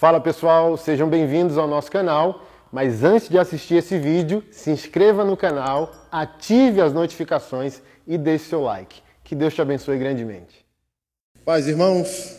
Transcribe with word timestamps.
Fala 0.00 0.18
pessoal, 0.18 0.74
sejam 0.78 1.10
bem-vindos 1.10 1.58
ao 1.58 1.68
nosso 1.68 1.92
canal. 1.92 2.46
Mas 2.72 3.04
antes 3.04 3.28
de 3.28 3.38
assistir 3.38 3.74
esse 3.74 3.98
vídeo, 3.98 4.42
se 4.50 4.70
inscreva 4.70 5.26
no 5.26 5.36
canal, 5.36 5.92
ative 6.10 6.80
as 6.80 6.94
notificações 6.94 7.82
e 8.06 8.16
deixe 8.16 8.46
seu 8.46 8.62
like. 8.62 9.02
Que 9.22 9.34
Deus 9.34 9.52
te 9.52 9.60
abençoe 9.60 9.98
grandemente. 9.98 10.64
Paz, 11.44 11.68
irmãos, 11.68 12.34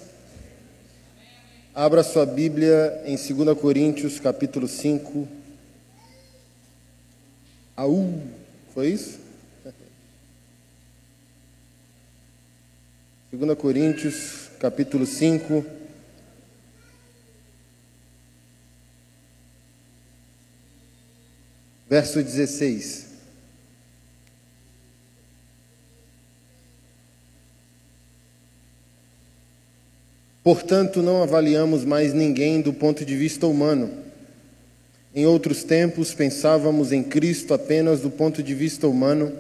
abra 1.75 2.01
sua 2.01 2.25
Bíblia 2.25 3.03
em 3.05 3.15
2 3.15 3.55
Coríntios, 3.59 4.19
capítulo 4.19 4.67
5. 4.67 5.27
Aú, 7.77 8.23
foi 8.73 8.87
isso? 8.87 9.19
2 13.31 13.55
Coríntios, 13.55 14.49
capítulo 14.59 15.05
5. 15.05 15.80
Verso 21.91 22.23
16. 22.23 23.05
Portanto, 30.41 31.01
não 31.01 31.21
avaliamos 31.21 31.83
mais 31.83 32.13
ninguém 32.13 32.61
do 32.61 32.71
ponto 32.71 33.03
de 33.03 33.17
vista 33.17 33.45
humano. 33.45 33.89
Em 35.13 35.25
outros 35.25 35.65
tempos, 35.65 36.13
pensávamos 36.13 36.93
em 36.93 37.03
Cristo 37.03 37.53
apenas 37.53 37.99
do 37.99 38.09
ponto 38.09 38.41
de 38.41 38.55
vista 38.55 38.87
humano, 38.87 39.33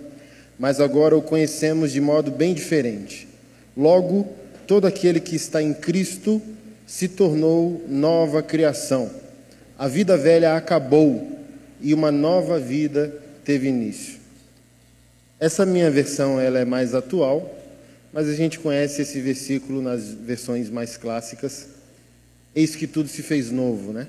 mas 0.59 0.81
agora 0.81 1.15
o 1.15 1.21
conhecemos 1.21 1.93
de 1.93 2.01
modo 2.01 2.31
bem 2.31 2.53
diferente. 2.53 3.29
Logo, 3.77 4.27
todo 4.67 4.85
aquele 4.85 5.21
que 5.21 5.37
está 5.37 5.63
em 5.63 5.73
Cristo 5.73 6.41
se 6.85 7.07
tornou 7.07 7.81
nova 7.87 8.43
criação. 8.43 9.09
A 9.79 9.87
vida 9.87 10.17
velha 10.17 10.57
acabou 10.57 11.39
e 11.81 11.93
uma 11.93 12.11
nova 12.11 12.59
vida 12.59 13.13
teve 13.43 13.67
início. 13.67 14.19
Essa 15.39 15.65
minha 15.65 15.89
versão 15.89 16.39
ela 16.39 16.59
é 16.59 16.65
mais 16.65 16.93
atual, 16.93 17.57
mas 18.13 18.27
a 18.27 18.35
gente 18.35 18.59
conhece 18.59 19.01
esse 19.01 19.19
versículo 19.19 19.81
nas 19.81 20.09
versões 20.13 20.69
mais 20.69 20.97
clássicas. 20.97 21.67
Eis 22.53 22.75
que 22.75 22.85
tudo 22.85 23.09
se 23.09 23.23
fez 23.23 23.49
novo, 23.49 23.91
né? 23.91 24.07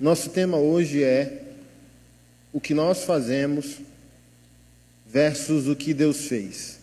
Nosso 0.00 0.30
tema 0.30 0.56
hoje 0.56 1.02
é 1.02 1.42
o 2.52 2.60
que 2.60 2.72
nós 2.72 3.04
fazemos 3.04 3.78
versus 5.06 5.68
o 5.68 5.76
que 5.76 5.92
Deus 5.92 6.26
fez. 6.26 6.78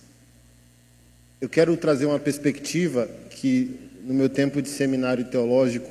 Eu 1.39 1.49
quero 1.49 1.75
trazer 1.75 2.05
uma 2.05 2.19
perspectiva 2.19 3.09
que, 3.29 3.79
no 4.03 4.13
meu 4.13 4.29
tempo 4.29 4.61
de 4.61 4.69
seminário 4.69 5.25
teológico, 5.25 5.89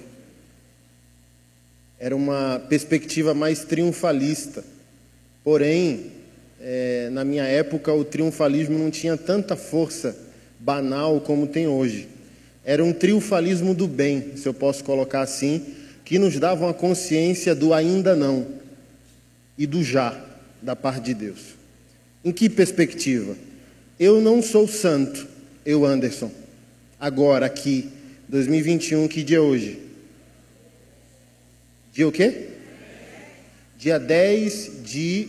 era 2.01 2.17
uma 2.17 2.59
perspectiva 2.67 3.34
mais 3.34 3.62
triunfalista. 3.62 4.65
Porém, 5.45 6.06
é, 6.59 7.11
na 7.12 7.27
minha 7.27 7.45
época, 7.45 7.93
o 7.93 8.03
triunfalismo 8.03 8.79
não 8.79 8.91
tinha 8.91 9.19
tanta 9.19 9.55
força 9.55 10.17
banal 10.59 11.21
como 11.21 11.47
tem 11.47 11.69
hoje. 11.69 12.09
Era 12.65 12.83
um 12.83 12.93
triunfalismo 12.93 13.75
do 13.75 13.87
bem, 13.87 14.33
se 14.37 14.48
eu 14.48 14.55
posso 14.55 14.83
colocar 14.83 15.21
assim, 15.21 15.62
que 16.03 16.19
nos 16.19 16.39
dava 16.39 16.65
uma 16.65 16.75
consciência 16.75 17.55
do 17.55 17.75
ainda 17.75 18.17
não 18.17 18.47
e 19.59 19.67
do 19.67 19.84
já 19.84 20.19
da 20.62 20.75
parte 20.75 21.03
de 21.05 21.15
Deus. 21.15 21.41
Em 22.25 22.33
que 22.33 22.48
perspectiva? 22.48 23.37
Eu 23.98 24.21
não 24.23 24.43
sou 24.43 24.67
santo, 24.67 25.27
eu, 25.65 25.84
Anderson. 25.84 26.31
Agora, 26.98 27.45
aqui, 27.45 27.89
2021, 28.28 29.06
que 29.06 29.23
dia 29.23 29.37
é 29.37 29.41
hoje? 29.41 29.89
Dia 31.92 32.06
o 32.06 32.12
quê? 32.12 32.48
Dia 33.77 33.98
10 33.98 34.83
de 34.84 35.28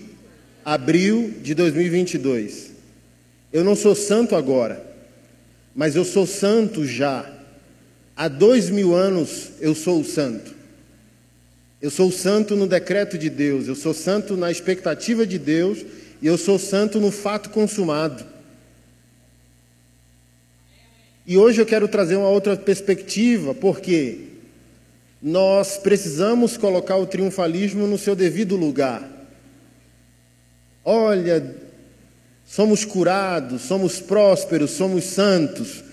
abril 0.63 1.33
de 1.41 1.55
2022. 1.55 2.71
Eu 3.51 3.63
não 3.63 3.75
sou 3.75 3.95
santo 3.95 4.35
agora, 4.35 4.85
mas 5.75 5.95
eu 5.95 6.05
sou 6.05 6.27
santo 6.27 6.85
já. 6.85 7.31
Há 8.15 8.27
dois 8.27 8.69
mil 8.69 8.93
anos 8.93 9.51
eu 9.59 9.73
sou 9.73 10.01
o 10.01 10.05
santo. 10.05 10.53
Eu 11.81 11.89
sou 11.89 12.11
santo 12.11 12.55
no 12.55 12.67
decreto 12.67 13.17
de 13.17 13.29
Deus, 13.29 13.67
eu 13.67 13.75
sou 13.75 13.93
santo 13.93 14.37
na 14.37 14.51
expectativa 14.51 15.25
de 15.25 15.39
Deus 15.39 15.83
e 16.21 16.27
eu 16.27 16.37
sou 16.37 16.59
santo 16.59 16.99
no 16.99 17.09
fato 17.09 17.49
consumado. 17.49 18.23
E 21.25 21.37
hoje 21.37 21.59
eu 21.59 21.65
quero 21.65 21.87
trazer 21.87 22.17
uma 22.17 22.29
outra 22.29 22.55
perspectiva, 22.55 23.55
porque 23.55 24.30
nós 25.21 25.77
precisamos 25.77 26.57
colocar 26.57 26.97
o 26.97 27.05
triunfalismo 27.05 27.85
no 27.85 27.97
seu 27.97 28.15
devido 28.15 28.55
lugar. 28.55 29.07
Olha, 30.83 31.55
somos 32.43 32.83
curados, 32.83 33.61
somos 33.61 33.99
prósperos, 33.99 34.71
somos 34.71 35.03
santos. 35.03 35.83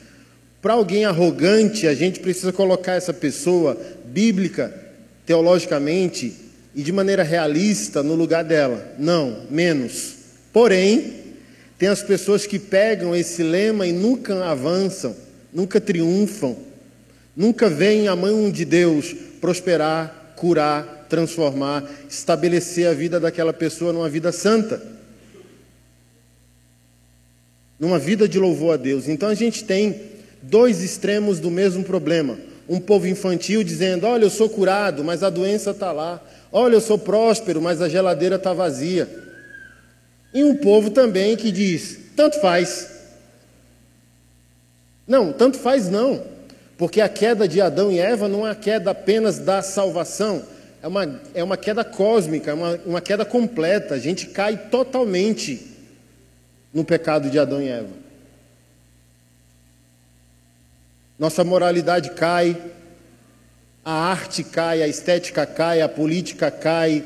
Para 0.62 0.72
alguém 0.72 1.04
arrogante, 1.04 1.86
a 1.86 1.94
gente 1.94 2.20
precisa 2.20 2.52
colocar 2.52 2.94
essa 2.94 3.12
pessoa 3.12 3.78
bíblica, 4.06 4.74
teologicamente 5.26 6.34
e 6.74 6.82
de 6.82 6.90
maneira 6.90 7.22
realista 7.22 8.02
no 8.02 8.14
lugar 8.14 8.42
dela. 8.42 8.94
Não, 8.98 9.42
menos. 9.50 10.14
Porém, 10.52 11.18
tem 11.78 11.90
as 11.90 12.02
pessoas 12.02 12.46
que 12.46 12.58
pegam 12.58 13.14
esse 13.14 13.42
lema 13.42 13.86
e 13.86 13.92
nunca 13.92 14.42
avançam, 14.46 15.14
nunca 15.52 15.78
triunfam, 15.80 16.56
nunca 17.38 17.70
veem 17.70 18.08
a 18.08 18.16
mão 18.16 18.50
de 18.50 18.64
Deus 18.64 19.14
prosperar, 19.40 20.32
curar, 20.34 21.06
transformar, 21.08 21.88
estabelecer 22.10 22.88
a 22.88 22.92
vida 22.92 23.20
daquela 23.20 23.52
pessoa 23.52 23.92
numa 23.92 24.08
vida 24.08 24.32
santa, 24.32 24.82
numa 27.78 27.96
vida 27.96 28.28
de 28.28 28.40
louvor 28.40 28.74
a 28.74 28.76
Deus. 28.76 29.06
Então 29.06 29.28
a 29.28 29.34
gente 29.34 29.62
tem 29.62 30.00
dois 30.42 30.82
extremos 30.82 31.38
do 31.38 31.48
mesmo 31.48 31.84
problema. 31.84 32.36
Um 32.68 32.80
povo 32.80 33.06
infantil 33.06 33.62
dizendo: 33.62 34.04
Olha, 34.04 34.24
eu 34.24 34.30
sou 34.30 34.48
curado, 34.48 35.04
mas 35.04 35.22
a 35.22 35.30
doença 35.30 35.70
está 35.70 35.92
lá. 35.92 36.20
Olha, 36.50 36.74
eu 36.74 36.80
sou 36.80 36.98
próspero, 36.98 37.62
mas 37.62 37.80
a 37.80 37.88
geladeira 37.88 38.34
está 38.34 38.52
vazia. 38.52 39.08
E 40.34 40.42
um 40.42 40.56
povo 40.56 40.90
também 40.90 41.36
que 41.36 41.52
diz: 41.52 42.00
Tanto 42.16 42.40
faz. 42.40 42.90
Não, 45.06 45.32
tanto 45.32 45.56
faz 45.56 45.88
não. 45.88 46.37
Porque 46.78 47.00
a 47.00 47.08
queda 47.08 47.48
de 47.48 47.60
Adão 47.60 47.90
e 47.90 47.98
Eva 47.98 48.28
não 48.28 48.46
é 48.46 48.52
a 48.52 48.54
queda 48.54 48.92
apenas 48.92 49.40
da 49.40 49.60
salvação, 49.60 50.44
é 50.80 50.86
uma, 50.86 51.20
é 51.34 51.42
uma 51.42 51.56
queda 51.56 51.84
cósmica, 51.84 52.52
é 52.52 52.54
uma, 52.54 52.80
uma 52.86 53.00
queda 53.00 53.24
completa. 53.24 53.96
A 53.96 53.98
gente 53.98 54.28
cai 54.28 54.56
totalmente 54.70 55.66
no 56.72 56.84
pecado 56.84 57.28
de 57.28 57.36
Adão 57.36 57.60
e 57.60 57.68
Eva. 57.68 57.90
Nossa 61.18 61.42
moralidade 61.42 62.12
cai, 62.12 62.56
a 63.84 63.92
arte 63.92 64.44
cai, 64.44 64.80
a 64.80 64.86
estética 64.86 65.44
cai, 65.44 65.82
a 65.82 65.88
política 65.88 66.48
cai, 66.48 67.04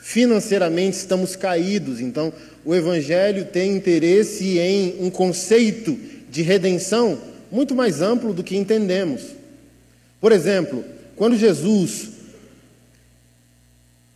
financeiramente 0.00 0.96
estamos 0.96 1.36
caídos. 1.36 2.00
Então, 2.00 2.32
o 2.64 2.74
Evangelho 2.74 3.44
tem 3.44 3.76
interesse 3.76 4.58
em 4.58 4.96
um 4.98 5.10
conceito 5.10 5.96
de 6.28 6.42
redenção 6.42 7.35
muito 7.50 7.74
mais 7.74 8.00
amplo 8.02 8.32
do 8.32 8.42
que 8.42 8.56
entendemos. 8.56 9.22
Por 10.20 10.32
exemplo, 10.32 10.84
quando 11.14 11.36
Jesus 11.36 12.10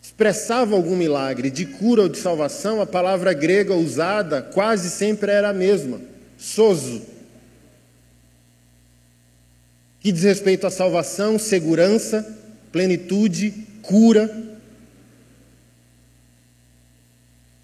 expressava 0.03 0.75
algum 0.75 0.97
milagre 0.97 1.51
de 1.51 1.65
cura 1.65 2.03
ou 2.03 2.09
de 2.09 2.19
salvação, 2.19 2.81
a 2.81 2.87
palavra 2.87 3.33
grega 3.33 3.75
usada 3.75 4.43
quase 4.43 4.91
sempre 4.91 5.31
era 5.31 5.51
a 5.51 5.55
mesma: 5.55 6.01
sozo. 6.37 7.03
Que 10.01 10.11
diz 10.11 10.23
respeito 10.23 10.67
à 10.67 10.71
salvação, 10.71 11.39
segurança, 11.39 12.37
plenitude, 12.73 13.53
cura. 13.83 14.31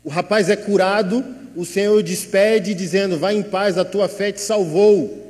O 0.05 0.09
rapaz 0.09 0.49
é 0.49 0.57
curado, 0.57 1.25
o 1.57 1.65
Senhor 1.65 2.03
despede, 2.03 2.75
dizendo: 2.75 3.19
Vai 3.19 3.35
em 3.35 3.43
paz, 3.43 3.77
a 3.77 3.85
tua 3.85 4.09
fé 4.09 4.31
te 4.31 4.41
salvou. 4.41 5.26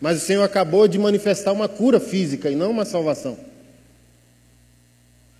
Mas 0.00 0.22
o 0.22 0.24
Senhor 0.24 0.42
acabou 0.42 0.86
de 0.86 0.98
manifestar 0.98 1.52
uma 1.52 1.68
cura 1.68 1.98
física 1.98 2.50
e 2.50 2.54
não 2.54 2.70
uma 2.70 2.84
salvação. 2.84 3.36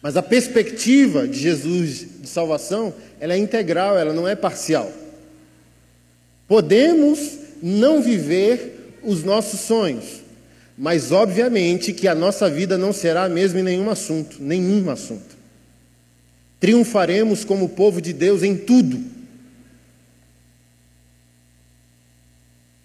Mas 0.02 0.16
a 0.16 0.22
perspectiva 0.22 1.26
de 1.26 1.38
Jesus 1.38 2.06
de 2.20 2.28
salvação, 2.28 2.94
ela 3.20 3.34
é 3.34 3.38
integral, 3.38 3.98
ela 3.98 4.12
não 4.12 4.28
é 4.28 4.36
parcial. 4.36 4.92
Podemos 6.46 7.38
não 7.62 8.00
viver 8.00 8.98
os 9.02 9.22
nossos 9.24 9.60
sonhos, 9.60 10.22
mas 10.76 11.12
obviamente 11.12 11.92
que 11.92 12.06
a 12.06 12.14
nossa 12.14 12.48
vida 12.48 12.78
não 12.78 12.92
será 12.92 13.24
a 13.24 13.28
mesma 13.28 13.60
em 13.60 13.64
nenhum 13.64 13.90
assunto, 13.90 14.36
nenhum 14.40 14.88
assunto. 14.90 15.36
Triunfaremos 16.60 17.44
como 17.44 17.68
povo 17.68 18.00
de 18.00 18.12
Deus 18.12 18.42
em 18.42 18.56
tudo. 18.56 19.17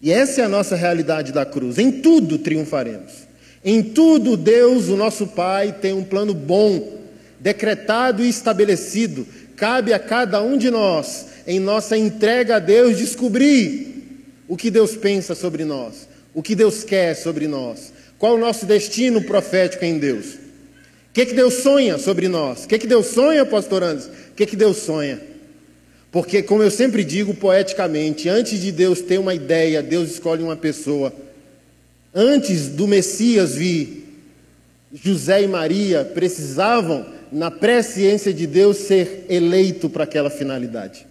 E 0.03 0.11
essa 0.11 0.41
é 0.41 0.43
a 0.43 0.49
nossa 0.49 0.75
realidade 0.75 1.31
da 1.31 1.45
cruz, 1.45 1.79
em 1.79 1.89
tudo 1.89 2.37
triunfaremos. 2.37 3.23
Em 3.63 3.81
tudo, 3.81 4.35
Deus, 4.35 4.89
o 4.89 4.97
nosso 4.97 5.27
Pai, 5.27 5.71
tem 5.71 5.93
um 5.93 6.03
plano 6.03 6.33
bom, 6.33 6.99
decretado 7.39 8.21
e 8.21 8.27
estabelecido. 8.27 9.25
Cabe 9.55 9.93
a 9.93 9.99
cada 9.99 10.41
um 10.41 10.57
de 10.57 10.69
nós, 10.69 11.27
em 11.47 11.57
nossa 11.57 11.95
entrega 11.95 12.57
a 12.57 12.59
Deus, 12.59 12.97
descobrir 12.97 14.19
o 14.45 14.57
que 14.57 14.69
Deus 14.69 14.97
pensa 14.97 15.33
sobre 15.33 15.63
nós, 15.63 16.09
o 16.33 16.43
que 16.43 16.53
Deus 16.53 16.83
quer 16.83 17.15
sobre 17.15 17.47
nós, 17.47 17.93
qual 18.19 18.35
o 18.35 18.39
nosso 18.39 18.65
destino 18.65 19.21
profético 19.21 19.85
em 19.85 19.99
Deus. 19.99 20.33
O 20.33 21.13
que, 21.13 21.27
que 21.27 21.33
Deus 21.33 21.63
sonha 21.63 21.97
sobre 21.97 22.27
nós? 22.27 22.65
O 22.65 22.67
que, 22.67 22.77
que 22.77 22.87
Deus 22.87 23.05
sonha, 23.05 23.45
pastor 23.45 23.83
Anderson? 23.83 24.09
O 24.09 24.35
que, 24.35 24.47
que 24.47 24.55
Deus 24.57 24.77
sonha? 24.77 25.32
Porque, 26.13 26.43
como 26.43 26.61
eu 26.61 26.69
sempre 26.69 27.03
digo 27.03 27.33
poeticamente, 27.33 28.29
antes 28.29 28.61
de 28.61 28.71
Deus 28.71 29.01
ter 29.01 29.17
uma 29.17 29.33
ideia, 29.33 29.81
Deus 29.81 30.11
escolhe 30.11 30.43
uma 30.43 30.55
pessoa. 30.55 31.11
Antes 32.13 32.67
do 32.67 32.87
Messias 32.87 33.55
vir, 33.55 34.21
José 34.93 35.41
e 35.41 35.47
Maria 35.47 36.05
precisavam, 36.05 37.03
na 37.31 37.49
presciência 37.49 38.31
de 38.31 38.45
Deus, 38.45 38.77
ser 38.77 39.25
eleito 39.27 39.89
para 39.89 40.03
aquela 40.03 40.29
finalidade. 40.29 41.07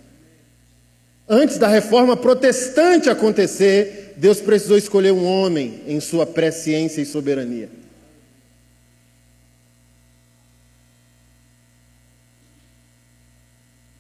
Antes 1.29 1.59
da 1.59 1.67
reforma 1.67 2.17
protestante 2.17 3.11
acontecer, 3.11 4.15
Deus 4.17 4.41
precisou 4.41 4.79
escolher 4.79 5.11
um 5.11 5.25
homem 5.25 5.81
em 5.89 5.99
sua 5.99 6.25
presciência 6.25 7.03
e 7.03 7.07
soberania. 7.07 7.69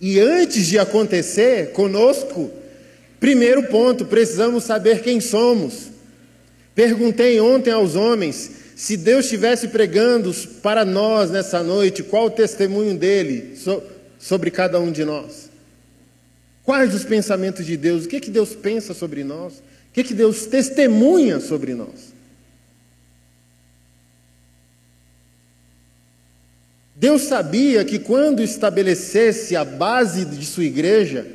E 0.03 0.19
antes 0.19 0.67
de 0.67 0.81
acontecer 0.81 1.71
conosco, 1.71 2.51
primeiro 3.21 3.63
ponto, 3.69 4.05
precisamos 4.05 4.65
saber 4.65 5.01
quem 5.01 5.21
somos. 5.21 5.91
Perguntei 6.75 7.39
ontem 7.39 7.71
aos 7.71 7.95
homens 7.95 8.51
se 8.75 8.97
Deus 8.97 9.27
estivesse 9.27 9.69
pregando 9.69 10.35
para 10.61 10.85
nós 10.85 11.31
nessa 11.31 11.63
noite, 11.63 12.03
qual 12.03 12.27
o 12.27 12.31
testemunho 12.31 12.99
dele 12.99 13.57
so, 13.57 13.81
sobre 14.19 14.51
cada 14.51 14.81
um 14.81 14.91
de 14.91 15.05
nós? 15.05 15.49
Quais 16.65 16.93
os 16.93 17.05
pensamentos 17.05 17.65
de 17.65 17.77
Deus? 17.77 18.05
O 18.05 18.09
que, 18.09 18.19
que 18.19 18.31
Deus 18.31 18.57
pensa 18.57 18.93
sobre 18.95 19.23
nós? 19.23 19.55
O 19.55 19.93
que, 19.93 20.03
que 20.03 20.15
Deus 20.15 20.47
testemunha 20.47 21.39
sobre 21.39 21.75
nós? 21.75 22.12
Deus 27.03 27.23
sabia 27.23 27.85
que 27.85 27.99
quando 27.99 28.45
estabelecesse 28.45 29.57
a 29.57 29.65
base 29.65 30.25
de 30.25 30.47
sua 30.47 30.63
igreja, 30.63 31.27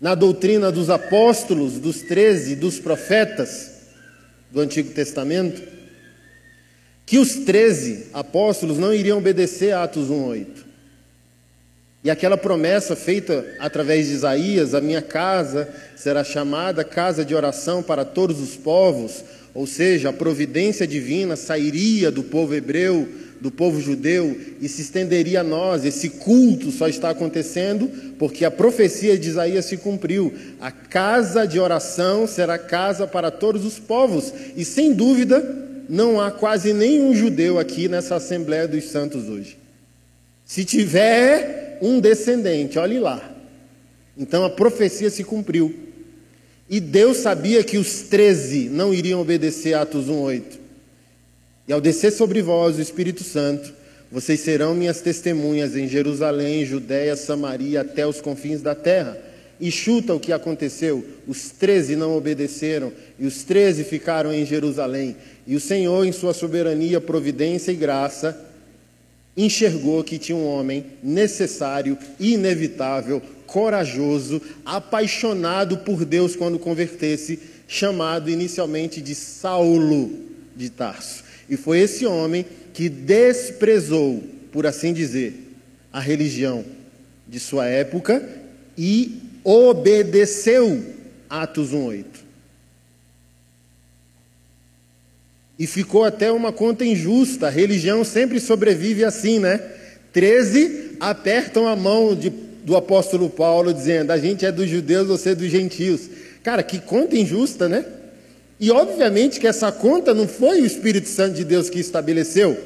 na 0.00 0.14
doutrina 0.14 0.72
dos 0.72 0.88
apóstolos, 0.88 1.74
dos 1.74 2.00
treze, 2.00 2.56
dos 2.56 2.78
profetas, 2.78 3.70
do 4.50 4.58
Antigo 4.62 4.94
Testamento, 4.94 5.60
que 7.04 7.18
os 7.18 7.34
treze 7.34 8.06
apóstolos 8.14 8.78
não 8.78 8.94
iriam 8.94 9.18
obedecer 9.18 9.74
a 9.74 9.82
Atos 9.82 10.08
1,8. 10.08 10.46
E 12.02 12.10
aquela 12.10 12.38
promessa 12.38 12.96
feita 12.96 13.44
através 13.58 14.06
de 14.06 14.14
Isaías, 14.14 14.74
a 14.74 14.80
minha 14.80 15.02
casa 15.02 15.68
será 15.94 16.24
chamada 16.24 16.82
casa 16.82 17.26
de 17.26 17.34
oração 17.34 17.82
para 17.82 18.06
todos 18.06 18.40
os 18.40 18.56
povos, 18.56 19.22
ou 19.52 19.66
seja, 19.66 20.08
a 20.08 20.14
providência 20.14 20.86
divina 20.86 21.36
sairia 21.36 22.10
do 22.10 22.22
povo 22.22 22.54
hebreu, 22.54 23.06
do 23.40 23.50
povo 23.50 23.80
judeu 23.80 24.38
e 24.60 24.68
se 24.68 24.82
estenderia 24.82 25.40
a 25.40 25.44
nós. 25.44 25.84
Esse 25.84 26.10
culto 26.10 26.70
só 26.70 26.88
está 26.88 27.10
acontecendo 27.10 27.88
porque 28.18 28.44
a 28.44 28.50
profecia 28.50 29.18
de 29.18 29.28
Isaías 29.30 29.64
se 29.64 29.76
cumpriu. 29.76 30.32
A 30.60 30.70
casa 30.70 31.46
de 31.46 31.58
oração 31.58 32.26
será 32.26 32.58
casa 32.58 33.06
para 33.06 33.30
todos 33.30 33.64
os 33.64 33.78
povos. 33.78 34.32
E 34.54 34.64
sem 34.64 34.92
dúvida, 34.92 35.42
não 35.88 36.20
há 36.20 36.30
quase 36.30 36.72
nenhum 36.72 37.14
judeu 37.14 37.58
aqui 37.58 37.88
nessa 37.88 38.16
Assembleia 38.16 38.68
dos 38.68 38.84
Santos 38.84 39.28
hoje. 39.28 39.58
Se 40.44 40.64
tiver 40.64 41.78
um 41.80 41.98
descendente, 41.98 42.78
olhe 42.78 42.98
lá. 42.98 43.34
Então 44.16 44.44
a 44.44 44.50
profecia 44.50 45.08
se 45.08 45.24
cumpriu. 45.24 45.74
E 46.68 46.78
Deus 46.78 47.16
sabia 47.16 47.64
que 47.64 47.78
os 47.78 48.02
treze 48.02 48.68
não 48.68 48.94
iriam 48.94 49.20
obedecer 49.20 49.74
a 49.74 49.82
Atos 49.82 50.06
1,8. 50.06 50.59
E 51.70 51.72
ao 51.72 51.80
descer 51.80 52.10
sobre 52.10 52.42
vós 52.42 52.78
o 52.78 52.80
Espírito 52.80 53.22
Santo, 53.22 53.72
vocês 54.10 54.40
serão 54.40 54.74
minhas 54.74 55.00
testemunhas 55.00 55.76
em 55.76 55.86
Jerusalém, 55.86 56.66
Judéia, 56.66 57.14
Samaria, 57.14 57.82
até 57.82 58.04
os 58.04 58.20
confins 58.20 58.60
da 58.60 58.74
terra. 58.74 59.16
E 59.60 59.70
chuta 59.70 60.12
o 60.12 60.18
que 60.18 60.32
aconteceu: 60.32 61.06
os 61.28 61.50
treze 61.50 61.94
não 61.94 62.16
obedeceram, 62.16 62.92
e 63.16 63.24
os 63.24 63.44
treze 63.44 63.84
ficaram 63.84 64.34
em 64.34 64.44
Jerusalém. 64.44 65.14
E 65.46 65.54
o 65.54 65.60
Senhor, 65.60 66.04
em 66.04 66.10
sua 66.10 66.34
soberania, 66.34 67.00
providência 67.00 67.70
e 67.70 67.76
graça, 67.76 68.36
enxergou 69.36 70.02
que 70.02 70.18
tinha 70.18 70.36
um 70.36 70.48
homem 70.48 70.86
necessário, 71.00 71.96
inevitável, 72.18 73.22
corajoso, 73.46 74.42
apaixonado 74.64 75.78
por 75.78 76.04
Deus 76.04 76.34
quando 76.34 76.58
convertesse, 76.58 77.38
chamado 77.68 78.28
inicialmente 78.28 79.00
de 79.00 79.14
Saulo 79.14 80.10
de 80.56 80.68
Tarso. 80.68 81.29
E 81.50 81.56
foi 81.56 81.80
esse 81.80 82.06
homem 82.06 82.46
que 82.72 82.88
desprezou, 82.88 84.22
por 84.52 84.68
assim 84.68 84.92
dizer, 84.92 85.34
a 85.92 85.98
religião 85.98 86.64
de 87.26 87.40
sua 87.40 87.66
época 87.66 88.26
e 88.78 89.20
obedeceu 89.42 90.82
Atos 91.28 91.72
1:8. 91.72 92.04
E 95.58 95.66
ficou 95.66 96.04
até 96.04 96.30
uma 96.30 96.52
conta 96.52 96.84
injusta. 96.84 97.48
A 97.48 97.50
religião 97.50 98.04
sempre 98.04 98.38
sobrevive 98.38 99.04
assim, 99.04 99.40
né? 99.40 99.58
Treze 100.12 100.96
apertam 101.00 101.66
a 101.66 101.76
mão 101.76 102.14
de, 102.14 102.30
do 102.30 102.76
apóstolo 102.76 103.28
Paulo, 103.28 103.74
dizendo: 103.74 104.12
a 104.12 104.18
gente 104.18 104.46
é 104.46 104.52
dos 104.52 104.68
judeus, 104.68 105.08
você 105.08 105.30
é 105.30 105.34
dos 105.34 105.50
gentios. 105.50 106.08
Cara, 106.42 106.62
que 106.62 106.78
conta 106.78 107.16
injusta, 107.16 107.68
né? 107.68 107.84
E 108.60 108.70
obviamente 108.70 109.40
que 109.40 109.46
essa 109.46 109.72
conta 109.72 110.12
não 110.12 110.28
foi 110.28 110.60
o 110.60 110.66
Espírito 110.66 111.08
Santo 111.08 111.34
de 111.34 111.44
Deus 111.44 111.70
que 111.70 111.80
estabeleceu. 111.80 112.62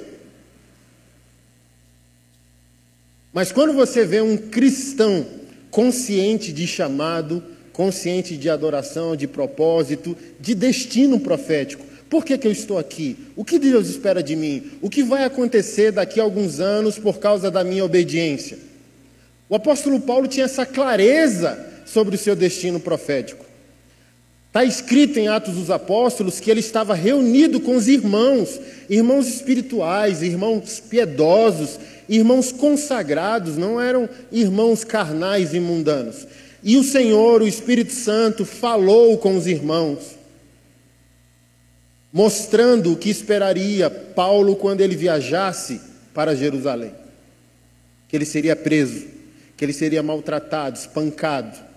Mas 3.33 3.53
quando 3.53 3.73
você 3.73 4.05
vê 4.05 4.21
um 4.21 4.37
cristão 4.37 5.25
consciente 5.71 6.53
de 6.53 6.67
chamado, 6.67 7.43
consciente 7.73 8.37
de 8.37 8.51
adoração, 8.51 9.15
de 9.15 9.29
propósito, 9.29 10.17
de 10.41 10.53
destino 10.55 11.21
profético, 11.21 11.85
por 12.11 12.25
que, 12.25 12.37
que 12.39 12.47
eu 12.47 12.53
estou 12.53 12.77
aqui? 12.77 13.17
O 13.37 13.45
que 13.45 13.59
Deus 13.59 13.89
espera 13.89 14.21
de 14.21 14.35
mim? 14.35 14.73
O 14.83 14.91
que 14.91 15.03
vai 15.03 15.25
acontecer 15.25 15.93
daqui 15.93 16.19
a 16.19 16.25
alguns 16.25 16.59
anos 16.59 16.99
por 16.99 17.19
causa 17.19 17.53
da 17.53 17.63
minha 17.63 17.85
obediência? 17.85 18.59
O 19.49 19.55
apóstolo 19.55 20.01
Paulo 20.01 20.27
tinha 20.27 20.47
essa 20.47 20.67
clareza 20.67 21.73
sobre 21.87 22.17
o 22.17 22.19
seu 22.19 22.35
destino 22.35 22.81
profético. 22.81 23.44
Está 24.55 24.65
escrito 24.65 25.19
em 25.19 25.27
Atos 25.27 25.55
dos 25.55 25.69
Apóstolos 25.69 26.39
que 26.39 26.49
ele 26.49 26.61
estava 26.61 26.95
reunido 26.95 27.59
com 27.59 27.75
os 27.75 27.89
irmãos, 27.89 28.61
irmãos 28.89 29.27
espirituais, 29.27 30.23
irmãos 30.23 30.79
piedosos, 30.79 31.77
irmãos 32.09 32.53
consagrados, 32.53 33.57
não 33.57 33.81
eram 33.81 34.09
irmãos 34.31 34.85
carnais 34.85 35.55
e 35.55 35.59
mundanos. 35.59 36.25
E 36.63 36.77
o 36.77 36.85
Senhor, 36.85 37.43
o 37.43 37.49
Espírito 37.49 37.93
Santo, 37.93 38.45
falou 38.45 39.19
com 39.19 39.37
os 39.37 39.49
irmãos, 39.49 40.17
mostrando 42.13 42.93
o 42.93 42.97
que 42.97 43.11
esperaria 43.11 43.91
Paulo 43.91 44.55
quando 44.55 44.83
ele 44.83 44.95
viajasse 44.95 45.81
para 46.15 46.37
Jerusalém: 46.37 46.95
que 48.07 48.15
ele 48.15 48.25
seria 48.25 48.55
preso, 48.55 49.05
que 49.57 49.65
ele 49.65 49.73
seria 49.73 50.01
maltratado, 50.01 50.79
espancado 50.79 51.74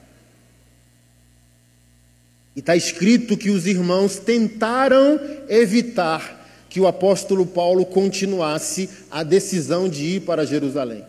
e 2.57 2.59
está 2.59 2.75
escrito 2.75 3.37
que 3.37 3.51
os 3.51 3.67
irmãos 3.67 4.17
tentaram 4.17 5.19
evitar 5.47 6.65
que 6.67 6.79
o 6.79 6.87
apóstolo 6.87 7.45
Paulo 7.45 7.85
continuasse 7.85 8.89
a 9.11 9.21
decisão 9.21 9.87
de 9.87 10.15
ir 10.15 10.21
para 10.21 10.43
Jerusalém. 10.43 11.03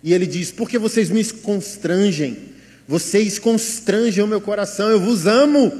E 0.00 0.14
ele 0.14 0.28
diz: 0.28 0.52
Porque 0.52 0.78
vocês 0.78 1.10
me 1.10 1.24
constrangem, 1.24 2.38
vocês 2.86 3.36
constrangem 3.36 4.22
o 4.22 4.28
meu 4.28 4.40
coração, 4.40 4.90
eu 4.90 5.00
vos 5.00 5.26
amo. 5.26 5.72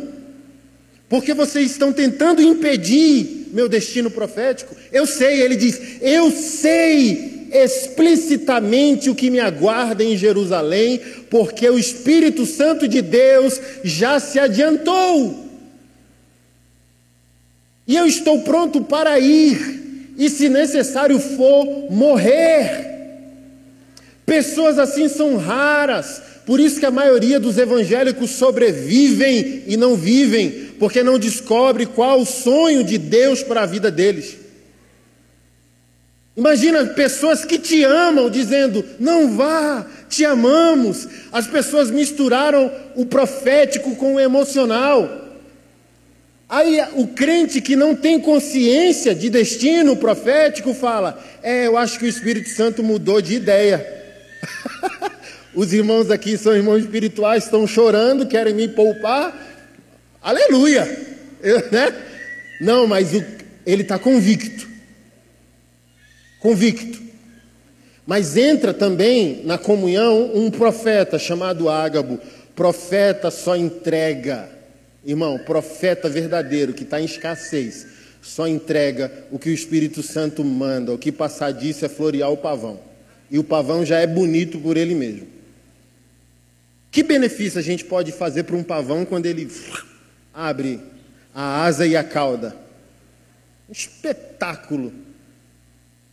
Porque 1.09 1.33
vocês 1.33 1.71
estão 1.71 1.93
tentando 1.93 2.43
impedir 2.43 3.49
meu 3.53 3.69
destino 3.69 4.11
profético. 4.11 4.75
Eu 4.91 5.07
sei, 5.07 5.41
ele 5.41 5.55
diz: 5.55 5.81
Eu 6.01 6.33
sei 6.33 7.42
explicitamente 7.53 9.11
o 9.11 9.15
que 9.15 9.31
me 9.31 9.41
aguarda 9.41 10.03
em 10.03 10.17
Jerusalém, 10.17 11.01
porque 11.31 11.69
o 11.69 11.79
Espírito 11.79 12.47
Santo 12.47 12.89
de 12.89 13.03
Deus 13.03 13.61
já 13.85 14.19
se 14.19 14.39
adiantou. 14.39 15.51
E 17.87 17.97
eu 17.97 18.07
estou 18.07 18.41
pronto 18.43 18.83
para 18.83 19.19
ir, 19.19 20.15
e 20.17 20.31
se 20.31 20.49
necessário 20.49 21.19
for, 21.19 21.91
morrer. 21.91 22.91
Pessoas 24.25 24.79
assim 24.79 25.09
são 25.09 25.37
raras, 25.37 26.23
Por 26.45 26.59
isso 26.59 26.81
que 26.81 26.87
a 26.87 26.91
maioria 26.91 27.39
dos 27.39 27.57
evangélicos 27.57 28.31
sobrevivem 28.31 29.63
e 29.67 29.77
não 29.77 29.95
vivem, 29.95 30.71
porque 30.79 31.03
não 31.03 31.17
descobre 31.17 31.87
qual 31.87 32.21
o 32.21 32.27
sonho 32.27 32.83
de 32.83 32.99
Deus 32.99 33.45
para 33.45 33.63
a 33.63 33.67
vida 33.67 33.91
deles. 33.93 34.42
Imagina 36.37 36.87
pessoas 36.87 37.45
que 37.45 37.59
te 37.59 37.85
amam 37.85 38.31
dizendo: 38.31 38.85
"Não 38.99 39.37
vá, 39.37 39.87
te 40.09 40.25
amamos". 40.25 41.07
As 41.31 41.47
pessoas 41.47 41.91
misturaram 41.91 42.71
o 42.97 43.05
profético 43.05 43.95
com 43.97 44.15
o 44.15 44.21
emocional. 44.21 45.21
Aí 46.49 46.79
o 46.95 47.07
crente 47.09 47.61
que 47.61 47.77
não 47.77 47.95
tem 47.95 48.19
consciência 48.19 49.15
de 49.15 49.29
destino 49.29 49.95
profético 49.97 50.73
fala: 50.73 51.23
"É, 51.43 51.67
eu 51.67 51.77
acho 51.77 51.99
que 51.99 52.07
o 52.07 52.09
Espírito 52.09 52.49
Santo 52.49 52.83
mudou 52.83 53.21
de 53.21 53.35
ideia". 53.35 53.87
Os 55.55 55.71
irmãos 55.75 56.11
aqui 56.11 56.39
são 56.39 56.57
irmãos 56.57 56.79
espirituais, 56.79 57.45
estão 57.45 57.67
chorando, 57.67 58.27
querem 58.27 58.55
me 58.55 58.69
poupar. 58.69 59.37
Aleluia! 60.23 60.89
Eu, 61.43 61.59
né? 61.71 61.95
Não, 62.59 62.87
mas 62.87 63.13
o, 63.13 63.23
ele 63.67 63.83
está 63.83 63.99
convicto. 63.99 64.72
Convicto. 66.43 67.01
Mas 68.05 68.37
entra 68.37 68.75
também 68.75 69.43
na 69.45 69.57
comunhão 69.57 70.33
um 70.35 70.51
profeta 70.51 71.21
chamado 71.21 71.69
Ágabo. 71.69 72.19
Profeta 72.53 73.31
só 73.31 73.55
entrega. 73.57 74.49
Irmão, 75.05 75.39
profeta 75.39 76.09
verdadeiro 76.09 76.73
que 76.73 76.83
está 76.83 77.01
em 77.01 77.05
escassez. 77.05 77.87
Só 78.21 78.49
entrega 78.49 79.11
o 79.31 79.39
que 79.39 79.51
o 79.51 79.55
Espírito 79.55 80.03
Santo 80.03 80.45
manda. 80.45 80.93
O 80.93 80.99
que 80.99 81.13
passar 81.13 81.53
disso 81.53 81.85
é 81.85 81.89
florear 81.89 82.33
o 82.33 82.37
pavão. 82.37 82.81
E 83.31 83.39
o 83.39 83.45
pavão 83.45 83.85
já 83.85 84.01
é 84.01 84.07
bonito 84.07 84.59
por 84.59 84.77
ele 84.77 84.97
mesmo. 84.97 85.29
Que 86.91 87.05
benefício 87.05 87.61
a 87.61 87.63
gente 87.63 87.85
pode 87.85 88.11
fazer 88.11 88.43
para 88.43 88.57
um 88.57 88.65
pavão 88.65 89.05
quando 89.05 89.27
ele 89.27 89.49
abre 90.35 90.81
a 91.33 91.63
asa 91.63 91.87
e 91.87 91.97
a 91.97 92.03
cauda? 92.03 92.55
Um 93.69 93.73
espetáculo. 93.73 94.93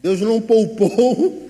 Deus 0.01 0.21
não 0.21 0.39
poupou 0.39 1.49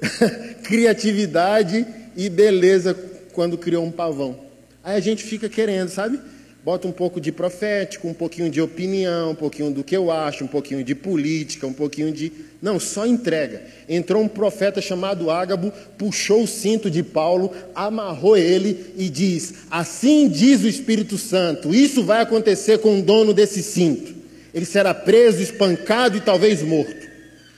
criatividade 0.64 1.86
e 2.16 2.28
beleza 2.30 2.96
quando 3.32 3.58
criou 3.58 3.84
um 3.84 3.90
pavão. 3.90 4.38
Aí 4.82 4.96
a 4.96 5.00
gente 5.00 5.22
fica 5.22 5.48
querendo, 5.48 5.88
sabe? 5.88 6.18
Bota 6.64 6.86
um 6.86 6.92
pouco 6.92 7.20
de 7.20 7.32
profético, 7.32 8.06
um 8.06 8.14
pouquinho 8.14 8.48
de 8.48 8.60
opinião, 8.60 9.32
um 9.32 9.34
pouquinho 9.34 9.72
do 9.72 9.82
que 9.82 9.96
eu 9.96 10.12
acho, 10.12 10.44
um 10.44 10.48
pouquinho 10.48 10.84
de 10.84 10.94
política, 10.94 11.66
um 11.66 11.72
pouquinho 11.72 12.12
de. 12.12 12.32
Não, 12.62 12.78
só 12.78 13.04
entrega. 13.04 13.62
Entrou 13.88 14.22
um 14.22 14.28
profeta 14.28 14.80
chamado 14.80 15.28
Ágabo, 15.28 15.72
puxou 15.98 16.44
o 16.44 16.46
cinto 16.46 16.88
de 16.88 17.02
Paulo, 17.02 17.52
amarrou 17.74 18.36
ele 18.36 18.92
e 18.96 19.08
diz: 19.08 19.54
Assim 19.68 20.28
diz 20.28 20.62
o 20.62 20.68
Espírito 20.68 21.18
Santo, 21.18 21.74
isso 21.74 22.04
vai 22.04 22.22
acontecer 22.22 22.78
com 22.78 23.00
o 23.00 23.02
dono 23.02 23.34
desse 23.34 23.60
cinto. 23.60 24.14
Ele 24.54 24.64
será 24.64 24.94
preso, 24.94 25.42
espancado 25.42 26.16
e 26.16 26.20
talvez 26.20 26.62
morto. 26.62 27.11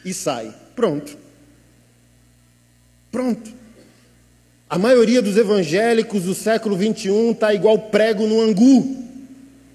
E 0.05 0.13
sai. 0.13 0.53
Pronto. 0.77 1.17
Pronto. 3.11 3.51
A 4.69 4.79
maioria 4.79 5.23
dos 5.23 5.37
evangélicos 5.37 6.25
do 6.25 6.35
século 6.35 6.77
21 6.77 7.31
está 7.31 7.55
igual 7.55 7.79
prego 7.79 8.27
no 8.27 8.41
angu. 8.41 9.05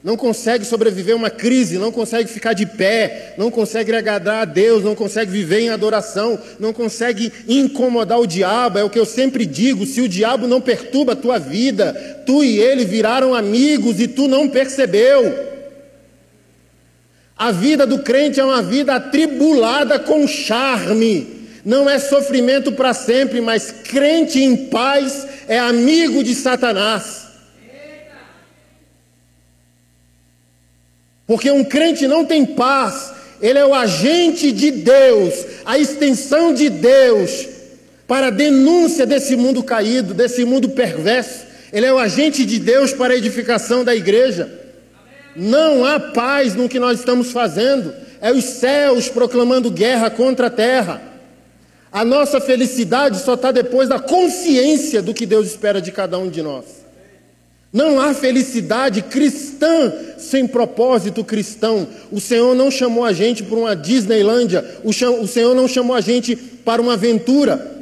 Não 0.01 0.15
consegue 0.15 0.63
sobreviver 0.63 1.15
uma 1.15 1.29
crise, 1.29 1.77
não 1.77 1.91
consegue 1.91 2.29
ficar 2.29 2.53
de 2.53 2.65
pé, 2.65 3.33
não 3.37 3.51
consegue 3.51 3.93
agradar 3.93 4.41
a 4.43 4.45
Deus, 4.45 4.81
não 4.81 4.95
consegue 4.95 5.29
viver 5.29 5.59
em 5.59 5.69
adoração, 5.69 6.39
não 6.57 6.71
consegue 6.71 7.31
incomodar 7.47 8.17
o 8.19 8.27
diabo. 8.27 8.77
É 8.77 8.83
o 8.83 8.89
que 8.89 8.99
eu 8.99 9.05
sempre 9.05 9.45
digo: 9.45 9.85
se 9.85 9.99
o 9.99 10.07
diabo 10.07 10.47
não 10.47 10.61
perturba 10.61 11.13
a 11.13 11.17
tua 11.17 11.37
vida, 11.37 11.93
tu 12.25 12.43
e 12.43 12.59
ele 12.59 12.85
viraram 12.85 13.33
amigos 13.33 13.99
e 13.99 14.07
tu 14.07 14.27
não 14.27 14.47
percebeu. 14.47 15.48
A 17.39 17.51
vida 17.51 17.87
do 17.87 17.99
crente 17.99 18.39
é 18.39 18.45
uma 18.45 18.61
vida 18.61 18.93
atribulada 18.93 19.97
com 19.97 20.27
charme 20.27 21.39
não 21.69 21.89
é 21.89 21.99
sofrimento 21.99 22.71
para 22.71 22.93
sempre, 22.93 23.41
mas 23.41 23.71
crente 23.71 24.41
em 24.41 24.55
paz 24.69 25.27
é 25.47 25.59
amigo 25.59 26.23
de 26.23 26.33
Satanás. 26.33 27.27
Porque 31.27 31.51
um 31.51 31.63
crente 31.63 32.07
não 32.07 32.25
tem 32.25 32.43
paz, 32.43 33.11
ele 33.39 33.59
é 33.59 33.65
o 33.65 33.75
agente 33.75 34.51
de 34.51 34.71
Deus, 34.71 35.45
a 35.63 35.77
extensão 35.77 36.53
de 36.53 36.69
Deus 36.69 37.47
para 38.07 38.27
a 38.27 38.31
denúncia 38.31 39.05
desse 39.05 39.35
mundo 39.35 39.61
caído, 39.61 40.15
desse 40.15 40.43
mundo 40.43 40.69
perverso. 40.69 41.45
Ele 41.71 41.85
é 41.85 41.93
o 41.93 41.99
agente 41.99 42.43
de 42.47 42.57
Deus 42.57 42.93
para 42.93 43.13
a 43.13 43.17
edificação 43.17 43.83
da 43.83 43.95
igreja. 43.95 44.58
Não 45.35 45.85
há 45.85 45.99
paz 45.99 46.55
no 46.55 46.69
que 46.69 46.79
nós 46.79 46.99
estamos 46.99 47.31
fazendo, 47.31 47.93
é 48.21 48.31
os 48.31 48.43
céus 48.43 49.07
proclamando 49.09 49.71
guerra 49.71 50.09
contra 50.09 50.47
a 50.47 50.51
terra. 50.51 51.01
A 51.91 52.05
nossa 52.05 52.39
felicidade 52.39 53.19
só 53.19 53.33
está 53.33 53.51
depois 53.51 53.89
da 53.89 53.99
consciência 53.99 55.01
do 55.01 55.13
que 55.13 55.25
Deus 55.25 55.47
espera 55.47 55.81
de 55.81 55.91
cada 55.91 56.17
um 56.17 56.29
de 56.29 56.41
nós. 56.41 56.65
Não 57.71 58.01
há 58.01 58.13
felicidade 58.15 59.01
cristã 59.03 59.93
sem 60.17 60.47
propósito 60.47 61.23
cristão. 61.23 61.87
O 62.11 62.19
Senhor 62.19 62.55
não 62.55 62.71
chamou 62.71 63.05
a 63.05 63.13
gente 63.13 63.43
para 63.43 63.57
uma 63.57 63.75
Disneylândia, 63.75 64.65
o 64.83 64.91
Senhor 65.27 65.53
não 65.55 65.67
chamou 65.67 65.95
a 65.95 66.01
gente 66.01 66.35
para 66.35 66.81
uma 66.81 66.93
aventura. 66.93 67.77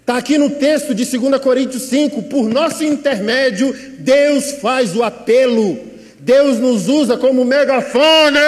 Está 0.00 0.18
aqui 0.18 0.38
no 0.38 0.50
texto 0.50 0.94
de 0.94 1.04
2 1.04 1.40
Coríntios 1.40 1.84
5: 1.84 2.24
por 2.24 2.48
nosso 2.48 2.84
intermédio, 2.84 3.74
Deus 3.98 4.52
faz 4.62 4.94
o 4.94 5.02
apelo. 5.02 5.95
Deus 6.26 6.58
nos 6.58 6.88
usa 6.88 7.16
como 7.16 7.44
megafone. 7.44 8.40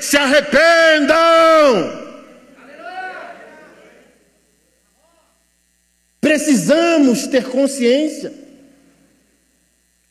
Se 0.00 0.16
arrependam! 0.16 2.02
Precisamos 6.20 7.28
ter 7.28 7.44
consciência. 7.44 8.32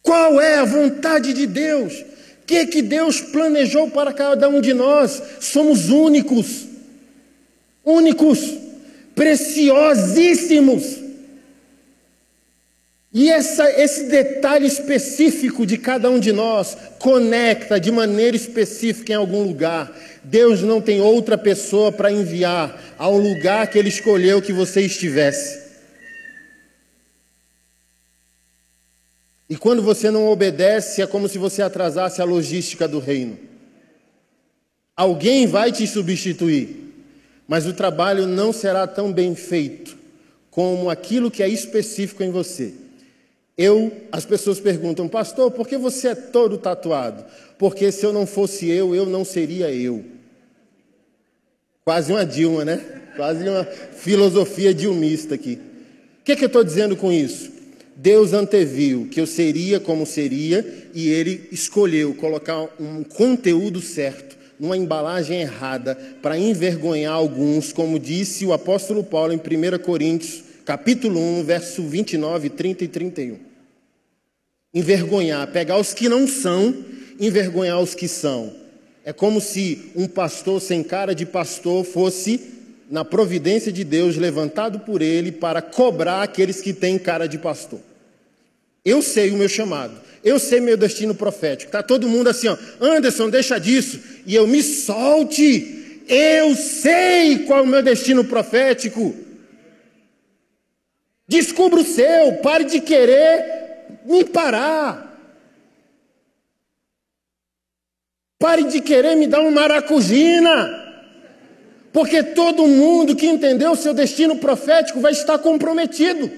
Qual 0.02 0.40
é 0.40 0.60
a 0.60 0.64
vontade 0.64 1.34
de 1.34 1.46
Deus? 1.46 2.00
O 2.00 2.46
que, 2.48 2.66
que 2.68 2.82
Deus 2.82 3.20
planejou 3.20 3.90
para 3.90 4.14
cada 4.14 4.48
um 4.48 4.62
de 4.62 4.74
nós? 4.74 5.22
Somos 5.42 5.90
únicos, 5.90 6.66
únicos, 7.84 8.40
preciosíssimos. 9.14 11.01
E 13.14 13.30
essa, 13.30 13.70
esse 13.72 14.06
detalhe 14.06 14.66
específico 14.66 15.66
de 15.66 15.78
cada 15.78 16.10
um 16.10 16.18
de 16.18 16.32
nós 16.32 16.78
conecta 16.98 17.78
de 17.78 17.92
maneira 17.92 18.38
específica 18.38 19.12
em 19.12 19.16
algum 19.16 19.44
lugar. 19.44 19.92
Deus 20.24 20.62
não 20.62 20.80
tem 20.80 21.02
outra 21.02 21.38
pessoa 21.38 21.92
para 21.92 22.12
enviar 22.12 22.82
ao 22.98 23.18
lugar 23.18 23.68
que 23.68 23.78
Ele 23.78 23.90
escolheu 23.90 24.42
que 24.42 24.54
você 24.54 24.82
estivesse. 24.82 25.60
E 29.50 29.58
quando 29.58 29.82
você 29.82 30.10
não 30.10 30.30
obedece, 30.30 31.02
é 31.02 31.08
como 31.08 31.28
se 31.28 31.38
você 31.38 31.62
atrasasse 31.62 32.22
a 32.22 32.26
logística 32.26 32.88
do 32.88 33.00
reino. 33.00 33.38
Alguém 34.96 35.46
vai 35.48 35.74
te 35.74 35.86
substituir, 35.86 36.94
mas 37.46 37.66
o 37.66 37.74
trabalho 37.74 38.26
não 38.26 38.54
será 38.54 38.88
tão 38.88 39.12
bem 39.12 39.36
feito 39.36 39.98
como 40.50 40.90
aquilo 40.90 41.30
que 41.30 41.44
é 41.44 41.50
específico 41.50 42.24
em 42.24 42.32
você. 42.32 42.74
Eu, 43.62 43.92
as 44.12 44.26
pessoas 44.26 44.60
perguntam, 44.60 45.08
pastor, 45.08 45.52
por 45.52 45.68
que 45.68 45.78
você 45.78 46.08
é 46.08 46.16
todo 46.16 46.58
tatuado? 46.58 47.24
Porque 47.60 47.92
se 47.92 48.04
eu 48.04 48.12
não 48.12 48.26
fosse 48.26 48.68
eu, 48.68 48.96
eu 48.96 49.06
não 49.06 49.24
seria 49.24 49.72
eu. 49.72 50.04
Quase 51.86 52.12
uma 52.12 52.26
Dilma, 52.26 52.66
né? 52.66 52.84
Quase 53.16 53.48
uma 53.48 53.64
filosofia 53.64 54.74
dilmista 54.74 55.36
aqui. 55.36 55.60
O 56.22 56.24
que, 56.24 56.36
que 56.36 56.44
eu 56.44 56.48
estou 56.48 56.64
dizendo 56.64 56.96
com 56.96 57.12
isso? 57.12 57.52
Deus 57.96 58.34
anteviu 58.34 59.08
que 59.12 59.22
eu 59.22 59.28
seria 59.28 59.80
como 59.80 60.08
seria 60.08 60.90
e 60.96 61.10
ele 61.10 61.48
escolheu 61.52 62.16
colocar 62.16 62.68
um 62.80 63.04
conteúdo 63.04 63.80
certo 63.80 64.36
numa 64.60 64.76
embalagem 64.76 65.40
errada 65.40 65.94
para 66.20 66.36
envergonhar 66.36 67.14
alguns, 67.14 67.72
como 67.72 68.00
disse 68.00 68.44
o 68.44 68.54
apóstolo 68.54 69.04
Paulo 69.04 69.34
em 69.34 69.38
1 69.38 69.78
Coríntios, 69.84 70.44
capítulo 70.66 71.20
1, 71.20 71.44
verso 71.44 71.84
29, 71.84 72.50
30 72.50 72.84
e 72.86 72.88
31. 72.88 73.51
Envergonhar, 74.74 75.48
pegar 75.52 75.78
os 75.78 75.94
que 75.94 76.08
não 76.08 76.28
são, 76.28 76.74
envergonhar 77.20 77.80
os 77.82 77.94
que 77.94 78.08
são. 78.08 78.54
É 79.04 79.12
como 79.12 79.42
se 79.42 79.92
um 79.96 80.08
pastor 80.08 80.62
sem 80.62 80.84
cara 80.84 81.14
de 81.14 81.26
pastor 81.26 81.84
fosse 81.84 82.40
na 82.90 83.04
providência 83.04 83.72
de 83.72 83.84
Deus 83.84 84.18
levantado 84.18 84.80
por 84.82 85.02
ele 85.02 85.32
para 85.32 85.62
cobrar 85.62 86.22
aqueles 86.24 86.62
que 86.62 86.74
têm 86.74 87.00
cara 87.00 87.28
de 87.28 87.38
pastor. 87.38 87.80
Eu 88.84 89.02
sei 89.02 89.32
o 89.32 89.38
meu 89.38 89.50
chamado. 89.50 89.94
Eu 90.24 90.38
sei 90.38 90.60
meu 90.60 90.78
destino 90.78 91.16
profético. 91.16 91.72
Tá 91.72 91.82
todo 91.82 92.08
mundo 92.08 92.30
assim, 92.30 92.48
ó, 92.48 92.58
Anderson, 92.80 93.30
deixa 93.30 93.58
disso. 93.60 94.00
E 94.26 94.36
eu 94.36 94.46
me 94.46 94.62
solte. 94.62 96.04
Eu 96.08 96.56
sei 96.56 97.40
qual 97.40 97.60
é 97.60 97.64
o 97.64 97.68
meu 97.68 97.82
destino 97.82 98.24
profético. 98.24 99.16
Descubra 101.28 101.80
o 101.80 101.86
seu, 101.86 102.34
pare 102.44 102.66
de 102.66 102.82
querer 102.82 103.61
me 104.06 104.24
parar. 104.24 105.10
Pare 108.40 108.64
de 108.64 108.82
querer 108.82 109.16
me 109.16 109.28
dar 109.28 109.42
uma 109.42 109.52
maracujina. 109.52 110.82
Porque 111.94 112.24
todo 112.24 112.68
mundo 112.68 113.16
que 113.16 113.28
entendeu 113.28 113.72
o 113.72 113.76
seu 113.76 113.94
destino 113.94 114.38
profético 114.38 115.00
vai 115.02 115.12
estar 115.12 115.38
comprometido, 115.40 116.32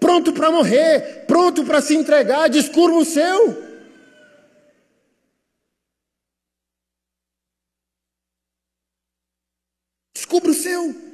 pronto 0.00 0.32
para 0.32 0.50
morrer, 0.50 1.24
pronto 1.26 1.64
para 1.64 1.80
se 1.80 1.94
entregar, 1.94 2.48
descubra 2.48 2.96
o 2.96 3.04
seu. 3.04 3.70
Descubra 10.12 10.50
o 10.50 10.54
seu. 10.54 11.09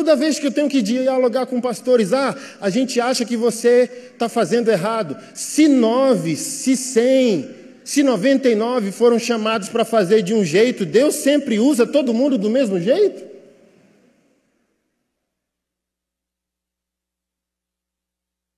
Toda 0.00 0.16
vez 0.16 0.38
que 0.38 0.46
eu 0.46 0.50
tenho 0.50 0.66
que 0.66 0.80
dialogar 0.80 1.44
com 1.44 1.60
pastores, 1.60 2.14
ah, 2.14 2.34
a 2.58 2.70
gente 2.70 2.98
acha 2.98 3.22
que 3.22 3.36
você 3.36 4.08
está 4.14 4.30
fazendo 4.30 4.70
errado. 4.70 5.14
Se 5.34 5.68
nove, 5.68 6.36
se 6.36 6.74
cem, 6.74 7.54
se 7.84 8.02
99 8.02 8.92
foram 8.92 9.18
chamados 9.18 9.68
para 9.68 9.84
fazer 9.84 10.22
de 10.22 10.32
um 10.32 10.42
jeito, 10.42 10.86
Deus 10.86 11.16
sempre 11.16 11.58
usa 11.58 11.86
todo 11.86 12.14
mundo 12.14 12.38
do 12.38 12.48
mesmo 12.48 12.80
jeito? 12.80 13.28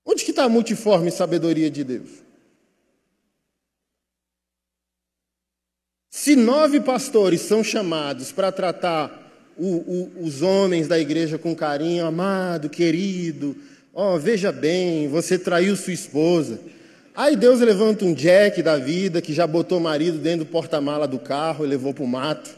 Onde 0.05 0.23
que 0.23 0.31
está 0.31 0.45
a 0.45 0.49
multiforme 0.49 1.11
sabedoria 1.11 1.69
de 1.69 1.83
Deus? 1.83 2.09
Se 6.09 6.37
nove 6.37 6.79
pastores 6.79 7.41
são 7.41 7.61
chamados 7.61 8.31
para 8.31 8.49
tratar 8.49 9.22
o, 9.57 9.67
o, 9.67 10.23
os 10.23 10.41
homens 10.41 10.87
da 10.87 10.99
igreja 10.99 11.37
com 11.37 11.55
carinho, 11.55 12.05
amado, 12.05 12.69
querido, 12.69 13.55
ó, 13.93 14.15
oh, 14.15 14.19
veja 14.19 14.51
bem, 14.51 15.07
você 15.07 15.37
traiu 15.37 15.75
sua 15.75 15.93
esposa. 15.93 16.59
Aí 17.15 17.35
Deus 17.35 17.59
levanta 17.59 18.05
um 18.05 18.13
Jack 18.13 18.61
da 18.63 18.77
vida 18.77 19.21
que 19.21 19.33
já 19.33 19.45
botou 19.45 19.77
o 19.77 19.81
marido 19.81 20.17
dentro 20.17 20.45
do 20.45 20.51
porta-mala 20.51 21.07
do 21.07 21.19
carro 21.19 21.63
e 21.63 21.67
levou 21.67 21.93
para 21.93 22.03
o 22.03 22.07
mato. 22.07 22.49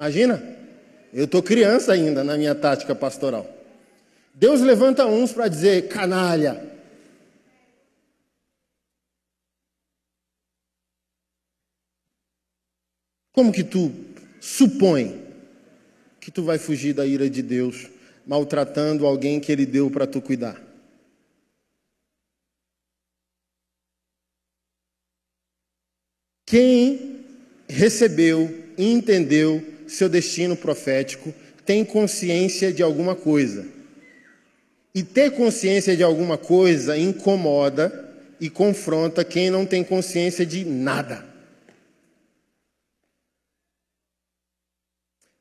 Imagina? 0.00 0.42
Eu 1.12 1.26
estou 1.26 1.42
criança 1.42 1.92
ainda 1.92 2.24
na 2.24 2.36
minha 2.36 2.54
tática 2.54 2.94
pastoral. 2.94 3.46
Deus 4.34 4.60
levanta 4.60 5.06
uns 5.06 5.32
para 5.32 5.48
dizer, 5.48 5.88
canalha, 5.88 6.74
Como 13.34 13.50
que 13.50 13.64
tu 13.64 13.92
supõe 14.40 15.23
que 16.24 16.30
tu 16.30 16.42
vai 16.42 16.56
fugir 16.56 16.94
da 16.94 17.04
ira 17.04 17.28
de 17.28 17.42
Deus 17.42 17.86
maltratando 18.26 19.04
alguém 19.04 19.38
que 19.38 19.52
ele 19.52 19.66
deu 19.66 19.90
para 19.90 20.06
tu 20.06 20.22
cuidar? 20.22 20.58
Quem 26.46 27.20
recebeu 27.68 28.72
e 28.78 28.90
entendeu 28.90 29.62
seu 29.86 30.08
destino 30.08 30.56
profético 30.56 31.34
tem 31.66 31.84
consciência 31.84 32.72
de 32.72 32.82
alguma 32.82 33.14
coisa. 33.14 33.68
E 34.94 35.02
ter 35.02 35.32
consciência 35.32 35.94
de 35.94 36.02
alguma 36.02 36.38
coisa 36.38 36.96
incomoda 36.96 38.16
e 38.40 38.48
confronta 38.48 39.22
quem 39.22 39.50
não 39.50 39.66
tem 39.66 39.84
consciência 39.84 40.46
de 40.46 40.64
nada. 40.64 41.33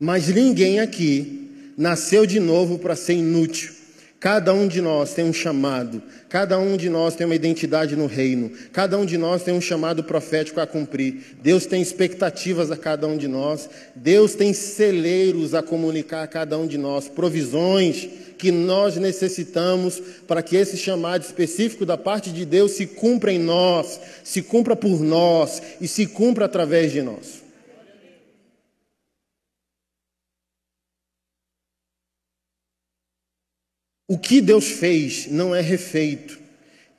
Mas 0.03 0.27
ninguém 0.27 0.81
aqui 0.81 1.49
nasceu 1.77 2.25
de 2.25 2.37
novo 2.37 2.77
para 2.77 2.93
ser 2.93 3.13
inútil. 3.13 3.71
Cada 4.19 4.53
um 4.53 4.67
de 4.67 4.81
nós 4.81 5.13
tem 5.13 5.23
um 5.23 5.31
chamado, 5.31 6.03
cada 6.27 6.59
um 6.59 6.75
de 6.75 6.89
nós 6.89 7.15
tem 7.15 7.25
uma 7.25 7.35
identidade 7.35 7.95
no 7.95 8.05
reino, 8.05 8.51
cada 8.73 8.97
um 8.97 9.05
de 9.05 9.17
nós 9.17 9.43
tem 9.43 9.53
um 9.53 9.61
chamado 9.61 10.03
profético 10.03 10.59
a 10.59 10.67
cumprir. 10.67 11.37
Deus 11.41 11.65
tem 11.65 11.81
expectativas 11.81 12.69
a 12.69 12.75
cada 12.75 13.07
um 13.07 13.15
de 13.15 13.29
nós, 13.29 13.69
Deus 13.95 14.35
tem 14.35 14.53
celeiros 14.53 15.53
a 15.53 15.63
comunicar 15.63 16.23
a 16.23 16.27
cada 16.27 16.57
um 16.57 16.67
de 16.67 16.77
nós, 16.77 17.07
provisões 17.07 18.05
que 18.37 18.51
nós 18.51 18.97
necessitamos 18.97 20.01
para 20.27 20.43
que 20.43 20.57
esse 20.57 20.75
chamado 20.75 21.21
específico 21.21 21.85
da 21.85 21.97
parte 21.97 22.29
de 22.29 22.43
Deus 22.43 22.73
se 22.73 22.87
cumpra 22.87 23.31
em 23.31 23.39
nós, 23.39 24.01
se 24.21 24.41
cumpra 24.41 24.75
por 24.75 24.99
nós 25.01 25.61
e 25.79 25.87
se 25.87 26.07
cumpra 26.07 26.43
através 26.43 26.91
de 26.91 27.01
nós. 27.01 27.42
O 34.13 34.17
que 34.19 34.41
Deus 34.41 34.67
fez 34.67 35.25
não 35.31 35.55
é 35.55 35.59
refeito. 35.59 36.37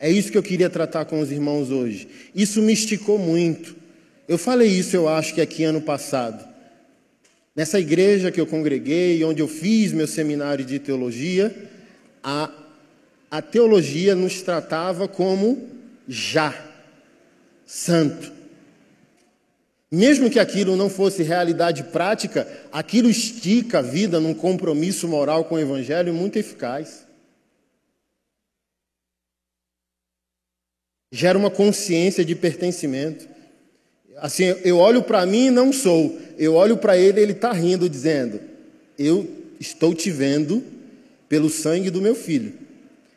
É 0.01 0.11
isso 0.11 0.33
que 0.33 0.37
eu 0.37 0.43
queria 0.43 0.69
tratar 0.69 1.05
com 1.05 1.21
os 1.21 1.31
irmãos 1.31 1.71
hoje. 1.71 2.09
Isso 2.35 2.61
me 2.61 2.73
esticou 2.73 3.21
muito. 3.21 3.77
Eu 4.27 4.37
falei 4.37 4.67
isso, 4.67 4.97
eu 4.97 5.09
acho 5.09 5.33
que 5.33 5.41
aqui 5.41 5.63
ano 5.63 5.81
passado. 5.81 6.45
Nessa 7.55 7.79
igreja 7.79 8.33
que 8.33 8.41
eu 8.41 8.49
congreguei, 8.49 9.23
onde 9.23 9.41
eu 9.41 9.47
fiz 9.47 9.93
meu 9.93 10.09
seminário 10.09 10.65
de 10.65 10.81
teologia, 10.81 11.55
a, 12.21 12.51
a 13.31 13.41
teologia 13.41 14.17
nos 14.17 14.43
tratava 14.43 15.07
como 15.07 15.69
já, 16.09 16.53
santo. 17.65 18.33
Mesmo 19.89 20.29
que 20.29 20.41
aquilo 20.41 20.75
não 20.75 20.91
fosse 20.91 21.23
realidade 21.23 21.85
prática, 21.85 22.49
aquilo 22.73 23.09
estica 23.09 23.79
a 23.79 23.83
vida 23.83 24.19
num 24.19 24.35
compromisso 24.35 25.07
moral 25.07 25.45
com 25.45 25.55
o 25.55 25.61
Evangelho 25.61 26.13
muito 26.13 26.37
eficaz. 26.37 27.04
Gera 31.15 31.39
uma 31.39 31.49
consciência 31.49 32.25
de 32.25 32.35
pertencimento. 32.35 33.29
Assim, 34.17 34.53
eu 34.65 34.79
olho 34.79 35.01
para 35.01 35.25
mim 35.25 35.47
e 35.47 35.51
não 35.51 35.73
sou, 35.73 36.19
eu 36.37 36.55
olho 36.55 36.77
para 36.77 36.99
ele 36.99 37.21
e 37.21 37.23
ele 37.23 37.33
está 37.33 37.53
rindo, 37.53 37.89
dizendo: 37.89 38.41
Eu 38.99 39.29
estou 39.61 39.95
te 39.95 40.11
vendo 40.11 40.63
pelo 41.29 41.49
sangue 41.49 41.89
do 41.89 42.03
meu 42.03 42.17
filho. 42.17 42.53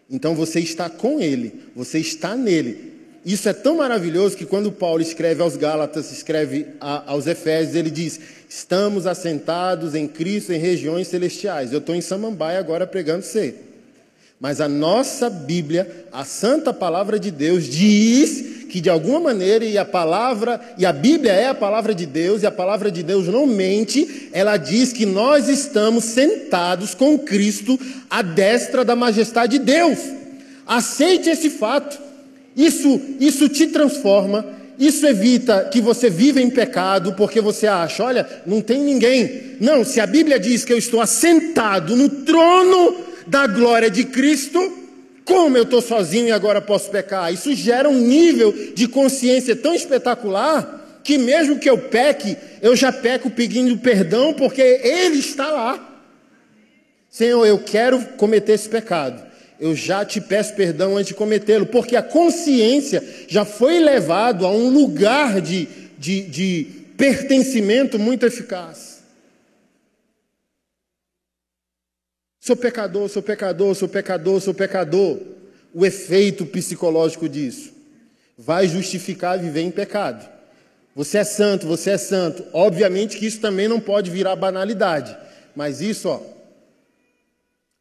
Então 0.09 0.35
você 0.35 0.59
está 0.59 0.89
com 0.91 1.19
ele, 1.19 1.53
você 1.75 1.97
está 1.97 2.35
nele. 2.35 2.93
Isso 3.25 3.49
é 3.49 3.53
tão 3.53 3.77
maravilhoso 3.77 4.37
que 4.37 4.45
quando 4.45 4.71
Paulo 4.71 5.01
escreve 5.01 5.41
aos 5.41 5.57
Gálatas, 5.57 6.11
escreve 6.11 6.67
a, 6.79 7.11
aos 7.11 7.25
Efésios, 7.25 7.75
ele 7.75 7.89
diz: 7.89 8.19
Estamos 8.47 9.07
assentados 9.07 9.95
em 9.95 10.07
Cristo 10.07 10.53
em 10.53 10.59
regiões 10.59 11.07
celestiais. 11.07 11.73
Eu 11.73 11.79
estou 11.79 11.95
em 11.95 12.01
Samambaia 12.01 12.59
agora 12.59 12.85
pregando 12.85 13.25
ser. 13.25 13.66
Mas 14.39 14.61
a 14.61 14.67
nossa 14.67 15.29
Bíblia, 15.29 16.05
a 16.11 16.23
santa 16.23 16.71
palavra 16.71 17.19
de 17.19 17.31
Deus, 17.31 17.67
diz 17.67 18.57
que 18.69 18.79
de 18.79 18.89
alguma 18.89 19.19
maneira, 19.19 19.65
e 19.65 19.77
a 19.77 19.85
palavra, 19.85 20.61
e 20.77 20.85
a 20.85 20.91
Bíblia 20.93 21.31
é 21.31 21.47
a 21.47 21.55
palavra 21.55 21.95
de 21.95 22.05
Deus, 22.05 22.43
e 22.43 22.45
a 22.45 22.51
palavra 22.51 22.91
de 22.91 23.01
Deus 23.01 23.27
não 23.27 23.47
mente, 23.47 24.29
ela 24.31 24.57
diz 24.57 24.93
que 24.93 25.05
nós 25.05 25.49
estamos 25.49 26.03
sentados 26.03 26.93
com 26.93 27.17
Cristo 27.17 27.79
à 28.09 28.21
destra 28.21 28.85
da 28.85 28.95
majestade 28.95 29.57
de 29.57 29.65
Deus. 29.65 29.97
Aceite 30.67 31.29
esse 31.29 31.49
fato. 31.49 31.97
Isso, 32.55 32.99
isso 33.19 33.47
te 33.47 33.67
transforma, 33.67 34.45
isso 34.77 35.05
evita 35.07 35.69
que 35.71 35.79
você 35.79 36.09
viva 36.09 36.41
em 36.41 36.49
pecado, 36.49 37.13
porque 37.13 37.39
você 37.39 37.67
acha, 37.67 38.03
olha, 38.03 38.27
não 38.45 38.61
tem 38.61 38.81
ninguém. 38.81 39.55
Não, 39.59 39.83
se 39.83 39.99
a 39.99 40.05
Bíblia 40.05 40.39
diz 40.39 40.65
que 40.65 40.73
eu 40.73 40.77
estou 40.77 40.99
assentado 40.99 41.95
no 41.95 42.09
trono 42.09 43.06
da 43.27 43.45
glória 43.45 43.89
de 43.89 44.05
Cristo, 44.05 44.59
como 45.23 45.57
eu 45.57 45.63
estou 45.63 45.81
sozinho 45.81 46.27
e 46.27 46.31
agora 46.31 46.61
posso 46.61 46.89
pecar? 46.89 47.31
Isso 47.33 47.53
gera 47.53 47.89
um 47.89 47.99
nível 47.99 48.53
de 48.73 48.87
consciência 48.87 49.55
tão 49.55 49.75
espetacular 49.75 50.99
que, 51.03 51.17
mesmo 51.17 51.59
que 51.59 51.69
eu 51.69 51.77
peque, 51.77 52.37
eu 52.61 52.75
já 52.75 52.91
peco 52.91 53.29
pedindo 53.29 53.77
perdão, 53.77 54.33
porque 54.33 54.61
Ele 54.61 55.19
está 55.19 55.51
lá. 55.51 56.01
Senhor, 57.09 57.45
eu 57.45 57.59
quero 57.59 57.99
cometer 58.17 58.53
esse 58.53 58.69
pecado. 58.69 59.21
Eu 59.59 59.75
já 59.75 60.05
te 60.05 60.21
peço 60.21 60.53
perdão 60.53 60.95
antes 60.95 61.07
de 61.07 61.13
cometê-lo, 61.13 61.65
porque 61.65 61.95
a 61.95 62.01
consciência 62.01 63.03
já 63.27 63.43
foi 63.43 63.79
levado 63.79 64.45
a 64.45 64.51
um 64.51 64.69
lugar 64.69 65.41
de, 65.41 65.67
de, 65.97 66.21
de 66.21 66.67
pertencimento 66.95 67.97
muito 67.97 68.25
eficaz. 68.25 68.96
Sou 72.47 72.55
pecador, 72.55 73.09
sou 73.09 73.21
pecador, 73.21 73.75
sou 73.75 73.89
pecador, 73.89 74.39
sou 74.39 74.53
pecador. 74.53 75.19
O 75.73 75.85
efeito 75.85 76.45
psicológico 76.45 77.27
disso 77.27 77.73
vai 78.37 78.69
justificar 78.69 79.37
viver 79.37 79.63
em 79.63 79.69
pecado. 79.69 80.25
Você 80.95 81.17
é 81.17 81.25
santo, 81.25 81.67
você 81.67 81.89
é 81.89 81.97
santo. 81.97 82.45
Obviamente 82.53 83.17
que 83.17 83.25
isso 83.25 83.41
também 83.41 83.67
não 83.67 83.81
pode 83.81 84.09
virar 84.09 84.37
banalidade, 84.37 85.17
mas 85.53 85.81
isso, 85.81 86.07
ó, 86.07 86.21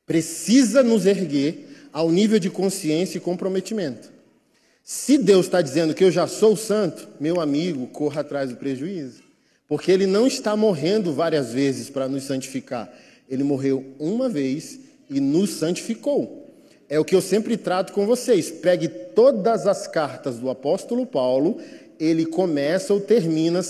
precisa 0.04 0.82
nos 0.82 1.06
erguer 1.06 1.68
ao 1.92 2.10
nível 2.10 2.40
de 2.40 2.50
consciência 2.50 3.18
e 3.18 3.20
comprometimento. 3.20 4.10
Se 4.82 5.16
Deus 5.16 5.46
está 5.46 5.62
dizendo 5.62 5.94
que 5.94 6.02
eu 6.02 6.10
já 6.10 6.26
sou 6.26 6.56
santo, 6.56 7.06
meu 7.20 7.40
amigo, 7.40 7.86
corra 7.86 8.22
atrás 8.22 8.50
do 8.50 8.56
prejuízo. 8.56 9.22
Porque 9.68 9.92
ele 9.92 10.06
não 10.06 10.26
está 10.26 10.56
morrendo 10.56 11.12
várias 11.12 11.52
vezes 11.52 11.88
para 11.88 12.08
nos 12.08 12.24
santificar. 12.24 12.92
Ele 13.28 13.42
morreu 13.42 13.84
uma 13.98 14.28
vez 14.28 14.80
e 15.08 15.20
nos 15.20 15.50
santificou. 15.50 16.46
É 16.88 16.98
o 16.98 17.04
que 17.04 17.14
eu 17.14 17.20
sempre 17.20 17.56
trato 17.56 17.92
com 17.92 18.06
vocês. 18.06 18.50
Pegue 18.50 18.88
todas 18.88 19.66
as 19.66 19.86
cartas 19.86 20.38
do 20.38 20.48
apóstolo 20.48 21.04
Paulo, 21.06 21.58
ele 21.98 22.26
começa 22.26 22.92
ou 22.92 23.00
termina 23.00 23.60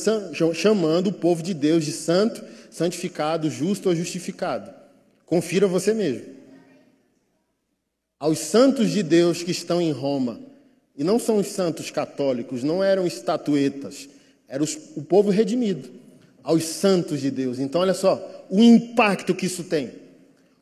chamando 0.52 1.08
o 1.08 1.12
povo 1.12 1.42
de 1.42 1.54
Deus 1.54 1.84
de 1.84 1.92
santo, 1.92 2.44
santificado, 2.70 3.48
justo 3.48 3.88
ou 3.88 3.94
justificado. 3.94 4.70
Confira 5.24 5.66
você 5.66 5.94
mesmo. 5.94 6.36
Aos 8.18 8.38
santos 8.38 8.90
de 8.90 9.02
Deus 9.02 9.42
que 9.42 9.50
estão 9.50 9.80
em 9.80 9.92
Roma, 9.92 10.40
e 10.96 11.04
não 11.04 11.18
são 11.18 11.36
os 11.36 11.48
santos 11.48 11.90
católicos, 11.90 12.62
não 12.62 12.82
eram 12.82 13.06
estatuetas, 13.06 14.08
era 14.48 14.64
o 14.64 15.02
povo 15.02 15.30
redimido. 15.30 15.90
Aos 16.42 16.64
santos 16.64 17.20
de 17.20 17.30
Deus. 17.30 17.58
Então, 17.58 17.80
olha 17.80 17.92
só, 17.92 18.35
o 18.50 18.60
impacto 18.60 19.34
que 19.34 19.46
isso 19.46 19.64
tem. 19.64 19.92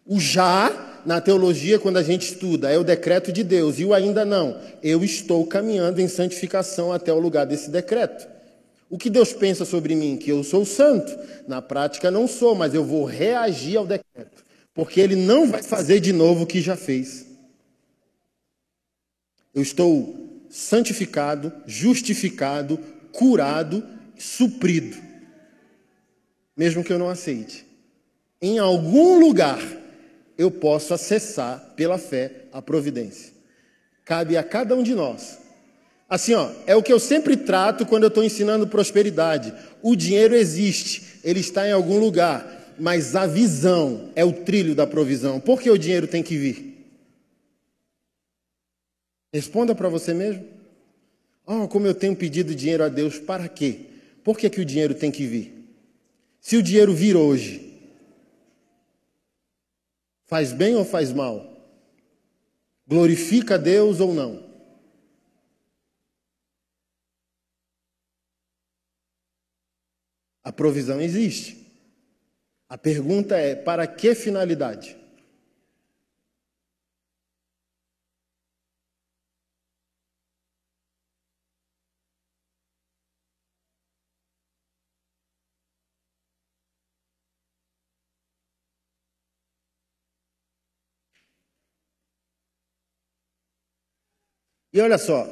O 0.07 0.21
já, 0.21 1.01
na 1.07 1.21
teologia, 1.21 1.79
quando 1.79 1.97
a 1.97 2.03
gente 2.03 2.33
estuda, 2.33 2.71
é 2.71 2.79
o 2.79 2.85
decreto 2.85 3.33
de 3.33 3.43
Deus, 3.43 3.79
e 3.79 3.85
o 3.85 3.95
ainda 3.95 4.25
não. 4.25 4.61
Eu 4.83 5.03
estou 5.03 5.47
caminhando 5.47 6.01
em 6.01 6.09
santificação 6.09 6.93
até 6.93 7.13
o 7.13 7.19
lugar 7.19 7.47
desse 7.47 7.71
decreto. 7.71 8.29
O 8.91 8.99
que 8.99 9.11
Deus 9.11 9.33
pensa 9.33 9.65
sobre 9.65 9.95
mim? 9.95 10.17
Que 10.17 10.31
eu 10.31 10.45
sou 10.45 10.65
santo. 10.65 11.17
Na 11.49 11.63
prática, 11.63 12.11
não 12.11 12.29
sou, 12.29 12.55
mas 12.55 12.75
eu 12.75 12.85
vou 12.85 13.05
reagir 13.05 13.77
ao 13.77 13.87
decreto. 13.87 14.45
Porque 14.75 15.01
ele 15.01 15.17
não 15.17 15.49
vai 15.49 15.63
fazer 15.63 16.01
de 16.01 16.13
novo 16.13 16.45
o 16.45 16.47
que 16.47 16.61
já 16.61 16.77
fez. 16.77 17.27
Eu 19.55 19.63
estou 19.63 20.45
santificado, 20.51 21.53
justificado, 21.67 22.79
curado, 23.13 23.85
suprido. 24.19 24.97
Mesmo 26.57 26.85
que 26.85 26.93
eu 26.93 26.99
não 26.99 27.09
aceite. 27.09 27.65
Em 28.41 28.59
algum 28.59 29.19
lugar 29.19 29.61
eu 30.37 30.51
posso 30.51 30.93
acessar 30.93 31.75
pela 31.77 31.99
fé 31.99 32.45
a 32.53 32.61
providência. 32.61 33.33
Cabe 34.05 34.37
a 34.37 34.43
cada 34.43 34.75
um 34.75 34.83
de 34.83 34.95
nós. 34.95 35.39
Assim, 36.09 36.35
ó, 36.35 36.51
é 36.67 36.77
o 36.77 36.83
que 36.83 36.93
eu 36.93 37.01
sempre 37.01 37.37
trato 37.37 37.87
quando 37.87 38.05
eu 38.05 38.09
estou 38.09 38.23
ensinando 38.23 38.67
prosperidade. 38.67 39.53
O 39.83 39.97
dinheiro 39.97 40.35
existe, 40.35 41.21
ele 41.25 41.41
está 41.41 41.67
em 41.67 41.73
algum 41.73 41.99
lugar, 41.99 42.75
mas 42.79 43.17
a 43.17 43.27
visão 43.27 44.11
é 44.15 44.25
o 44.25 44.33
trilho 44.33 44.75
da 44.75 44.87
provisão. 44.87 45.41
Por 45.41 45.61
que 45.61 45.71
o 45.71 45.79
dinheiro 45.79 46.07
tem 46.07 46.23
que 46.23 46.37
vir? 46.37 46.87
Responda 49.33 49.75
para 49.75 49.89
você 49.89 50.13
mesmo. 50.13 50.45
Oh, 51.47 51.67
como 51.67 51.87
eu 51.87 51.95
tenho 51.95 52.15
pedido 52.15 52.55
dinheiro 52.55 52.85
a 52.85 52.89
Deus, 52.89 53.19
para 53.19 53.49
quê? 53.49 53.81
Por 54.23 54.39
que, 54.39 54.49
que 54.49 54.61
o 54.61 54.65
dinheiro 54.65 54.95
tem 54.95 55.11
que 55.11 55.27
vir? 55.27 55.53
Se 56.41 56.57
o 56.57 56.63
dinheiro 56.63 56.95
vir 56.95 57.17
hoje, 57.17 57.74
faz 60.25 60.53
bem 60.53 60.75
ou 60.75 60.85
faz 60.85 61.13
mal? 61.13 61.53
Glorifica 62.87 63.59
Deus 63.59 64.01
ou 64.01 64.13
não? 64.13 64.45
A 70.43 70.53
provisão 70.53 71.01
existe. 71.01 71.65
A 72.69 72.77
pergunta 72.77 73.37
é: 73.37 73.55
para 73.55 73.87
que 73.87 74.15
finalidade? 74.15 75.04
E 94.75 94.81
olha 94.81 94.99
só, 94.99 95.25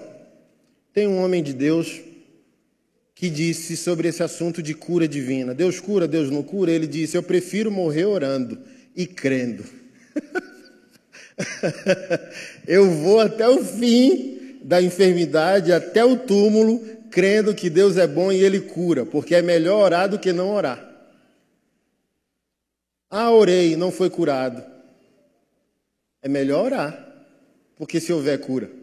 tem 0.92 1.09
um 1.09 1.20
homem 1.20 1.42
de 1.42 1.52
Deus 1.52 2.00
que 3.12 3.28
disse 3.28 3.76
sobre 3.76 4.07
esse 4.07 4.22
assunto 4.22 4.62
de 4.62 4.72
cura 4.72 5.09
divina: 5.09 5.52
Deus 5.52 5.81
cura, 5.81 6.07
Deus 6.07 6.31
não 6.31 6.44
cura. 6.44 6.70
Ele 6.70 6.87
disse: 6.87 7.16
Eu 7.16 7.24
prefiro 7.24 7.68
morrer 7.68 8.05
orando 8.05 8.61
e 8.94 9.05
crendo. 9.05 9.64
Eu 12.68 12.88
vou 12.88 13.18
até 13.18 13.48
o 13.48 13.64
fim 13.64 14.59
da 14.62 14.81
enfermidade, 14.81 15.72
até 15.72 16.05
o 16.05 16.16
túmulo, 16.16 16.78
crendo 17.11 17.52
que 17.52 17.68
Deus 17.68 17.96
é 17.96 18.07
bom 18.07 18.31
e 18.31 18.37
Ele 18.44 18.61
cura, 18.61 19.05
porque 19.05 19.35
é 19.35 19.42
melhor 19.42 19.83
orar 19.83 20.09
do 20.09 20.20
que 20.20 20.33
não 20.33 20.50
orar. 20.50 20.88
Ah, 23.11 23.33
orei, 23.33 23.74
não 23.74 23.90
foi 23.90 24.09
curado. 24.09 24.64
É 26.22 26.28
melhor 26.28 26.66
orar, 26.66 27.26
porque 27.76 27.98
se 27.98 28.12
houver 28.12 28.38
cura. 28.38 28.82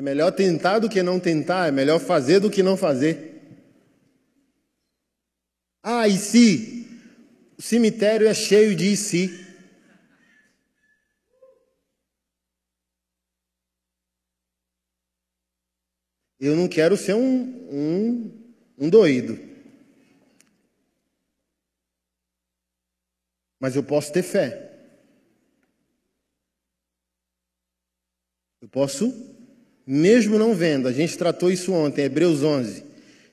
É 0.00 0.02
melhor 0.02 0.32
tentar 0.32 0.78
do 0.78 0.88
que 0.88 1.02
não 1.02 1.20
tentar, 1.20 1.68
é 1.68 1.70
melhor 1.70 2.00
fazer 2.00 2.40
do 2.40 2.50
que 2.50 2.62
não 2.62 2.74
fazer. 2.74 3.38
Ah, 5.82 6.08
e 6.08 6.16
se? 6.16 6.86
O 7.58 7.60
cemitério 7.60 8.26
é 8.26 8.32
cheio 8.32 8.74
de 8.74 8.94
e 8.94 8.96
se. 8.96 9.28
Eu 16.38 16.56
não 16.56 16.66
quero 16.66 16.96
ser 16.96 17.12
um, 17.12 17.42
um, 17.70 18.54
um 18.78 18.88
doido. 18.88 19.38
Mas 23.58 23.76
eu 23.76 23.84
posso 23.84 24.10
ter 24.10 24.22
fé. 24.22 24.66
Eu 28.62 28.68
posso 28.70 29.38
mesmo 29.86 30.38
não 30.38 30.54
vendo, 30.54 30.88
a 30.88 30.92
gente 30.92 31.16
tratou 31.16 31.50
isso 31.50 31.72
ontem, 31.72 32.04
Hebreus 32.04 32.42
11. 32.42 32.84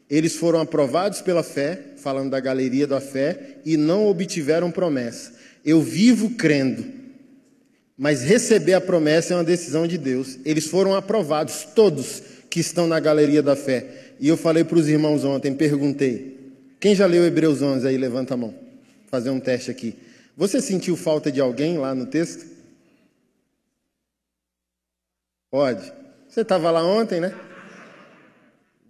Eles 0.10 0.36
foram 0.36 0.62
aprovados 0.62 1.22
pela 1.22 1.44
fé, 1.44 1.80
falando 1.98 2.32
da 2.32 2.40
galeria 2.40 2.88
da 2.88 3.02
fé, 3.02 3.58
e 3.66 3.76
não 3.76 4.08
obtiveram 4.08 4.72
promessa. 4.72 5.34
Eu 5.66 5.82
vivo 5.82 6.32
crendo, 6.32 6.86
mas 7.98 8.24
receber 8.24 8.74
a 8.74 8.82
promessa 8.82 9.34
é 9.34 9.38
uma 9.38 9.44
decisão 9.44 9.86
de 9.86 9.98
Deus. 9.98 10.40
Eles 10.46 10.68
foram 10.68 10.96
aprovados, 10.96 11.68
todos 11.76 12.22
que 12.50 12.60
estão 12.60 12.88
na 12.88 13.00
galeria 13.00 13.44
da 13.44 13.56
fé. 13.56 14.14
E 14.20 14.28
eu 14.28 14.38
falei 14.38 14.64
para 14.64 14.78
os 14.78 14.88
irmãos 14.88 15.26
ontem, 15.26 15.54
perguntei: 15.54 16.38
quem 16.80 16.96
já 16.96 17.06
leu 17.06 17.26
Hebreus 17.26 17.62
11 17.62 17.88
aí? 17.88 17.98
Levanta 17.98 18.36
a 18.36 18.38
mão. 18.38 18.54
Fazer 19.08 19.30
um 19.30 19.40
teste 19.40 19.72
aqui. 19.72 19.96
Você 20.36 20.62
sentiu 20.62 20.96
falta 20.96 21.32
de 21.32 21.42
alguém 21.42 21.78
lá 21.78 21.96
no 21.96 22.06
texto? 22.06 22.46
Pode. 25.50 25.92
Você 26.38 26.44
estava 26.44 26.70
lá 26.70 26.86
ontem, 26.86 27.20
né? 27.20 27.34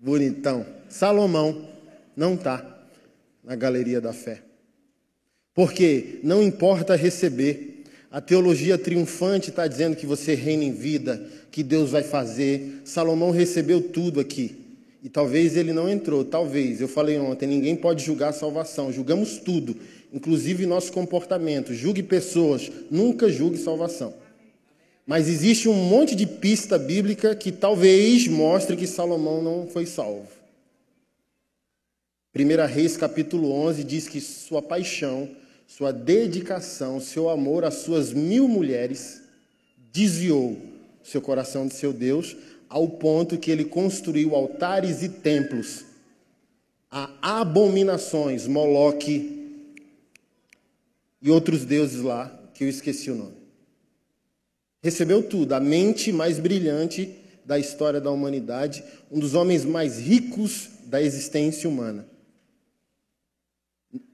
Bonitão. 0.01 0.65
Salomão 0.89 1.65
não 2.13 2.33
está 2.33 2.83
na 3.41 3.55
galeria 3.55 4.01
da 4.01 4.11
fé. 4.11 4.41
Porque 5.53 6.19
não 6.23 6.43
importa 6.43 6.93
receber. 6.93 7.85
A 8.11 8.19
teologia 8.19 8.77
triunfante 8.77 9.49
está 9.49 9.65
dizendo 9.65 9.95
que 9.95 10.05
você 10.05 10.35
reina 10.35 10.65
em 10.65 10.73
vida, 10.73 11.25
que 11.49 11.63
Deus 11.63 11.91
vai 11.91 12.03
fazer. 12.03 12.81
Salomão 12.83 13.31
recebeu 13.31 13.81
tudo 13.81 14.19
aqui. 14.19 14.57
E 15.01 15.07
talvez 15.07 15.55
ele 15.55 15.71
não 15.71 15.87
entrou, 15.87 16.25
talvez. 16.25 16.81
Eu 16.81 16.89
falei 16.89 17.17
ontem, 17.17 17.47
ninguém 17.47 17.77
pode 17.77 18.03
julgar 18.03 18.31
a 18.31 18.33
salvação. 18.33 18.91
Julgamos 18.91 19.37
tudo, 19.37 19.73
inclusive 20.11 20.65
nosso 20.65 20.91
comportamento. 20.91 21.73
Julgue 21.73 22.03
pessoas, 22.03 22.69
nunca 22.91 23.29
julgue 23.29 23.57
salvação. 23.57 24.26
Mas 25.07 25.29
existe 25.29 25.69
um 25.69 25.73
monte 25.73 26.13
de 26.13 26.27
pista 26.27 26.77
bíblica 26.77 27.33
que 27.33 27.49
talvez 27.49 28.27
mostre 28.27 28.75
que 28.75 28.85
Salomão 28.85 29.41
não 29.41 29.65
foi 29.65 29.85
salvo. 29.85 30.27
1 32.35 32.67
Reis 32.67 32.97
capítulo 32.97 33.49
11 33.53 33.85
diz 33.85 34.09
que 34.09 34.19
sua 34.19 34.61
paixão, 34.61 35.29
sua 35.65 35.93
dedicação, 35.93 36.99
seu 36.99 37.29
amor 37.29 37.63
às 37.63 37.75
suas 37.75 38.11
mil 38.11 38.49
mulheres 38.49 39.21
desviou 39.93 40.57
seu 41.01 41.21
coração 41.21 41.65
de 41.65 41.73
seu 41.73 41.93
Deus, 41.93 42.35
ao 42.67 42.89
ponto 42.89 43.37
que 43.37 43.49
ele 43.49 43.63
construiu 43.63 44.35
altares 44.35 45.01
e 45.03 45.07
templos 45.07 45.85
a 46.91 47.39
abominações, 47.39 48.45
Moloque 48.45 49.63
e 51.21 51.31
outros 51.31 51.63
deuses 51.63 52.01
lá, 52.01 52.27
que 52.53 52.65
eu 52.65 52.69
esqueci 52.69 53.09
o 53.09 53.15
nome. 53.15 53.36
Recebeu 54.87 55.21
tudo, 55.21 55.51
a 55.51 55.59
mente 55.59 56.13
mais 56.13 56.39
brilhante 56.39 57.13
da 57.43 57.59
história 57.59 57.99
da 57.99 58.09
humanidade, 58.09 58.81
um 59.11 59.19
dos 59.19 59.33
homens 59.33 59.65
mais 59.65 59.99
ricos 59.99 60.69
da 60.85 61.01
existência 61.01 61.69
humana. 61.69 62.07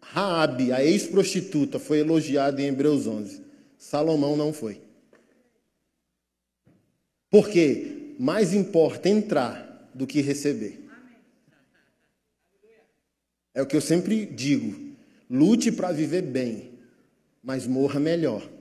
Raabe, 0.02 0.72
a 0.72 0.84
ex-prostituta, 0.84 1.78
foi 1.78 2.00
elogiada 2.00 2.60
em 2.60 2.70
Hebreus 2.70 3.06
11. 3.06 3.44
Salomão 3.78 4.36
não 4.36 4.52
foi. 4.52 4.82
Por 7.30 7.48
quê? 7.48 8.16
mais 8.18 8.52
importa 8.52 9.08
entrar 9.08 9.92
do 9.94 10.08
que 10.08 10.22
receber. 10.22 10.88
É 13.54 13.62
o 13.62 13.68
que 13.68 13.76
eu 13.76 13.82
sempre 13.82 14.26
digo: 14.26 14.96
lute 15.30 15.72
para 15.72 15.92
viver 15.92 16.24
bem, 16.24 16.72
mas 17.44 17.68
morra 17.68 18.00
melhor. 18.00 18.53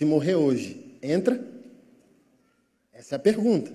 Se 0.00 0.04
morrer 0.06 0.34
hoje, 0.34 0.78
entra? 1.02 1.38
Essa 2.90 3.16
é 3.16 3.16
a 3.16 3.18
pergunta. 3.18 3.70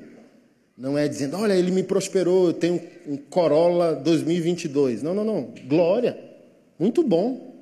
Não 0.75 0.97
é 0.97 1.07
dizendo, 1.07 1.37
olha, 1.37 1.53
ele 1.53 1.69
me 1.69 1.83
prosperou, 1.83 2.47
eu 2.47 2.53
tenho 2.53 2.81
um 3.07 3.15
Corolla 3.15 3.93
2022. 3.93 5.03
Não, 5.03 5.13
não, 5.13 5.23
não. 5.23 5.53
Glória. 5.67 6.17
Muito 6.79 7.03
bom. 7.03 7.53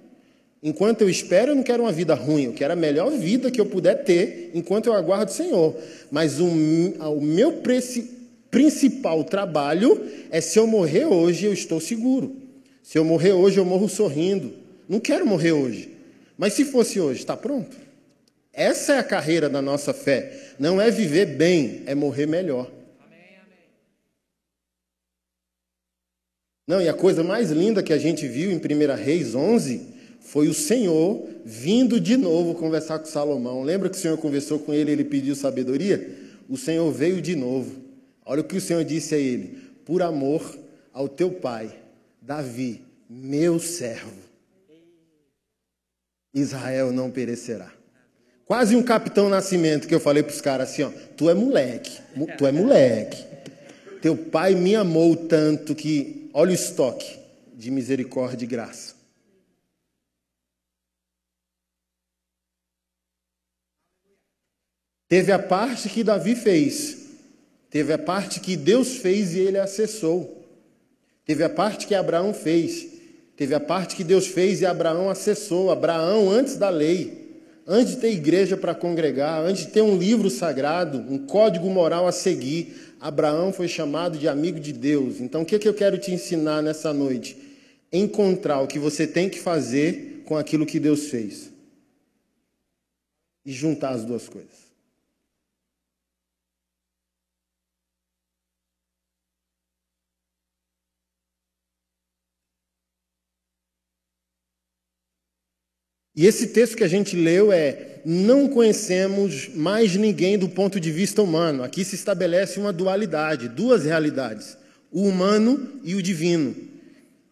Enquanto 0.63 1.01
eu 1.01 1.09
espero, 1.09 1.51
eu 1.51 1.55
não 1.55 1.61
quero 1.61 1.83
uma 1.83 1.91
vida 1.91 2.13
ruim, 2.15 2.43
eu 2.43 2.53
quero 2.53 2.71
a 2.71 2.75
melhor 2.77 3.11
vida 3.11 3.51
que 3.51 3.59
eu 3.59 3.65
puder 3.65 4.05
ter 4.05 4.51
enquanto 4.53 4.85
eu 4.85 4.93
aguardo 4.93 5.29
o 5.29 5.35
Senhor. 5.35 5.75
Mas 6.09 6.39
o, 6.39 6.47
o 6.47 7.21
meu 7.21 7.61
principal 8.49 9.25
trabalho 9.25 10.01
é 10.31 10.39
se 10.39 10.57
eu 10.57 10.65
morrer 10.65 11.03
hoje, 11.03 11.47
eu 11.47 11.51
estou 11.51 11.81
seguro. 11.81 12.33
Se 12.81 12.97
eu 12.97 13.03
morrer 13.03 13.33
hoje, 13.33 13.57
eu 13.57 13.65
morro 13.65 13.89
sorrindo. 13.89 14.53
Não 14.87 15.01
quero 15.01 15.25
morrer 15.25 15.51
hoje. 15.51 15.89
Mas 16.37 16.53
se 16.53 16.63
fosse 16.63 16.97
hoje, 16.97 17.19
está 17.19 17.35
pronto? 17.35 17.82
Essa 18.53 18.93
é 18.93 18.99
a 18.99 19.03
carreira 19.03 19.49
da 19.49 19.61
nossa 19.61 19.93
fé. 19.93 20.53
Não 20.59 20.79
é 20.79 20.91
viver 20.91 21.25
bem, 21.25 21.81
é 21.87 21.95
morrer 21.95 22.27
melhor. 22.27 22.71
Não, 26.65 26.79
e 26.79 26.87
a 26.87 26.93
coisa 26.93 27.23
mais 27.23 27.51
linda 27.51 27.83
que 27.83 27.91
a 27.91 27.97
gente 27.97 28.27
viu 28.27 28.51
em 28.51 28.57
1 28.57 28.95
Reis 28.95 29.35
11 29.35 29.93
foi 30.21 30.47
o 30.47 30.53
Senhor 30.53 31.27
vindo 31.43 31.99
de 31.99 32.15
novo 32.15 32.55
conversar 32.55 32.99
com 32.99 33.05
Salomão. 33.05 33.63
Lembra 33.63 33.89
que 33.89 33.97
o 33.97 33.99
Senhor 33.99 34.17
conversou 34.17 34.59
com 34.59 34.73
ele, 34.73 34.91
ele 34.91 35.03
pediu 35.03 35.35
sabedoria? 35.35 36.15
O 36.47 36.55
Senhor 36.55 36.89
veio 36.91 37.21
de 37.21 37.35
novo. 37.35 37.81
Olha 38.23 38.41
o 38.41 38.45
que 38.45 38.55
o 38.55 38.61
Senhor 38.61 38.85
disse 38.85 39.15
a 39.15 39.17
ele: 39.17 39.57
por 39.83 40.01
amor 40.01 40.57
ao 40.93 41.09
teu 41.09 41.31
pai, 41.31 41.77
Davi, 42.21 42.81
meu 43.09 43.59
servo, 43.59 44.21
Israel 46.33 46.93
não 46.93 47.11
perecerá. 47.11 47.82
Quase 48.53 48.75
um 48.75 48.83
capitão 48.83 49.29
nascimento 49.29 49.87
que 49.87 49.95
eu 49.95 49.99
falei 49.99 50.21
para 50.21 50.31
os 50.31 50.39
caras 50.39 50.69
assim: 50.69 50.83
ó, 50.83 50.91
tu 51.17 51.27
é 51.27 51.33
moleque, 51.33 51.99
tu 52.37 52.45
é 52.45 52.51
moleque. 52.51 53.25
Teu 53.99 54.15
pai 54.15 54.53
me 54.53 54.75
amou 54.75 55.15
tanto 55.15 55.73
que 55.73 56.29
olha 56.35 56.51
o 56.51 56.53
estoque 56.53 57.17
de 57.55 57.71
misericórdia 57.71 58.45
e 58.45 58.47
graça. 58.47 58.93
Teve 65.07 65.31
a 65.31 65.39
parte 65.39 65.89
que 65.89 66.03
Davi 66.03 66.35
fez, 66.35 67.07
teve 67.71 67.91
a 67.91 67.97
parte 67.97 68.39
que 68.39 68.55
Deus 68.55 68.97
fez 68.97 69.33
e 69.33 69.39
ele 69.39 69.57
acessou. 69.57 70.45
Teve 71.25 71.43
a 71.43 71.49
parte 71.49 71.87
que 71.87 71.95
Abraão 71.95 72.35
fez, 72.35 72.85
teve 73.35 73.55
a 73.55 73.59
parte 73.59 73.95
que 73.95 74.03
Deus 74.03 74.27
fez 74.27 74.61
e 74.61 74.67
Abraão 74.67 75.09
acessou. 75.09 75.71
Abraão, 75.71 76.29
antes 76.29 76.55
da 76.55 76.69
lei, 76.69 77.22
antes 77.67 77.95
de 77.95 78.01
ter 78.01 78.11
igreja 78.11 78.57
para 78.57 78.75
congregar, 78.75 79.41
antes 79.41 79.65
de 79.65 79.71
ter 79.71 79.81
um 79.81 79.97
livro 79.97 80.29
sagrado, 80.29 80.97
um 80.97 81.25
código 81.25 81.69
moral 81.69 82.07
a 82.07 82.11
seguir, 82.11 82.95
Abraão 82.99 83.51
foi 83.51 83.67
chamado 83.67 84.17
de 84.17 84.27
amigo 84.27 84.59
de 84.59 84.71
Deus. 84.71 85.19
Então, 85.19 85.41
o 85.41 85.45
que, 85.45 85.55
é 85.55 85.59
que 85.59 85.67
eu 85.67 85.73
quero 85.73 85.97
te 85.97 86.11
ensinar 86.11 86.61
nessa 86.61 86.93
noite? 86.93 87.37
Encontrar 87.91 88.61
o 88.61 88.67
que 88.67 88.79
você 88.79 89.05
tem 89.05 89.29
que 89.29 89.39
fazer 89.39 90.23
com 90.25 90.37
aquilo 90.37 90.65
que 90.65 90.79
Deus 90.79 91.09
fez. 91.09 91.51
E 93.45 93.51
juntar 93.51 93.89
as 93.89 94.05
duas 94.05 94.29
coisas. 94.29 94.62
E 106.15 106.27
esse 106.27 106.47
texto 106.47 106.77
que 106.77 106.83
a 106.83 106.87
gente 106.87 107.15
leu 107.15 107.51
é: 107.51 108.01
não 108.05 108.47
conhecemos 108.47 109.49
mais 109.55 109.95
ninguém 109.95 110.37
do 110.37 110.47
ponto 110.47 110.79
de 110.79 110.91
vista 110.91 111.21
humano. 111.21 111.63
Aqui 111.63 111.83
se 111.83 111.95
estabelece 111.95 112.59
uma 112.59 112.71
dualidade, 112.71 113.49
duas 113.49 113.83
realidades, 113.83 114.57
o 114.91 115.03
humano 115.07 115.79
e 115.83 115.95
o 115.95 116.01
divino. 116.01 116.55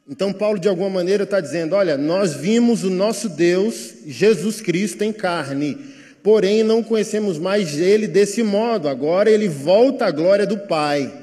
Então, 0.09 0.33
Paulo, 0.33 0.59
de 0.59 0.67
alguma 0.67 0.89
maneira, 0.89 1.23
está 1.23 1.39
dizendo: 1.39 1.75
olha, 1.75 1.97
nós 1.97 2.33
vimos 2.33 2.83
o 2.83 2.89
nosso 2.89 3.29
Deus, 3.29 3.93
Jesus 4.05 4.61
Cristo, 4.61 5.03
em 5.03 5.13
carne, 5.13 5.77
porém 6.23 6.63
não 6.63 6.81
conhecemos 6.81 7.37
mais 7.37 7.77
ele 7.77 8.07
desse 8.07 8.41
modo. 8.41 8.89
Agora 8.89 9.29
ele 9.29 9.47
volta 9.47 10.05
à 10.05 10.11
glória 10.11 10.47
do 10.47 10.57
Pai. 10.57 11.19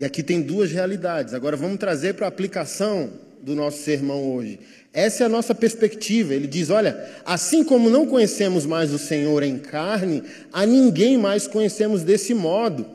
E 0.00 0.04
aqui 0.04 0.22
tem 0.22 0.40
duas 0.40 0.70
realidades. 0.70 1.34
Agora 1.34 1.56
vamos 1.56 1.78
trazer 1.78 2.14
para 2.14 2.26
a 2.26 2.28
aplicação 2.28 3.10
do 3.42 3.54
nosso 3.54 3.78
sermão 3.82 4.34
hoje. 4.34 4.58
Essa 4.92 5.22
é 5.22 5.26
a 5.26 5.28
nossa 5.28 5.54
perspectiva. 5.54 6.34
Ele 6.34 6.46
diz: 6.46 6.70
olha, 6.70 7.08
assim 7.24 7.62
como 7.62 7.90
não 7.90 8.06
conhecemos 8.06 8.66
mais 8.66 8.92
o 8.92 8.98
Senhor 8.98 9.42
em 9.42 9.58
carne, 9.58 10.22
a 10.52 10.66
ninguém 10.66 11.16
mais 11.16 11.46
conhecemos 11.46 12.02
desse 12.02 12.34
modo. 12.34 12.86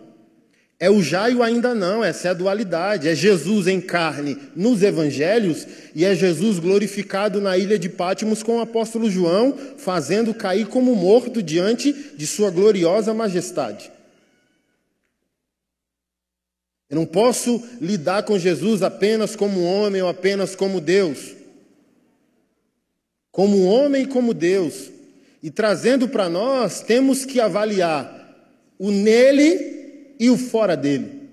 É 0.78 0.90
o 0.90 1.02
já 1.02 1.30
e 1.30 1.36
o 1.36 1.42
ainda 1.42 1.74
não, 1.74 2.04
essa 2.04 2.28
é 2.28 2.32
a 2.32 2.34
dualidade. 2.34 3.08
É 3.08 3.16
Jesus 3.16 3.66
em 3.66 3.80
carne 3.80 4.38
nos 4.54 4.84
evangelhos 4.84 5.66
e 5.96 6.04
é 6.04 6.14
Jesus 6.14 6.60
glorificado 6.60 7.40
na 7.40 7.58
ilha 7.58 7.80
de 7.80 7.88
Pátimos 7.88 8.44
com 8.44 8.58
o 8.58 8.62
apóstolo 8.62 9.10
João, 9.10 9.58
fazendo 9.78 10.34
cair 10.34 10.68
como 10.68 10.94
morto 10.94 11.42
diante 11.42 11.96
de 12.18 12.28
sua 12.28 12.50
gloriosa 12.50 13.14
majestade. 13.14 13.95
Eu 16.90 16.96
não 16.96 17.06
posso 17.06 17.64
lidar 17.82 18.24
com 18.24 18.38
Jesus 18.38 18.82
apenas 18.84 19.36
como 19.36 19.64
homem 19.64 20.02
ou 20.02 20.10
apenas 20.10 20.56
como 20.56 20.80
Deus 20.80 21.36
como 23.36 23.66
homem 23.66 24.04
e 24.04 24.08
como 24.08 24.34
Deus. 24.34 24.90
E 25.44 25.52
trazendo 25.52 26.08
para 26.08 26.30
nós, 26.30 26.80
temos 26.80 27.26
que 27.26 27.42
avaliar 27.42 28.34
o 28.80 28.90
nele 28.90 30.14
e 30.18 30.30
o 30.30 30.38
fora 30.38 30.78
dele. 30.78 31.24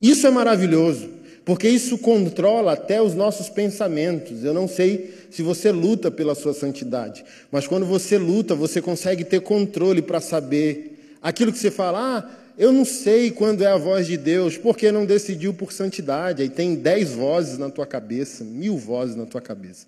Isso 0.00 0.24
é 0.24 0.30
maravilhoso, 0.30 1.10
porque 1.44 1.68
isso 1.68 1.98
controla 1.98 2.74
até 2.74 3.02
os 3.02 3.12
nossos 3.12 3.48
pensamentos. 3.48 4.44
Eu 4.44 4.54
não 4.54 4.68
sei 4.68 5.12
se 5.32 5.42
você 5.42 5.72
luta 5.72 6.12
pela 6.12 6.36
sua 6.36 6.54
santidade, 6.54 7.24
mas 7.50 7.66
quando 7.66 7.84
você 7.84 8.16
luta, 8.16 8.54
você 8.54 8.80
consegue 8.80 9.24
ter 9.24 9.40
controle 9.40 10.00
para 10.00 10.20
saber 10.20 11.18
aquilo 11.20 11.52
que 11.52 11.58
você 11.58 11.72
fala. 11.72 12.18
Ah, 12.18 12.43
eu 12.56 12.72
não 12.72 12.84
sei 12.84 13.30
quando 13.30 13.62
é 13.62 13.66
a 13.66 13.76
voz 13.76 14.06
de 14.06 14.16
Deus, 14.16 14.56
porque 14.56 14.92
não 14.92 15.04
decidiu 15.04 15.52
por 15.52 15.72
santidade. 15.72 16.42
Aí 16.42 16.48
tem 16.48 16.76
dez 16.76 17.10
vozes 17.10 17.58
na 17.58 17.68
tua 17.68 17.86
cabeça, 17.86 18.44
mil 18.44 18.76
vozes 18.76 19.16
na 19.16 19.26
tua 19.26 19.40
cabeça. 19.40 19.86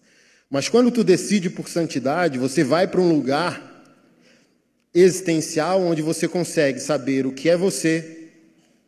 Mas 0.51 0.69
quando 0.69 0.91
tu 0.91 1.05
decide 1.05 1.49
por 1.49 1.69
santidade, 1.69 2.39
você 2.39 2.65
vai 2.65 2.87
para 2.87 3.01
um 3.01 3.13
lugar 3.13 3.85
existencial 4.93 5.81
onde 5.83 6.03
você 6.03 6.27
consegue 6.27 6.81
saber 6.81 7.27
o 7.27 7.33
que 7.33 7.49
é 7.49 7.57
você, 7.57 8.31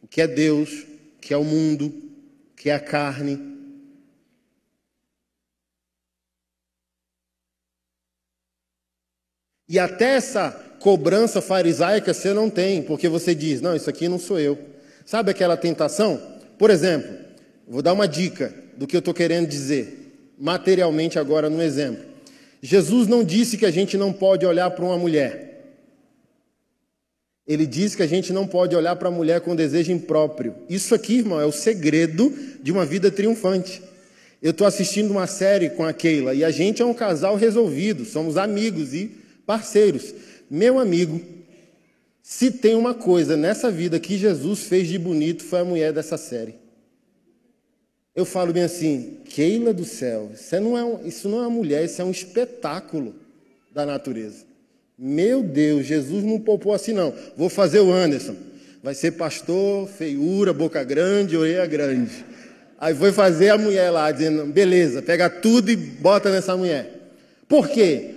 o 0.02 0.08
que 0.08 0.20
é 0.20 0.26
Deus, 0.26 0.84
o 1.16 1.20
que 1.20 1.32
é 1.32 1.36
o 1.36 1.44
mundo, 1.44 1.86
o 1.86 2.56
que 2.56 2.70
é 2.70 2.74
a 2.74 2.80
carne. 2.80 3.38
E 9.68 9.78
até 9.78 10.14
essa 10.14 10.67
cobrança 10.80 11.40
farisaica 11.40 12.14
você 12.14 12.32
não 12.32 12.48
tem, 12.48 12.82
porque 12.82 13.08
você 13.08 13.34
diz: 13.34 13.60
não, 13.60 13.74
isso 13.74 13.88
aqui 13.88 14.08
não 14.08 14.18
sou 14.18 14.38
eu. 14.38 14.58
Sabe 15.04 15.30
aquela 15.30 15.56
tentação? 15.56 16.20
Por 16.58 16.70
exemplo, 16.70 17.14
vou 17.66 17.82
dar 17.82 17.92
uma 17.92 18.08
dica 18.08 18.52
do 18.76 18.86
que 18.86 18.96
eu 18.96 19.00
estou 19.00 19.14
querendo 19.14 19.46
dizer, 19.46 20.12
materialmente 20.38 21.18
agora 21.18 21.48
no 21.48 21.62
exemplo. 21.62 22.04
Jesus 22.60 23.06
não 23.06 23.22
disse 23.22 23.56
que 23.56 23.66
a 23.66 23.70
gente 23.70 23.96
não 23.96 24.12
pode 24.12 24.44
olhar 24.44 24.70
para 24.70 24.84
uma 24.84 24.98
mulher. 24.98 25.48
Ele 27.46 27.66
disse 27.66 27.96
que 27.96 28.02
a 28.02 28.06
gente 28.06 28.32
não 28.32 28.46
pode 28.46 28.76
olhar 28.76 28.94
para 28.96 29.08
a 29.08 29.10
mulher 29.10 29.40
com 29.40 29.56
desejo 29.56 29.90
impróprio. 29.90 30.54
Isso 30.68 30.94
aqui, 30.94 31.18
irmão, 31.18 31.40
é 31.40 31.46
o 31.46 31.52
segredo 31.52 32.30
de 32.62 32.70
uma 32.70 32.84
vida 32.84 33.10
triunfante. 33.10 33.82
Eu 34.42 34.50
estou 34.50 34.66
assistindo 34.66 35.10
uma 35.10 35.26
série 35.26 35.70
com 35.70 35.84
a 35.84 35.92
Keila 35.92 36.34
e 36.34 36.44
a 36.44 36.50
gente 36.50 36.82
é 36.82 36.84
um 36.84 36.92
casal 36.92 37.36
resolvido, 37.36 38.04
somos 38.04 38.36
amigos 38.36 38.92
e 38.92 39.10
parceiros. 39.46 40.14
Meu 40.50 40.78
amigo, 40.78 41.20
se 42.22 42.50
tem 42.50 42.74
uma 42.74 42.94
coisa 42.94 43.36
nessa 43.36 43.70
vida 43.70 43.98
que 43.98 44.18
Jesus 44.18 44.64
fez 44.64 44.88
de 44.88 44.98
bonito, 44.98 45.42
foi 45.44 45.60
a 45.60 45.64
mulher 45.64 45.92
dessa 45.92 46.16
série. 46.16 46.54
Eu 48.14 48.24
falo 48.24 48.52
bem 48.52 48.64
assim, 48.64 49.18
Keila 49.26 49.72
do 49.72 49.84
céu, 49.84 50.30
isso 50.34 50.60
não, 50.60 50.76
é 50.76 50.84
um, 50.84 51.06
isso 51.06 51.28
não 51.28 51.38
é 51.38 51.40
uma 51.42 51.50
mulher, 51.50 51.84
isso 51.84 52.02
é 52.02 52.04
um 52.04 52.10
espetáculo 52.10 53.14
da 53.72 53.86
natureza. 53.86 54.44
Meu 54.98 55.42
Deus, 55.42 55.86
Jesus 55.86 56.24
não 56.24 56.40
poupou 56.40 56.72
assim 56.72 56.92
não. 56.92 57.14
Vou 57.36 57.48
fazer 57.48 57.78
o 57.78 57.92
Anderson. 57.92 58.34
Vai 58.82 58.94
ser 58.94 59.12
pastor, 59.12 59.88
feiura, 59.88 60.52
boca 60.52 60.82
grande, 60.82 61.36
orelha 61.36 61.66
grande. 61.66 62.24
Aí 62.80 62.94
foi 62.94 63.12
fazer 63.12 63.50
a 63.50 63.58
mulher 63.58 63.90
lá, 63.90 64.10
dizendo, 64.10 64.46
beleza, 64.46 65.00
pega 65.00 65.30
tudo 65.30 65.70
e 65.70 65.76
bota 65.76 66.30
nessa 66.30 66.56
mulher. 66.56 67.12
Por 67.48 67.68
quê? 67.68 68.16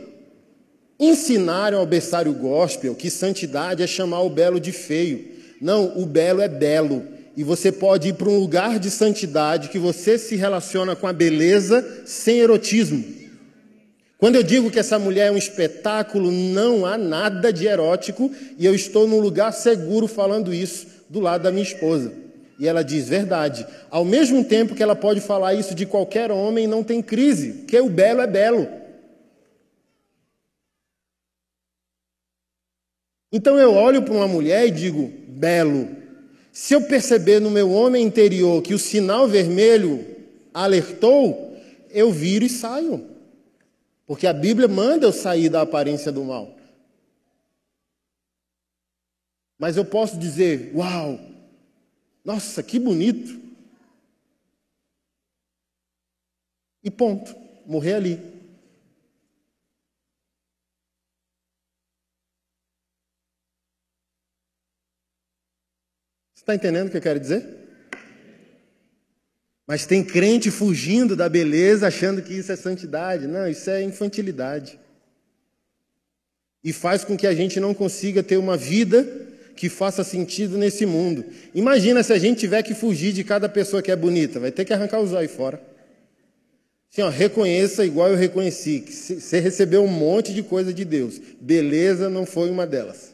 Ensinaram 1.01 1.79
ao 1.79 1.85
berçário 1.85 2.31
gospel 2.31 2.93
que 2.93 3.09
santidade 3.09 3.81
é 3.81 3.87
chamar 3.87 4.21
o 4.21 4.29
belo 4.29 4.59
de 4.59 4.71
feio. 4.71 5.25
Não, 5.59 5.97
o 5.97 6.05
belo 6.05 6.41
é 6.41 6.47
belo. 6.47 7.03
E 7.35 7.43
você 7.43 7.71
pode 7.71 8.09
ir 8.09 8.13
para 8.13 8.29
um 8.29 8.37
lugar 8.37 8.77
de 8.77 8.91
santidade 8.91 9.69
que 9.69 9.79
você 9.79 10.19
se 10.19 10.35
relaciona 10.35 10.95
com 10.95 11.07
a 11.07 11.13
beleza 11.13 12.03
sem 12.05 12.39
erotismo. 12.39 13.03
Quando 14.17 14.35
eu 14.35 14.43
digo 14.43 14.69
que 14.69 14.77
essa 14.77 14.99
mulher 14.99 15.29
é 15.29 15.31
um 15.31 15.37
espetáculo, 15.37 16.31
não 16.31 16.85
há 16.85 16.95
nada 16.95 17.51
de 17.51 17.65
erótico 17.65 18.31
e 18.59 18.63
eu 18.63 18.75
estou 18.75 19.07
num 19.07 19.19
lugar 19.19 19.51
seguro 19.51 20.07
falando 20.07 20.53
isso 20.53 20.85
do 21.09 21.19
lado 21.19 21.41
da 21.41 21.51
minha 21.51 21.63
esposa. 21.63 22.13
E 22.59 22.67
ela 22.67 22.83
diz 22.83 23.09
verdade. 23.09 23.65
Ao 23.89 24.05
mesmo 24.05 24.43
tempo 24.43 24.75
que 24.75 24.83
ela 24.83 24.95
pode 24.95 25.19
falar 25.19 25.55
isso 25.55 25.73
de 25.73 25.87
qualquer 25.87 26.31
homem, 26.31 26.67
não 26.67 26.83
tem 26.83 27.01
crise, 27.01 27.53
porque 27.53 27.79
o 27.79 27.89
belo 27.89 28.21
é 28.21 28.27
belo. 28.27 28.67
Então 33.31 33.57
eu 33.57 33.73
olho 33.73 34.03
para 34.03 34.13
uma 34.13 34.27
mulher 34.27 34.67
e 34.67 34.71
digo, 34.71 35.07
belo. 35.27 35.95
Se 36.51 36.73
eu 36.73 36.81
perceber 36.81 37.39
no 37.39 37.49
meu 37.49 37.71
homem 37.71 38.05
interior 38.05 38.61
que 38.61 38.73
o 38.73 38.79
sinal 38.79 39.27
vermelho 39.27 40.05
alertou, 40.53 41.57
eu 41.89 42.11
viro 42.11 42.43
e 42.43 42.49
saio. 42.49 43.09
Porque 44.05 44.27
a 44.27 44.33
Bíblia 44.33 44.67
manda 44.67 45.05
eu 45.05 45.13
sair 45.13 45.47
da 45.47 45.61
aparência 45.61 46.11
do 46.11 46.23
mal. 46.23 46.57
Mas 49.57 49.77
eu 49.77 49.85
posso 49.85 50.17
dizer, 50.17 50.71
uau, 50.75 51.19
nossa, 52.25 52.61
que 52.61 52.77
bonito. 52.77 53.39
E 56.83 56.91
ponto, 56.91 57.33
morrer 57.65 57.93
ali. 57.93 58.30
Está 66.51 66.55
entendendo 66.67 66.87
o 66.87 66.91
que 66.91 66.97
eu 66.97 67.01
quero 67.01 67.19
dizer? 67.19 67.45
Mas 69.65 69.85
tem 69.85 70.03
crente 70.03 70.51
fugindo 70.51 71.15
da 71.15 71.29
beleza, 71.29 71.87
achando 71.87 72.21
que 72.21 72.33
isso 72.33 72.51
é 72.51 72.57
santidade. 72.57 73.25
Não, 73.25 73.47
isso 73.47 73.69
é 73.69 73.81
infantilidade. 73.81 74.77
E 76.61 76.73
faz 76.73 77.05
com 77.05 77.15
que 77.15 77.25
a 77.25 77.33
gente 77.33 77.57
não 77.57 77.73
consiga 77.73 78.21
ter 78.21 78.35
uma 78.35 78.57
vida 78.57 79.07
que 79.55 79.69
faça 79.69 80.03
sentido 80.03 80.57
nesse 80.57 80.85
mundo. 80.85 81.23
Imagina 81.55 82.03
se 82.03 82.11
a 82.11 82.19
gente 82.19 82.39
tiver 82.39 82.63
que 82.63 82.73
fugir 82.73 83.13
de 83.13 83.23
cada 83.23 83.47
pessoa 83.47 83.81
que 83.81 83.91
é 83.91 83.95
bonita, 83.95 84.37
vai 84.37 84.51
ter 84.51 84.65
que 84.65 84.73
arrancar 84.73 84.99
os 84.99 85.13
olhos 85.13 85.31
fora. 85.31 85.61
Assim, 86.91 87.01
ó, 87.01 87.09
reconheça 87.09 87.85
igual 87.85 88.09
eu 88.09 88.17
reconheci, 88.17 88.81
que 88.81 88.91
você 88.91 89.39
recebeu 89.39 89.83
um 89.83 89.87
monte 89.87 90.33
de 90.33 90.43
coisa 90.43 90.73
de 90.73 90.83
Deus. 90.83 91.21
Beleza 91.39 92.09
não 92.09 92.25
foi 92.25 92.49
uma 92.49 92.67
delas. 92.67 93.10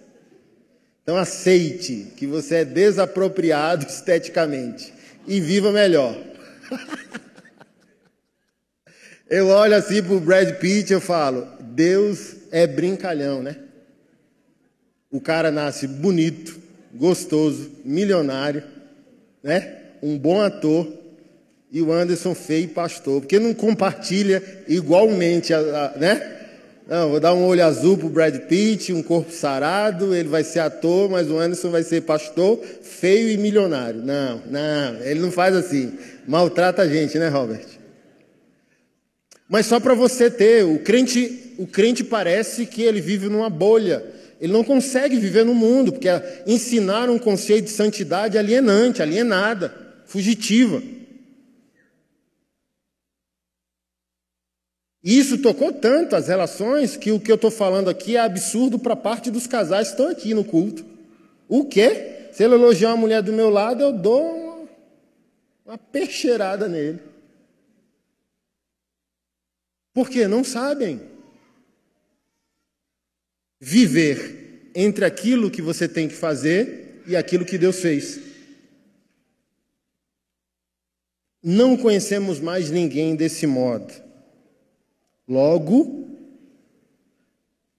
Então 1.07 1.15
aceite 1.15 2.11
que 2.17 2.27
você 2.27 2.55
é 2.55 2.65
desapropriado 2.65 3.85
esteticamente 3.87 4.93
e 5.25 5.39
viva 5.39 5.71
melhor. 5.71 6.13
eu 9.29 9.47
olho 9.47 9.73
assim 9.73 10.03
para 10.03 10.13
o 10.13 10.19
Brad 10.19 10.57
Pitt 10.57 10.93
e 10.93 10.99
falo, 10.99 11.47
Deus 11.61 12.35
é 12.51 12.67
brincalhão, 12.67 13.41
né? 13.41 13.55
O 15.09 15.21
cara 15.21 15.49
nasce 15.49 15.87
bonito, 15.87 16.59
gostoso, 16.93 17.71
milionário, 17.85 18.61
né? 19.41 19.77
Um 20.03 20.17
bom 20.17 20.41
ator 20.41 20.91
e 21.71 21.81
o 21.81 21.93
Anderson 21.93 22.35
feio 22.35 22.67
pastor, 22.67 23.21
porque 23.21 23.39
não 23.39 23.53
compartilha 23.53 24.43
igualmente, 24.67 25.53
né? 25.95 26.36
Não, 26.87 27.09
vou 27.09 27.19
dar 27.19 27.33
um 27.33 27.45
olho 27.45 27.65
azul 27.65 27.97
pro 27.97 28.07
Brad 28.07 28.33
Pitt, 28.47 28.93
um 28.93 29.03
corpo 29.03 29.29
sarado, 29.29 30.15
ele 30.15 30.29
vai 30.29 30.41
ser 30.41 30.59
ator, 30.59 31.09
mas 31.09 31.29
o 31.29 31.37
Anderson 31.37 31.69
vai 31.69 31.83
ser 31.83 32.03
pastor, 32.03 32.63
feio 32.81 33.29
e 33.29 33.37
milionário. 33.37 34.01
Não, 34.01 34.41
não, 34.49 35.01
ele 35.03 35.19
não 35.19 35.29
faz 35.29 35.53
assim. 35.53 35.97
Maltrata 36.25 36.83
a 36.83 36.87
gente, 36.87 37.19
né, 37.19 37.27
Robert? 37.27 37.65
Mas 39.49 39.65
só 39.65 39.81
para 39.81 39.93
você 39.93 40.31
ter, 40.31 40.63
o 40.63 40.79
crente, 40.79 41.55
o 41.57 41.67
crente 41.67 42.05
parece 42.05 42.65
que 42.65 42.83
ele 42.83 43.01
vive 43.01 43.27
numa 43.27 43.49
bolha. 43.49 44.01
Ele 44.39 44.53
não 44.53 44.63
consegue 44.63 45.17
viver 45.17 45.43
no 45.43 45.53
mundo, 45.53 45.91
porque 45.91 46.07
ensinar 46.45 47.09
um 47.09 47.19
conceito 47.19 47.65
de 47.65 47.71
santidade 47.71 48.37
alienante, 48.37 49.01
alienada, 49.01 49.73
fugitiva. 50.05 50.81
E 55.03 55.17
isso 55.17 55.37
tocou 55.37 55.71
tanto 55.71 56.15
as 56.15 56.27
relações 56.27 56.97
que 56.97 57.11
o 57.11 57.19
que 57.19 57.31
eu 57.31 57.35
estou 57.35 57.51
falando 57.51 57.89
aqui 57.89 58.15
é 58.15 58.19
absurdo 58.19 58.79
para 58.79 58.95
parte 58.95 59.29
dos 59.29 59.47
casais 59.47 59.89
que 59.89 59.93
estão 59.93 60.09
aqui 60.09 60.33
no 60.33 60.43
culto. 60.43 60.85
O 61.47 61.65
quê? 61.65 62.29
Se 62.33 62.43
ele 62.43 62.55
elogiar 62.55 62.89
uma 62.89 62.97
mulher 62.97 63.21
do 63.21 63.31
meu 63.33 63.49
lado, 63.49 63.81
eu 63.81 63.93
dou 63.93 64.21
uma, 64.21 64.69
uma 65.65 65.77
peixeirada 65.77 66.67
nele. 66.67 66.99
Porque 69.93 70.27
não 70.27 70.43
sabem 70.43 71.01
viver 73.59 74.71
entre 74.75 75.05
aquilo 75.05 75.49
que 75.49 75.61
você 75.61 75.87
tem 75.87 76.07
que 76.07 76.13
fazer 76.13 77.01
e 77.07 77.15
aquilo 77.15 77.45
que 77.45 77.57
Deus 77.57 77.79
fez. 77.79 78.19
Não 81.41 81.77
conhecemos 81.77 82.39
mais 82.39 82.69
ninguém 82.69 83.15
desse 83.15 83.47
modo. 83.47 84.06
Logo, 85.27 86.07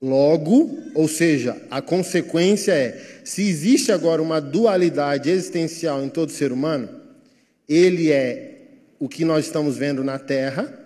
logo, 0.01 0.79
ou 0.95 1.09
seja, 1.09 1.61
a 1.71 1.81
consequência 1.81 2.73
é: 2.73 3.23
se 3.25 3.43
existe 3.43 3.91
agora 3.91 4.21
uma 4.21 4.41
dualidade 4.41 5.31
existencial 5.31 6.03
em 6.05 6.09
todo 6.09 6.31
ser 6.31 6.53
humano, 6.53 6.89
ele 7.69 8.13
é 8.13 8.59
o 8.99 9.09
que 9.09 9.25
nós 9.25 9.47
estamos 9.47 9.77
vendo 9.77 10.05
na 10.05 10.19
Terra, 10.19 10.79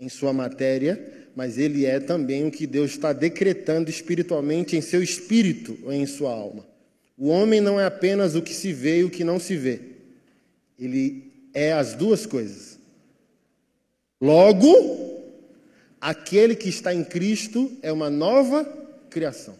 em 0.00 0.08
sua 0.08 0.32
matéria, 0.32 1.28
mas 1.36 1.58
ele 1.58 1.84
é 1.84 2.00
também 2.00 2.46
o 2.46 2.50
que 2.50 2.66
Deus 2.66 2.90
está 2.90 3.12
decretando 3.12 3.90
espiritualmente 3.90 4.76
em 4.76 4.80
seu 4.80 5.02
espírito 5.02 5.78
ou 5.84 5.92
em 5.92 6.06
sua 6.06 6.32
alma. 6.32 6.66
O 7.16 7.28
homem 7.28 7.60
não 7.60 7.78
é 7.78 7.84
apenas 7.84 8.34
o 8.34 8.40
que 8.40 8.54
se 8.54 8.72
vê 8.72 9.00
e 9.00 9.04
o 9.04 9.10
que 9.10 9.22
não 9.22 9.38
se 9.38 9.54
vê. 9.54 9.80
Ele 10.78 11.30
é 11.52 11.72
as 11.72 11.94
duas 11.94 12.24
coisas. 12.24 12.69
Logo, 14.20 14.68
aquele 16.00 16.54
que 16.54 16.68
está 16.68 16.94
em 16.94 17.02
Cristo 17.02 17.76
é 17.82 17.90
uma 17.90 18.10
nova 18.10 18.64
criação. 19.08 19.58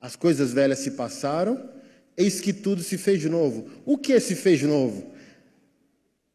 As 0.00 0.14
coisas 0.14 0.52
velhas 0.52 0.80
se 0.80 0.90
passaram, 0.90 1.70
eis 2.16 2.40
que 2.40 2.52
tudo 2.52 2.82
se 2.82 2.98
fez 2.98 3.24
novo. 3.24 3.70
O 3.86 3.96
que 3.96 4.20
se 4.20 4.34
fez 4.34 4.62
novo? 4.62 5.14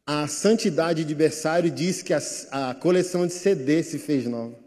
A 0.04 0.26
santidade 0.26 1.04
de 1.04 1.14
berçário 1.14 1.70
diz 1.70 2.02
que 2.02 2.12
a, 2.12 2.20
a 2.50 2.74
coleção 2.74 3.26
de 3.28 3.32
CD 3.32 3.82
se 3.84 3.96
fez 3.96 4.26
nova. 4.26 4.58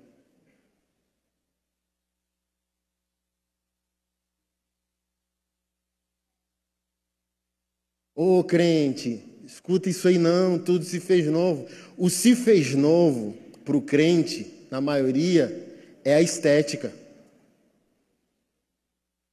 Ô 8.16 8.40
oh, 8.40 8.44
crente, 8.44 9.22
escuta 9.44 9.90
isso 9.90 10.08
aí 10.08 10.18
não, 10.18 10.58
tudo 10.58 10.86
se 10.86 11.00
fez 11.00 11.26
novo. 11.26 11.68
O 11.98 12.10
se 12.10 12.36
fez 12.36 12.74
novo 12.74 13.38
para 13.64 13.78
o 13.78 13.82
crente, 13.82 14.52
na 14.70 14.82
maioria, 14.82 15.68
é 16.04 16.16
a 16.16 16.22
estética. 16.22 16.94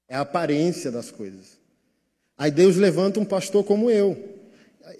É 0.09 0.17
a 0.17 0.21
aparência 0.21 0.91
das 0.91 1.11
coisas. 1.11 1.59
Aí 2.37 2.51
Deus 2.51 2.77
levanta 2.77 3.21
um 3.21 3.25
pastor 3.25 3.65
como 3.65 3.91
eu. 3.91 4.39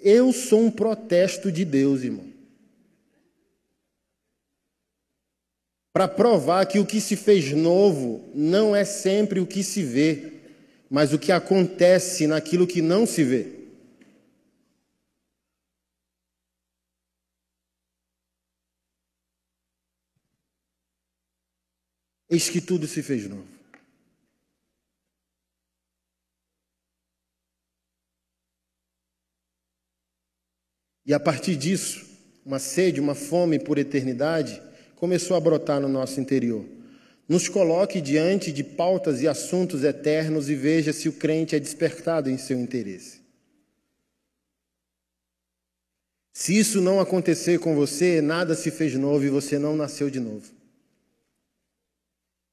Eu 0.01 0.31
sou 0.31 0.61
um 0.61 0.71
protesto 0.71 1.51
de 1.51 1.65
Deus, 1.65 2.03
irmão. 2.03 2.31
Para 5.93 6.07
provar 6.07 6.65
que 6.65 6.79
o 6.79 6.85
que 6.85 7.01
se 7.01 7.15
fez 7.15 7.51
novo 7.51 8.23
não 8.33 8.75
é 8.75 8.85
sempre 8.85 9.39
o 9.39 9.45
que 9.45 9.63
se 9.63 9.83
vê, 9.83 10.33
mas 10.89 11.13
o 11.13 11.19
que 11.19 11.31
acontece 11.31 12.27
naquilo 12.27 12.65
que 12.65 12.81
não 12.81 13.05
se 13.05 13.23
vê. 13.23 13.60
Eis 22.31 22.49
que 22.49 22.61
tudo 22.61 22.87
se 22.87 23.03
fez 23.03 23.27
novo. 23.27 23.45
E 31.05 31.13
a 31.13 31.19
partir 31.19 31.57
disso, 31.57 32.05
uma 32.45 32.57
sede, 32.57 33.01
uma 33.01 33.13
fome 33.15 33.59
por 33.59 33.77
eternidade 33.77 34.61
começou 34.95 35.35
a 35.35 35.41
brotar 35.41 35.81
no 35.81 35.89
nosso 35.89 36.21
interior. 36.21 36.65
Nos 37.27 37.49
coloque 37.49 37.99
diante 37.99 38.49
de 38.49 38.63
pautas 38.63 39.21
e 39.21 39.27
assuntos 39.27 39.83
eternos 39.83 40.49
e 40.49 40.55
veja 40.55 40.93
se 40.93 41.09
o 41.09 41.13
crente 41.13 41.53
é 41.53 41.59
despertado 41.59 42.29
em 42.29 42.37
seu 42.37 42.57
interesse. 42.57 43.19
Se 46.31 46.57
isso 46.57 46.79
não 46.79 47.01
acontecer 47.01 47.59
com 47.59 47.75
você, 47.75 48.21
nada 48.21 48.55
se 48.55 48.71
fez 48.71 48.95
novo 48.95 49.25
e 49.25 49.29
você 49.29 49.59
não 49.59 49.75
nasceu 49.75 50.09
de 50.09 50.19
novo. 50.19 50.60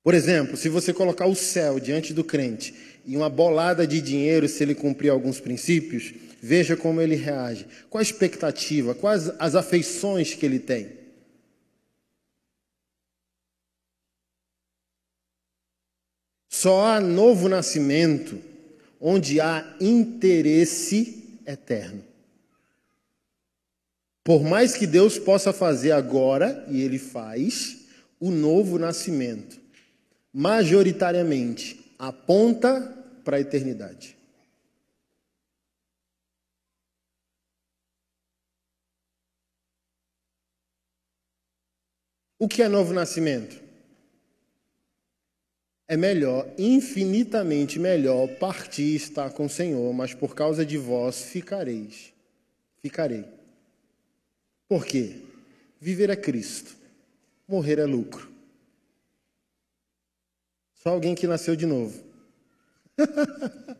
Por 0.02 0.14
exemplo, 0.14 0.56
se 0.56 0.68
você 0.68 0.92
colocar 0.92 1.26
o 1.26 1.34
céu 1.34 1.78
diante 1.78 2.14
do 2.14 2.24
crente 2.24 2.74
e 3.04 3.16
uma 3.16 3.28
bolada 3.28 3.86
de 3.86 4.00
dinheiro 4.00 4.48
se 4.48 4.62
ele 4.62 4.74
cumprir 4.74 5.10
alguns 5.10 5.40
princípios, 5.40 6.14
veja 6.40 6.76
como 6.76 7.00
ele 7.00 7.16
reage. 7.16 7.66
Qual 7.90 8.00
a 8.00 8.02
expectativa, 8.02 8.94
quais 8.94 9.30
as 9.38 9.54
afeições 9.54 10.34
que 10.34 10.46
ele 10.46 10.58
tem. 10.58 10.98
Só 16.48 16.86
há 16.86 17.00
novo 17.00 17.48
nascimento 17.48 18.38
onde 19.00 19.40
há 19.40 19.76
interesse 19.80 21.38
eterno. 21.46 22.04
Por 24.24 24.42
mais 24.42 24.76
que 24.76 24.86
Deus 24.86 25.18
possa 25.18 25.52
fazer 25.52 25.92
agora, 25.92 26.66
e 26.68 26.82
Ele 26.82 26.98
faz, 26.98 27.78
o 28.20 28.30
novo 28.30 28.78
nascimento, 28.78 29.58
majoritariamente 30.32 31.94
aponta 31.98 32.94
para 33.24 33.36
a 33.36 33.40
eternidade. 33.40 34.16
O 42.38 42.46
que 42.46 42.62
é 42.62 42.68
novo 42.68 42.94
nascimento? 42.94 43.60
É 45.88 45.96
melhor, 45.96 46.46
infinitamente 46.56 47.78
melhor, 47.78 48.28
partir 48.36 48.82
e 48.82 48.96
estar 48.96 49.30
com 49.30 49.46
o 49.46 49.50
Senhor, 49.50 49.92
mas 49.92 50.14
por 50.14 50.34
causa 50.34 50.64
de 50.64 50.76
vós 50.76 51.22
ficareis. 51.22 52.12
Ficarei. 52.80 53.24
Por 54.68 54.84
quê? 54.84 55.16
Viver 55.80 56.10
é 56.10 56.16
Cristo, 56.16 56.76
morrer 57.48 57.78
é 57.78 57.86
lucro. 57.86 58.37
Só 60.78 60.90
alguém 60.90 61.14
que 61.14 61.26
nasceu 61.26 61.56
de 61.56 61.66
novo. 61.66 62.02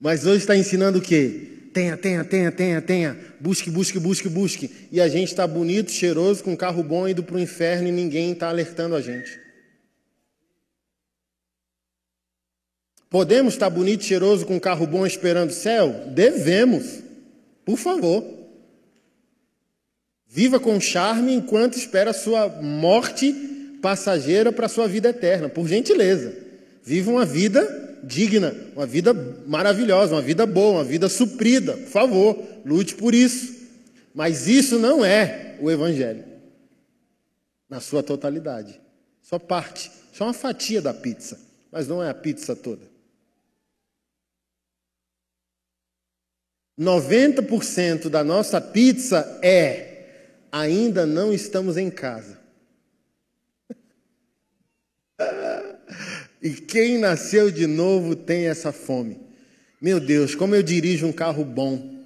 mas 0.00 0.26
hoje 0.26 0.38
está 0.38 0.56
ensinando 0.56 0.98
o 0.98 1.02
quê? 1.02 1.50
Tenha, 1.72 1.96
tenha, 1.96 2.24
tenha, 2.24 2.52
tenha, 2.52 2.82
tenha. 2.82 3.34
Busque, 3.40 3.70
busque, 3.70 3.98
busque, 3.98 4.28
busque. 4.28 4.88
E 4.92 5.00
a 5.00 5.08
gente 5.08 5.28
está 5.28 5.46
bonito, 5.46 5.90
cheiroso, 5.90 6.42
com 6.44 6.56
carro 6.56 6.82
bom, 6.82 7.08
indo 7.08 7.22
para 7.22 7.36
o 7.36 7.40
inferno 7.40 7.88
e 7.88 7.92
ninguém 7.92 8.32
está 8.32 8.48
alertando 8.48 8.94
a 8.94 9.00
gente. 9.00 9.40
Podemos 13.10 13.54
estar 13.54 13.70
bonito, 13.70 14.04
cheiroso, 14.04 14.44
com 14.44 14.58
carro 14.58 14.86
bom 14.86 15.06
esperando 15.06 15.50
o 15.50 15.54
céu? 15.54 16.08
Devemos. 16.08 17.00
Por 17.64 17.76
favor. 17.76 18.24
Viva 20.26 20.58
com 20.58 20.80
charme 20.80 21.32
enquanto 21.32 21.76
espera 21.76 22.10
a 22.10 22.14
sua 22.14 22.48
morte 22.60 23.53
passageira 23.84 24.50
para 24.50 24.64
a 24.64 24.68
sua 24.68 24.88
vida 24.88 25.10
eterna. 25.10 25.46
Por 25.46 25.68
gentileza. 25.68 26.34
Viva 26.82 27.10
uma 27.10 27.26
vida 27.26 28.00
digna, 28.02 28.54
uma 28.74 28.86
vida 28.86 29.12
maravilhosa, 29.46 30.14
uma 30.14 30.22
vida 30.22 30.46
boa, 30.46 30.78
uma 30.78 30.84
vida 30.84 31.06
suprida. 31.06 31.76
Por 31.76 31.88
favor, 31.88 32.42
lute 32.64 32.94
por 32.94 33.14
isso. 33.14 33.54
Mas 34.14 34.48
isso 34.48 34.78
não 34.78 35.04
é 35.04 35.58
o 35.60 35.70
Evangelho. 35.70 36.24
Na 37.68 37.78
sua 37.78 38.02
totalidade. 38.02 38.80
Só 39.20 39.38
parte, 39.38 39.90
só 40.14 40.24
uma 40.24 40.32
fatia 40.32 40.80
da 40.80 40.94
pizza. 40.94 41.38
Mas 41.70 41.86
não 41.86 42.02
é 42.02 42.08
a 42.08 42.14
pizza 42.14 42.56
toda. 42.56 42.94
90% 46.80 48.08
da 48.08 48.24
nossa 48.24 48.62
pizza 48.62 49.38
é 49.42 50.06
ainda 50.50 51.04
não 51.04 51.34
estamos 51.34 51.76
em 51.76 51.90
casa. 51.90 52.43
E 56.44 56.52
quem 56.52 56.98
nasceu 56.98 57.50
de 57.50 57.66
novo 57.66 58.14
tem 58.14 58.48
essa 58.48 58.70
fome. 58.70 59.18
Meu 59.80 59.98
Deus, 59.98 60.34
como 60.34 60.54
eu 60.54 60.62
dirijo 60.62 61.06
um 61.06 61.12
carro 61.12 61.42
bom, 61.42 62.04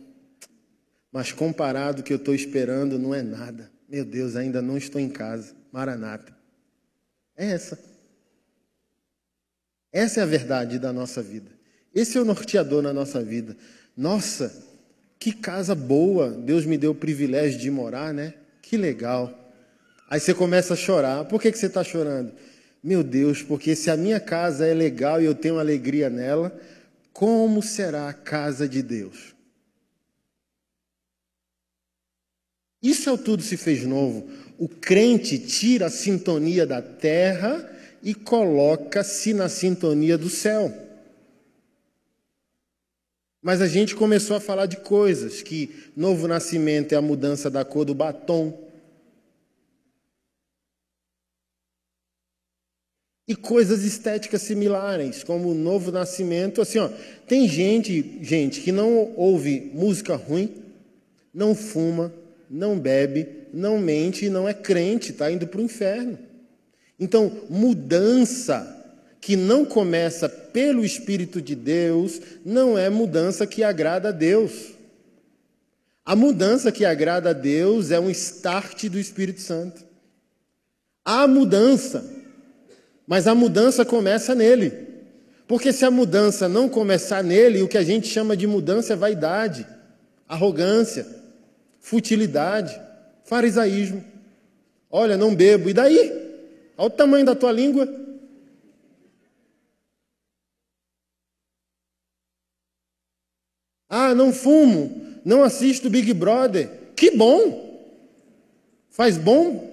mas 1.11 1.33
comparado 1.33 1.99
ao 1.99 2.05
que 2.05 2.13
eu 2.13 2.19
estou 2.19 2.33
esperando, 2.33 3.01
não 3.01 3.13
é 3.13 3.21
nada. 3.21 3.69
Meu 3.89 4.05
Deus, 4.05 4.37
ainda 4.37 4.63
não 4.63 4.79
estou 4.79 5.01
em 5.01 5.09
casa. 5.09 5.57
Maranata. 5.73 6.33
É 7.37 7.47
essa. 7.47 7.77
Essa 9.93 10.21
é 10.21 10.23
a 10.23 10.27
verdade 10.27 10.79
da 10.79 10.93
nossa 10.93 11.21
vida. 11.21 11.51
Esse 11.93 12.17
é 12.17 12.21
o 12.21 12.25
norteador 12.25 12.81
na 12.81 12.93
nossa 12.93 13.21
vida. 13.21 13.57
Nossa, 13.97 14.55
que 15.19 15.33
casa 15.33 15.75
boa, 15.75 16.31
Deus 16.31 16.65
me 16.65 16.79
deu 16.79 16.93
o 16.93 16.95
privilégio 16.95 17.59
de 17.59 17.73
morar, 17.73 18.15
né? 18.15 18.35
Que 18.63 18.77
legal. 18.77 19.53
Aí 20.09 20.21
você 20.21 20.33
começa 20.33 20.75
a 20.75 20.77
chorar. 20.77 21.25
Por 21.25 21.43
que, 21.43 21.51
que 21.51 21.59
você 21.59 21.67
está 21.67 21.83
chorando? 21.83 22.33
Meu 22.89 23.05
Deus, 23.05 23.43
porque 23.43 23.77
se 23.77 23.91
a 23.91 23.99
minha 23.99 24.19
casa 24.19 24.67
é 24.67 24.73
legal 24.73 25.21
e 25.21 25.27
eu 25.27 25.35
tenho 25.35 25.59
alegria 25.59 26.09
nela, 26.09 26.59
como 27.13 27.63
será 27.63 28.09
a 28.09 28.15
casa 28.15 28.67
de 28.67 28.83
Deus? 28.83 29.35
Isso 32.83 33.11
é 33.11 33.13
o 33.13 33.19
tudo 33.19 33.43
se 33.43 33.59
fez 33.59 33.85
novo. 33.85 34.31
O 34.57 34.67
crente 34.67 35.39
tira 35.39 35.89
a 35.89 35.91
sintonia 35.91 36.65
da 36.65 36.81
terra 36.81 37.71
e 38.03 38.15
coloca-se 38.15 39.35
na 39.35 39.51
sintonia 39.51 40.17
do 40.17 40.31
céu. 40.31 40.75
Mas 43.43 43.61
a 43.61 43.67
gente 43.67 43.95
começou 43.95 44.35
a 44.35 44.41
falar 44.41 44.65
de 44.65 44.79
coisas, 44.79 45.43
que 45.43 45.91
novo 45.95 46.27
nascimento 46.27 46.95
é 46.95 46.97
a 46.97 47.03
mudança 47.03 47.51
da 47.51 47.67
cor 47.67 47.85
do 47.85 47.95
batom. 47.95 48.67
E 53.29 53.37
coisas 53.37 53.85
estéticas 53.85 54.41
similares, 54.41 55.23
como 55.23 55.51
o 55.51 55.55
novo 55.55 55.93
nascimento, 55.93 56.63
assim, 56.63 56.79
ó, 56.79 56.89
tem 57.27 57.47
gente, 57.47 58.19
gente 58.23 58.63
que 58.63 58.73
não 58.73 59.13
ouve 59.15 59.71
música 59.75 60.17
ruim, 60.17 60.51
não 61.33 61.55
fuma, 61.55 62.11
não 62.51 62.79
bebe, 62.79 63.29
não 63.53 63.79
mente 63.79 64.25
e 64.25 64.31
não 64.31 64.49
é 64.49 64.55
crente, 64.55 65.13
está 65.13 65.31
indo 65.31 65.47
para 65.47 65.61
o 65.61 65.65
inferno. 65.65 66.19
Então, 66.99 67.31
mudança 67.51 68.75
que 69.21 69.37
não 69.37 69.65
começa 69.65 70.29
pelo 70.29 70.85
Espírito 70.85 71.43
de 71.43 71.55
Deus, 71.55 72.21
não 72.45 72.79
é 72.79 72.89
mudança 72.89 73.47
que 73.47 73.63
agrada 73.63 74.09
a 74.09 74.13
Deus. 74.13 74.73
A 76.05 76.17
mudança 76.17 76.73
que 76.73 76.85
agrada 76.85 77.31
a 77.31 77.35
Deus 77.35 77.91
é 77.91 78.01
um 78.01 78.09
start 78.09 78.87
do 78.87 78.99
Espírito 78.99 79.43
Santo. 79.43 79.85
Há 81.05 81.27
mudança, 81.27 82.05
mas 83.09 83.27
a 83.27 83.35
mudança 83.35 83.87
começa 83.87 84.35
nele. 84.35 84.87
Porque 85.47 85.73
se 85.73 85.83
a 85.83 85.91
mudança 85.91 86.47
não 86.47 86.69
começar 86.69 87.25
nele, 87.25 87.63
o 87.63 87.67
que 87.67 87.79
a 87.79 87.83
gente 87.83 88.07
chama 88.07 88.37
de 88.37 88.47
mudança 88.47 88.93
é 88.93 88.97
vaidade, 88.97 89.67
arrogância, 90.29 91.07
futilidade, 91.81 92.79
farisaísmo. 93.25 94.05
Olha, 94.91 95.17
não 95.17 95.35
bebo, 95.35 95.71
e 95.71 95.73
daí? 95.73 96.11
Olha 96.77 96.87
o 96.87 96.91
tamanho 96.91 97.25
da 97.25 97.35
tua 97.35 97.51
língua. 97.51 97.89
Ah, 103.89 104.15
não 104.15 104.35
fumo, 104.35 105.19
não 105.25 105.43
assisto 105.43 105.89
Big 105.89 106.13
Brother. 106.13 106.69
Que 106.95 107.11
bom! 107.13 107.67
Faz 108.91 109.17
bom 109.17 109.68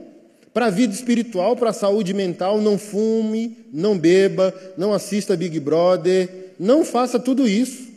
para 0.55 0.67
a 0.67 0.69
vida 0.69 0.93
espiritual, 0.93 1.57
para 1.57 1.71
a 1.71 1.73
saúde 1.73 2.13
mental. 2.13 2.61
Não 2.61 2.77
fume, 2.77 3.57
não 3.73 3.99
beba, 3.99 4.55
não 4.77 4.93
assista 4.93 5.35
Big 5.35 5.59
Brother. 5.59 6.53
Não 6.57 6.85
faça 6.85 7.19
tudo 7.19 7.45
isso. 7.45 7.89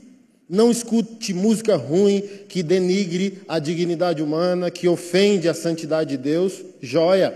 Não 0.49 0.69
escute 0.69 1.33
música 1.33 1.77
ruim 1.77 2.21
que 2.49 2.65
denigre 2.65 3.43
a 3.47 3.61
dignidade 3.61 4.21
humana, 4.21 4.73
que 4.73 4.89
ofende 4.89 5.49
a 5.49 5.55
santidade 5.55 6.11
de 6.11 6.17
Deus. 6.17 6.65
Joia! 6.83 7.33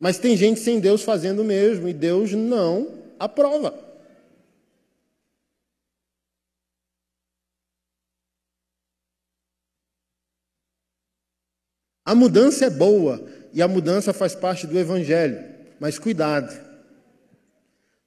Mas 0.00 0.16
tem 0.16 0.38
gente 0.38 0.60
sem 0.60 0.80
Deus 0.80 1.02
fazendo 1.02 1.42
o 1.42 1.44
mesmo 1.44 1.86
e 1.86 1.92
Deus 1.92 2.32
não 2.32 2.88
aprova. 3.20 3.74
A 12.06 12.14
mudança 12.14 12.66
é 12.66 12.70
boa 12.70 13.33
e 13.54 13.62
a 13.62 13.68
mudança 13.68 14.12
faz 14.12 14.34
parte 14.34 14.66
do 14.66 14.78
Evangelho, 14.78 15.42
mas 15.80 15.98
cuidado, 15.98 16.54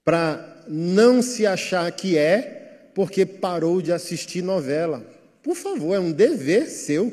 para 0.03 0.63
não 0.67 1.21
se 1.21 1.47
achar 1.47 1.89
que 1.91 2.17
é 2.17 2.89
porque 2.93 3.25
parou 3.25 3.81
de 3.81 3.91
assistir 3.91 4.43
novela. 4.43 5.03
Por 5.41 5.55
favor, 5.55 5.95
é 5.95 5.99
um 5.99 6.11
dever 6.11 6.67
seu, 6.67 7.11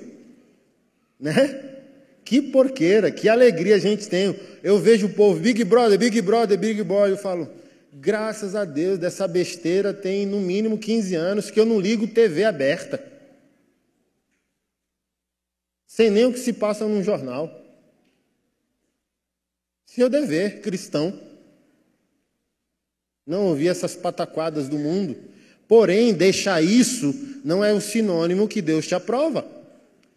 né? 1.18 1.70
Que 2.24 2.42
porqueira, 2.42 3.10
que 3.10 3.28
alegria 3.28 3.76
a 3.76 3.78
gente 3.78 4.08
tem. 4.08 4.34
Eu 4.62 4.78
vejo 4.78 5.06
o 5.06 5.12
povo, 5.12 5.38
Big 5.38 5.62
Brother, 5.62 5.98
Big 5.98 6.20
Brother, 6.20 6.58
Big 6.58 6.82
Brother, 6.82 7.10
eu 7.10 7.16
falo, 7.16 7.48
graças 7.92 8.54
a 8.54 8.64
Deus, 8.64 8.98
dessa 8.98 9.28
besteira 9.28 9.94
tem 9.94 10.26
no 10.26 10.40
mínimo 10.40 10.76
15 10.76 11.14
anos 11.14 11.50
que 11.50 11.60
eu 11.60 11.66
não 11.66 11.78
ligo 11.78 12.08
TV 12.08 12.44
aberta 12.44 13.14
sem 15.94 16.10
nem 16.10 16.24
o 16.24 16.32
que 16.32 16.40
se 16.40 16.52
passa 16.52 16.88
num 16.88 17.04
jornal. 17.04 17.63
Seu 19.94 20.08
dever 20.08 20.60
cristão. 20.60 21.16
Não 23.24 23.46
ouvir 23.46 23.68
essas 23.68 23.94
pataquadas 23.94 24.68
do 24.68 24.76
mundo. 24.76 25.14
Porém, 25.68 26.12
deixar 26.12 26.60
isso 26.60 27.14
não 27.44 27.64
é 27.64 27.72
o 27.72 27.80
sinônimo 27.80 28.48
que 28.48 28.60
Deus 28.60 28.88
te 28.88 28.94
aprova. 28.96 29.46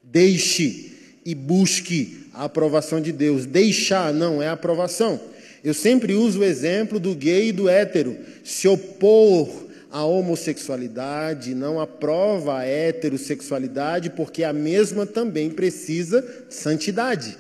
Deixe 0.02 0.94
e 1.24 1.36
busque 1.36 2.28
a 2.34 2.46
aprovação 2.46 3.00
de 3.00 3.12
Deus. 3.12 3.46
Deixar 3.46 4.12
não 4.12 4.42
é 4.42 4.50
aprovação. 4.50 5.20
Eu 5.64 5.76
sempre 5.76 6.16
uso 6.16 6.40
o 6.40 6.44
exemplo 6.44 7.00
do 7.00 7.14
gay 7.14 7.50
e 7.50 7.52
do 7.52 7.70
hétero. 7.70 8.18
Se 8.44 8.68
opor 8.68 9.48
à 9.92 10.04
homossexualidade 10.04 11.54
não 11.54 11.80
aprova 11.80 12.58
a 12.58 12.66
heterossexualidade, 12.66 14.10
porque 14.10 14.44
a 14.44 14.52
mesma 14.52 15.06
também 15.06 15.52
precisa 15.52 16.24
de 16.50 16.56
santidade. 16.56 17.38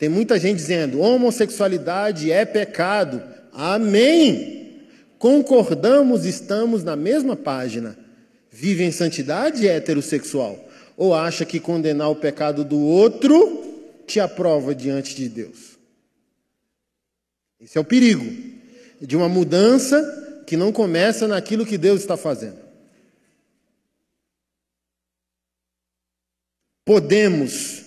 Tem 0.00 0.08
muita 0.08 0.38
gente 0.38 0.56
dizendo: 0.56 0.98
homossexualidade 1.00 2.32
é 2.32 2.46
pecado. 2.46 3.22
Amém. 3.52 4.86
Concordamos, 5.18 6.24
estamos 6.24 6.82
na 6.82 6.96
mesma 6.96 7.36
página. 7.36 7.98
Vive 8.50 8.82
em 8.82 8.90
santidade 8.90 9.68
heterossexual? 9.68 10.58
Ou 10.96 11.14
acha 11.14 11.44
que 11.44 11.60
condenar 11.60 12.08
o 12.08 12.16
pecado 12.16 12.64
do 12.64 12.80
outro 12.80 14.02
te 14.06 14.18
aprova 14.18 14.74
diante 14.74 15.14
de 15.14 15.28
Deus? 15.28 15.78
Esse 17.60 17.76
é 17.76 17.80
o 17.80 17.84
perigo 17.84 18.24
de 18.98 19.18
uma 19.18 19.28
mudança 19.28 20.42
que 20.46 20.56
não 20.56 20.72
começa 20.72 21.28
naquilo 21.28 21.66
que 21.66 21.76
Deus 21.76 22.00
está 22.00 22.16
fazendo. 22.16 22.58
Podemos 26.86 27.84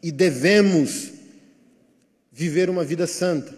e 0.00 0.12
devemos 0.12 1.15
viver 2.36 2.68
uma 2.68 2.84
vida 2.84 3.06
santa, 3.06 3.56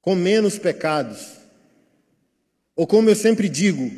com 0.00 0.14
menos 0.14 0.58
pecados, 0.58 1.32
ou 2.74 2.86
como 2.86 3.10
eu 3.10 3.14
sempre 3.14 3.46
digo, 3.46 3.92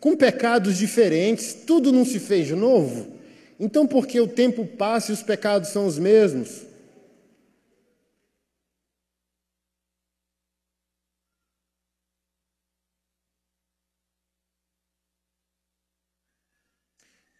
com 0.00 0.16
pecados 0.16 0.78
diferentes, 0.78 1.52
tudo 1.52 1.92
não 1.92 2.06
se 2.06 2.18
fez 2.18 2.50
novo. 2.52 3.18
Então, 3.60 3.86
porque 3.86 4.18
o 4.18 4.26
tempo 4.26 4.64
passa 4.64 5.10
e 5.10 5.14
os 5.14 5.22
pecados 5.22 5.68
são 5.68 5.86
os 5.86 5.98
mesmos? 5.98 6.62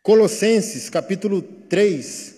Colossenses 0.03 0.91
capítulo 0.91 1.41
3. 1.41 2.38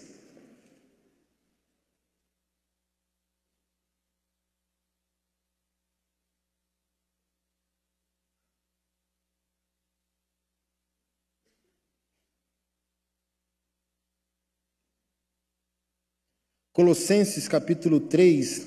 Colossenses 16.73 17.49
capítulo 17.49 17.99
3, 17.99 18.67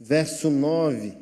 verso 0.00 0.48
9. 0.48 1.12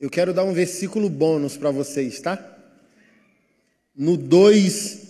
Eu 0.00 0.08
quero 0.08 0.32
dar 0.32 0.44
um 0.44 0.54
versículo 0.54 1.10
bônus 1.10 1.54
para 1.56 1.70
vocês, 1.70 2.20
tá? 2.20 2.38
No 3.94 4.16
2, 4.16 5.08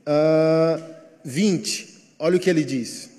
uh, 0.00 0.94
20, 1.24 1.88
olha 2.18 2.36
o 2.38 2.40
que 2.40 2.48
ele 2.48 2.64
diz. 2.64 3.10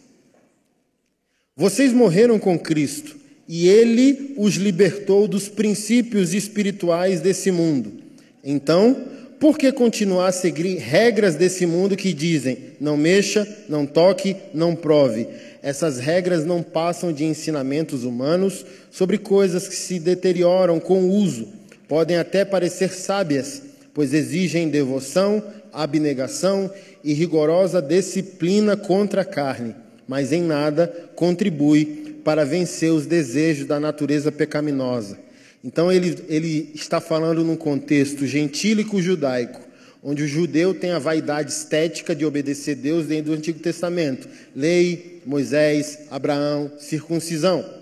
Vocês 1.56 1.94
morreram 1.94 2.40
com 2.40 2.58
Cristo 2.58 3.18
e 3.48 3.68
ele 3.68 4.34
os 4.36 4.56
libertou 4.56 5.28
dos 5.28 5.48
princípios 5.48 6.34
espirituais 6.34 7.22
desse 7.22 7.52
mundo. 7.52 8.02
Então, 8.44 9.21
por 9.42 9.58
que 9.58 9.70
continuar 9.74 10.28
a 10.28 10.32
seguir 10.32 10.78
regras 10.78 11.36
desse 11.36 11.66
mundo 11.66 11.98
que 11.98 12.14
dizem 12.14 12.58
não 12.80 12.96
mexa, 12.96 13.46
não 13.68 13.86
toque, 13.86 14.38
não 14.54 14.74
prove? 14.74 15.28
essas 15.62 16.00
regras 16.00 16.44
não 16.46 16.64
passam 16.64 17.14
de 17.14 17.24
ensinamentos 17.24 18.04
humanos 18.04 18.66
sobre 18.90 19.18
coisas 19.18 19.68
que 19.68 19.76
se 19.76 20.00
deterioram 20.00 20.80
com 20.80 21.04
o 21.04 21.12
uso. 21.12 21.48
Podem 21.88 22.18
até 22.18 22.44
parecer 22.44 22.92
sábias, 22.92 23.62
pois 23.94 24.14
exigem 24.14 24.70
devoção, 24.70 25.44
abnegação 25.72 26.72
e 27.04 27.14
rigorosa 27.14 27.82
disciplina 27.82 28.76
contra 28.76 29.22
a 29.22 29.26
carne, 29.26 29.76
mas 30.08 30.32
em 30.32 30.42
nada 30.42 30.88
contribui 31.16 32.20
para 32.24 32.46
vencer 32.46 32.92
os 32.92 33.06
desejos 33.06 33.68
da 33.68 33.80
natureza 33.80 34.32
pecaminosa. 34.32 35.18
Então 35.64 35.92
ele, 35.92 36.18
ele 36.28 36.72
está 36.74 37.00
falando 37.00 37.44
num 37.44 37.56
contexto 37.56 38.26
gentílico 38.26 39.02
judaico, 39.02 39.62
onde 40.04 40.24
o 40.24 40.28
judeu 40.28 40.74
tem 40.74 40.92
a 40.92 41.00
vaidade 41.00 41.52
estética 41.52 42.16
de 42.16 42.26
obedecer 42.26 42.76
Deus 42.76 43.06
dentro 43.06 43.32
do 43.32 43.38
Antigo 43.38 43.60
Testamento. 43.60 44.28
Lei, 44.56 45.22
Moisés, 45.26 46.00
Abraão, 46.10 46.72
circuncisão. 46.80 47.82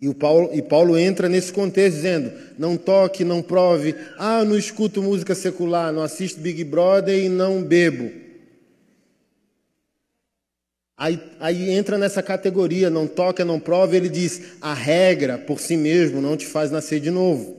E, 0.00 0.08
o 0.08 0.14
Paulo, 0.14 0.50
e 0.52 0.62
Paulo 0.62 0.96
entra 0.96 1.28
nesse 1.28 1.52
contexto 1.52 1.96
dizendo: 1.96 2.32
não 2.56 2.76
toque, 2.76 3.24
não 3.24 3.42
prove, 3.42 3.96
ah, 4.16 4.44
não 4.44 4.56
escuto 4.56 5.02
música 5.02 5.34
secular, 5.34 5.92
não 5.92 6.02
assisto 6.02 6.40
Big 6.40 6.62
Brother 6.62 7.18
e 7.18 7.28
não 7.28 7.62
bebo. 7.64 8.27
Aí, 10.98 11.22
aí 11.38 11.70
entra 11.70 11.96
nessa 11.96 12.20
categoria, 12.20 12.90
não 12.90 13.06
toca, 13.06 13.44
não 13.44 13.60
prove, 13.60 13.96
ele 13.96 14.08
diz: 14.08 14.56
a 14.60 14.74
regra 14.74 15.38
por 15.38 15.60
si 15.60 15.76
mesmo 15.76 16.20
não 16.20 16.36
te 16.36 16.44
faz 16.44 16.72
nascer 16.72 16.98
de 16.98 17.08
novo. 17.08 17.56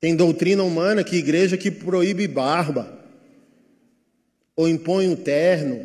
Tem 0.00 0.14
doutrina 0.14 0.62
humana 0.62 1.02
que 1.02 1.16
igreja 1.16 1.58
que 1.58 1.70
proíbe 1.70 2.28
barba, 2.28 2.96
ou 4.54 4.68
impõe 4.68 5.08
um 5.08 5.16
terno, 5.16 5.84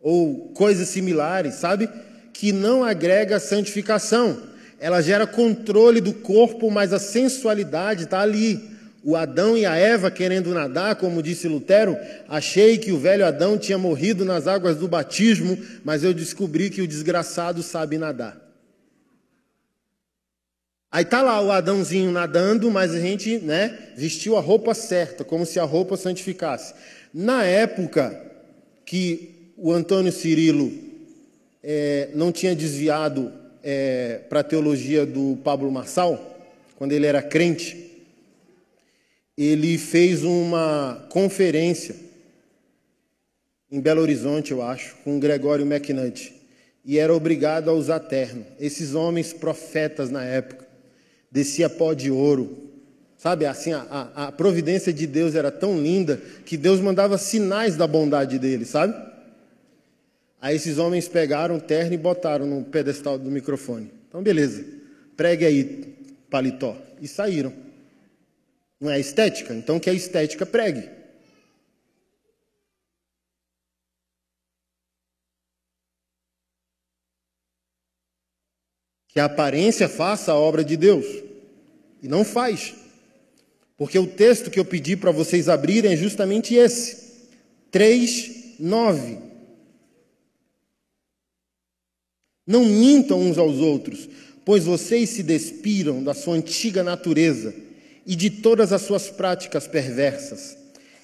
ou 0.00 0.50
coisas 0.50 0.88
similares, 0.88 1.54
sabe? 1.54 1.90
Que 2.32 2.52
não 2.52 2.84
agrega 2.84 3.40
santificação. 3.40 4.40
Ela 4.78 5.02
gera 5.02 5.26
controle 5.26 6.00
do 6.00 6.14
corpo, 6.14 6.70
mas 6.70 6.92
a 6.92 7.00
sensualidade 7.00 8.04
está 8.04 8.20
ali. 8.20 8.73
O 9.06 9.16
Adão 9.16 9.54
e 9.54 9.66
a 9.66 9.76
Eva 9.76 10.10
querendo 10.10 10.54
nadar, 10.54 10.96
como 10.96 11.22
disse 11.22 11.46
Lutero, 11.46 11.94
achei 12.26 12.78
que 12.78 12.90
o 12.90 12.98
velho 12.98 13.26
Adão 13.26 13.58
tinha 13.58 13.76
morrido 13.76 14.24
nas 14.24 14.46
águas 14.46 14.78
do 14.78 14.88
batismo, 14.88 15.58
mas 15.84 16.02
eu 16.02 16.14
descobri 16.14 16.70
que 16.70 16.80
o 16.80 16.88
desgraçado 16.88 17.62
sabe 17.62 17.98
nadar. 17.98 18.40
Aí 20.90 21.04
tá 21.04 21.20
lá 21.20 21.38
o 21.42 21.50
Adãozinho 21.50 22.10
nadando, 22.10 22.70
mas 22.70 22.94
a 22.94 23.00
gente, 23.00 23.38
né, 23.40 23.90
vestiu 23.94 24.38
a 24.38 24.40
roupa 24.40 24.72
certa, 24.72 25.22
como 25.22 25.44
se 25.44 25.60
a 25.60 25.64
roupa 25.64 25.98
santificasse. 25.98 26.72
Na 27.12 27.44
época 27.44 28.18
que 28.86 29.52
o 29.58 29.70
Antônio 29.70 30.12
Cirilo 30.12 30.72
é, 31.62 32.08
não 32.14 32.32
tinha 32.32 32.56
desviado 32.56 33.30
é, 33.62 34.20
para 34.30 34.40
a 34.40 34.44
teologia 34.44 35.04
do 35.04 35.38
Pablo 35.44 35.70
Marçal, 35.70 36.38
quando 36.76 36.92
ele 36.92 37.06
era 37.06 37.20
crente, 37.20 37.93
ele 39.36 39.76
fez 39.78 40.22
uma 40.22 41.06
conferência 41.10 41.96
em 43.70 43.80
Belo 43.80 44.00
Horizonte, 44.00 44.52
eu 44.52 44.62
acho, 44.62 44.94
com 45.02 45.18
Gregório 45.18 45.66
McNutt, 45.66 46.32
e 46.84 46.98
era 46.98 47.12
obrigado 47.12 47.68
a 47.68 47.72
usar 47.72 47.98
terno. 47.98 48.46
Esses 48.60 48.94
homens 48.94 49.32
profetas 49.32 50.10
na 50.10 50.22
época 50.22 50.64
descia 51.30 51.68
pó 51.68 51.92
de 51.92 52.10
ouro. 52.10 52.70
Sabe, 53.16 53.46
assim, 53.46 53.72
a, 53.72 54.10
a, 54.14 54.32
providência 54.32 54.92
de 54.92 55.06
Deus 55.06 55.34
era 55.34 55.50
tão 55.50 55.80
linda 55.80 56.20
que 56.44 56.56
Deus 56.56 56.78
mandava 56.78 57.16
sinais 57.16 57.74
da 57.74 57.86
bondade 57.86 58.38
dele, 58.38 58.64
sabe? 58.64 58.94
Aí 60.40 60.54
esses 60.54 60.76
homens 60.76 61.08
pegaram 61.08 61.56
o 61.56 61.60
terno 61.60 61.94
e 61.94 61.96
botaram 61.96 62.46
no 62.46 62.62
pedestal 62.64 63.18
do 63.18 63.30
microfone. 63.30 63.90
Então, 64.08 64.22
beleza, 64.22 64.62
pregue 65.16 65.46
aí, 65.46 65.96
paletó. 66.28 66.76
E 67.00 67.08
saíram. 67.08 67.63
Não 68.84 68.90
é 68.90 69.00
estética? 69.00 69.54
Então, 69.54 69.80
que 69.80 69.88
a 69.88 69.94
estética 69.94 70.44
pregue. 70.44 70.90
Que 79.08 79.18
a 79.18 79.24
aparência 79.24 79.88
faça 79.88 80.32
a 80.32 80.38
obra 80.38 80.62
de 80.62 80.76
Deus. 80.76 81.06
E 82.02 82.08
não 82.08 82.26
faz. 82.26 82.74
Porque 83.78 83.98
o 83.98 84.06
texto 84.06 84.50
que 84.50 84.60
eu 84.60 84.66
pedi 84.66 84.98
para 84.98 85.10
vocês 85.10 85.48
abrirem 85.48 85.94
é 85.94 85.96
justamente 85.96 86.54
esse. 86.54 87.30
3, 87.70 88.56
9. 88.60 89.18
Não 92.46 92.66
mintam 92.66 93.18
uns 93.18 93.38
aos 93.38 93.60
outros, 93.60 94.06
pois 94.44 94.66
vocês 94.66 95.08
se 95.08 95.22
despiram 95.22 96.04
da 96.04 96.12
sua 96.12 96.34
antiga 96.34 96.82
natureza 96.82 97.63
e 98.06 98.14
de 98.14 98.30
todas 98.30 98.72
as 98.72 98.82
suas 98.82 99.08
práticas 99.08 99.66
perversas. 99.66 100.56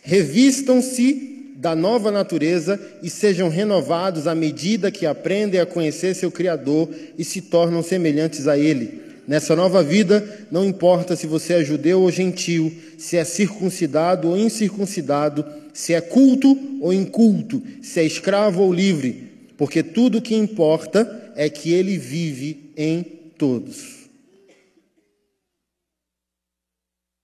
Revistam-se 0.02 1.54
da 1.56 1.76
nova 1.76 2.10
natureza 2.10 2.80
e 3.02 3.10
sejam 3.10 3.50
renovados 3.50 4.26
à 4.26 4.34
medida 4.34 4.90
que 4.90 5.04
aprendem 5.04 5.60
a 5.60 5.66
conhecer 5.66 6.14
seu 6.14 6.30
Criador 6.30 6.88
e 7.18 7.24
se 7.24 7.42
tornam 7.42 7.82
semelhantes 7.82 8.48
a 8.48 8.56
Ele. 8.56 9.00
Nessa 9.28 9.54
nova 9.54 9.82
vida, 9.82 10.46
não 10.50 10.64
importa 10.64 11.14
se 11.14 11.26
você 11.26 11.52
é 11.52 11.64
judeu 11.64 12.00
ou 12.00 12.10
gentil, 12.10 12.72
se 12.98 13.16
é 13.16 13.24
circuncidado 13.24 14.28
ou 14.28 14.36
incircuncidado, 14.36 15.44
se 15.72 15.92
é 15.92 16.00
culto 16.00 16.58
ou 16.80 16.92
inculto, 16.92 17.62
se 17.82 18.00
é 18.00 18.04
escravo 18.04 18.62
ou 18.62 18.72
livre, 18.72 19.30
porque 19.56 19.82
tudo 19.82 20.18
o 20.18 20.22
que 20.22 20.34
importa 20.34 21.32
é 21.36 21.48
que 21.48 21.72
ele 21.72 21.98
vive 21.98 22.72
em 22.76 23.04
todos. 23.36 23.99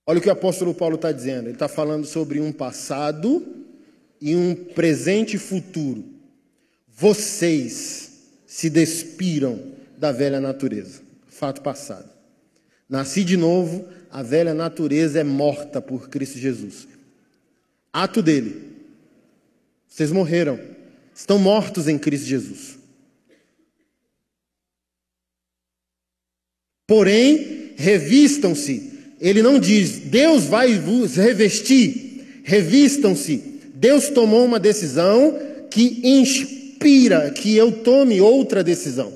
Olha 0.07 0.20
o 0.20 0.22
que 0.22 0.28
o 0.28 0.32
apóstolo 0.32 0.72
Paulo 0.72 0.94
está 0.94 1.11
dizendo. 1.11 1.46
Ele 1.46 1.54
está 1.54 1.66
falando 1.66 2.07
sobre 2.07 2.40
um 2.40 2.52
passado 2.52 3.44
e 4.20 4.36
um 4.36 4.54
presente 4.54 5.34
e 5.34 5.38
futuro. 5.38 6.04
Vocês 6.86 8.12
se 8.46 8.70
despiram 8.70 9.72
da 9.98 10.12
velha 10.12 10.40
natureza. 10.40 11.02
Fato 11.26 11.61
passado. 11.61 12.09
Nasci 12.88 13.24
de 13.24 13.36
novo, 13.36 13.88
a 14.11 14.22
velha 14.22 14.54
natureza 14.54 15.18
é 15.18 15.24
morta 15.24 15.82
por 15.82 16.09
Cristo 16.09 16.38
Jesus. 16.38 16.86
Ato 17.92 18.22
dele. 18.22 18.76
Vocês 19.88 20.12
morreram. 20.12 20.61
Estão 21.12 21.38
mortos 21.38 21.88
em 21.88 21.98
Cristo 21.98 22.26
Jesus. 22.26 22.78
Porém, 26.86 27.74
revistam-se 27.76 28.95
ele 29.20 29.42
não 29.42 29.58
diz, 29.58 29.98
Deus 29.98 30.44
vai 30.44 30.78
vos 30.78 31.16
revestir, 31.16 32.42
revistam-se. 32.44 33.60
Deus 33.74 34.08
tomou 34.08 34.44
uma 34.44 34.58
decisão 34.58 35.38
que 35.70 36.00
inspira 36.02 37.30
que 37.30 37.56
eu 37.56 37.72
tome 37.72 38.20
outra 38.20 38.62
decisão. 38.62 39.12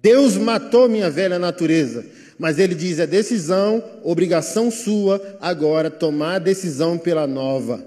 Deus 0.00 0.36
matou 0.36 0.88
minha 0.88 1.10
velha 1.10 1.38
natureza, 1.38 2.04
mas 2.38 2.58
ele 2.58 2.74
diz: 2.74 2.98
é 2.98 3.06
decisão, 3.06 3.82
obrigação 4.02 4.70
sua 4.70 5.38
agora 5.40 5.90
tomar 5.90 6.36
a 6.36 6.38
decisão 6.38 6.96
pela 6.96 7.26
nova. 7.26 7.86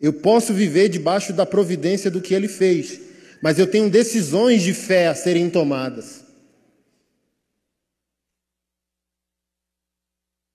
Eu 0.00 0.12
posso 0.12 0.52
viver 0.52 0.88
debaixo 0.88 1.32
da 1.32 1.46
providência 1.46 2.10
do 2.10 2.20
que 2.20 2.34
ele 2.34 2.48
fez, 2.48 3.00
mas 3.42 3.58
eu 3.58 3.66
tenho 3.66 3.90
decisões 3.90 4.62
de 4.62 4.74
fé 4.74 5.08
a 5.08 5.14
serem 5.14 5.48
tomadas. 5.48 6.29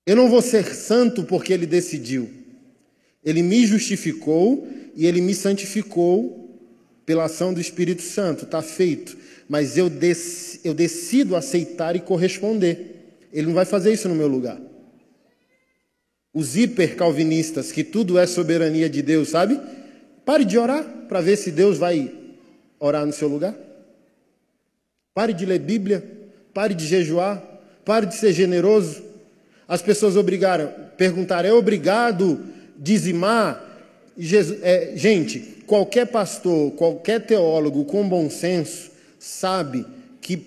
Eu 0.06 0.16
não 0.16 0.30
vou 0.30 0.42
ser 0.42 0.66
santo 0.74 1.24
porque 1.24 1.52
ele 1.52 1.66
decidiu. 1.66 2.30
Ele 3.24 3.42
me 3.42 3.66
justificou 3.66 4.68
e 4.96 5.06
ele 5.06 5.20
me 5.20 5.34
santificou 5.34 6.46
pela 7.06 7.26
ação 7.26 7.54
do 7.54 7.60
Espírito 7.60 8.02
Santo, 8.02 8.46
está 8.46 8.62
feito. 8.62 9.18
Mas 9.50 9.78
eu, 9.78 9.90
dec 9.90 10.18
eu 10.64 10.74
decido 10.74 11.36
aceitar 11.36 11.96
e 11.96 12.00
corresponder. 12.00 13.18
Ele 13.34 13.48
não 13.48 13.54
vai 13.54 13.66
fazer 13.66 13.94
isso 13.94 14.08
no 14.08 14.16
meu 14.16 14.28
lugar. 14.28 14.60
Os 16.34 16.56
hiper-calvinistas, 16.56 17.72
que 17.72 17.84
tudo 17.84 18.18
é 18.20 18.28
soberania 18.28 18.90
de 18.90 19.02
Deus, 19.02 19.30
sabe? 19.30 19.60
Pare 20.26 20.44
de 20.44 20.58
orar 20.58 20.84
para 21.08 21.22
ver 21.22 21.38
se 21.38 21.52
Deus 21.52 21.78
vai 21.78 22.14
orar 22.80 23.06
no 23.06 23.14
seu 23.14 23.28
lugar. 23.28 23.56
Pare 25.14 25.34
de 25.34 25.46
ler 25.46 25.60
Bíblia. 25.60 26.04
Pare 26.54 26.74
de 26.74 26.86
jejuar. 26.86 27.42
Pare 27.86 28.06
de 28.06 28.16
ser 28.16 28.34
generoso. 28.34 29.05
As 29.68 29.82
pessoas 29.82 30.16
obrigaram, 30.16 30.72
perguntaram, 30.98 31.50
é 31.50 31.54
obrigado 31.54 32.40
dizimar? 32.78 33.64
Jesus, 34.18 34.60
é, 34.62 34.94
gente, 34.96 35.40
qualquer 35.66 36.08
pastor, 36.08 36.72
qualquer 36.72 37.26
teólogo 37.26 37.84
com 37.86 38.08
bom 38.08 38.30
senso 38.30 38.92
sabe 39.20 39.86
que 40.22 40.46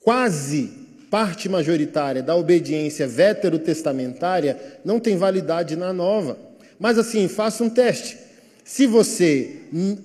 quase 0.00 0.70
parte 1.10 1.48
majoritária 1.48 2.22
da 2.22 2.34
obediência 2.34 3.06
veterotestamentária 3.06 4.56
não 4.84 4.98
tem 4.98 5.16
validade 5.16 5.76
na 5.76 5.92
nova. 5.92 6.36
Mas 6.78 6.98
assim, 6.98 7.28
faça 7.28 7.62
um 7.62 7.70
teste. 7.70 8.18
Se 8.64 8.86
você 8.86 9.56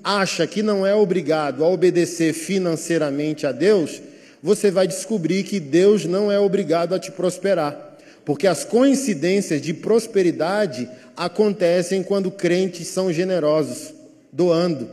acha 0.03 0.45
que 0.45 0.61
não 0.61 0.85
é 0.85 0.93
obrigado 0.93 1.63
a 1.63 1.69
obedecer 1.69 2.33
financeiramente 2.33 3.47
a 3.47 3.51
Deus, 3.51 4.01
você 4.41 4.69
vai 4.69 4.87
descobrir 4.87 5.43
que 5.43 5.59
Deus 5.59 6.05
não 6.05 6.31
é 6.31 6.39
obrigado 6.39 6.93
a 6.93 6.99
te 6.99 7.11
prosperar. 7.11 7.86
Porque 8.27 8.45
as 8.45 8.65
coincidências 8.65 9.61
de 9.61 9.73
prosperidade 9.73 10.89
acontecem 11.15 12.03
quando 12.03 12.29
crentes 12.29 12.89
são 12.89 13.13
generosos, 13.13 13.93
doando 14.33 14.89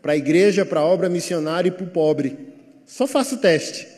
para 0.00 0.12
a 0.12 0.16
igreja, 0.16 0.64
para 0.64 0.78
a 0.78 0.84
obra 0.84 1.08
missionária 1.08 1.66
e 1.66 1.72
para 1.72 1.82
o 1.82 1.90
pobre. 1.90 2.38
Só 2.86 3.08
faça 3.08 3.34
o 3.34 3.38
teste. 3.38 3.88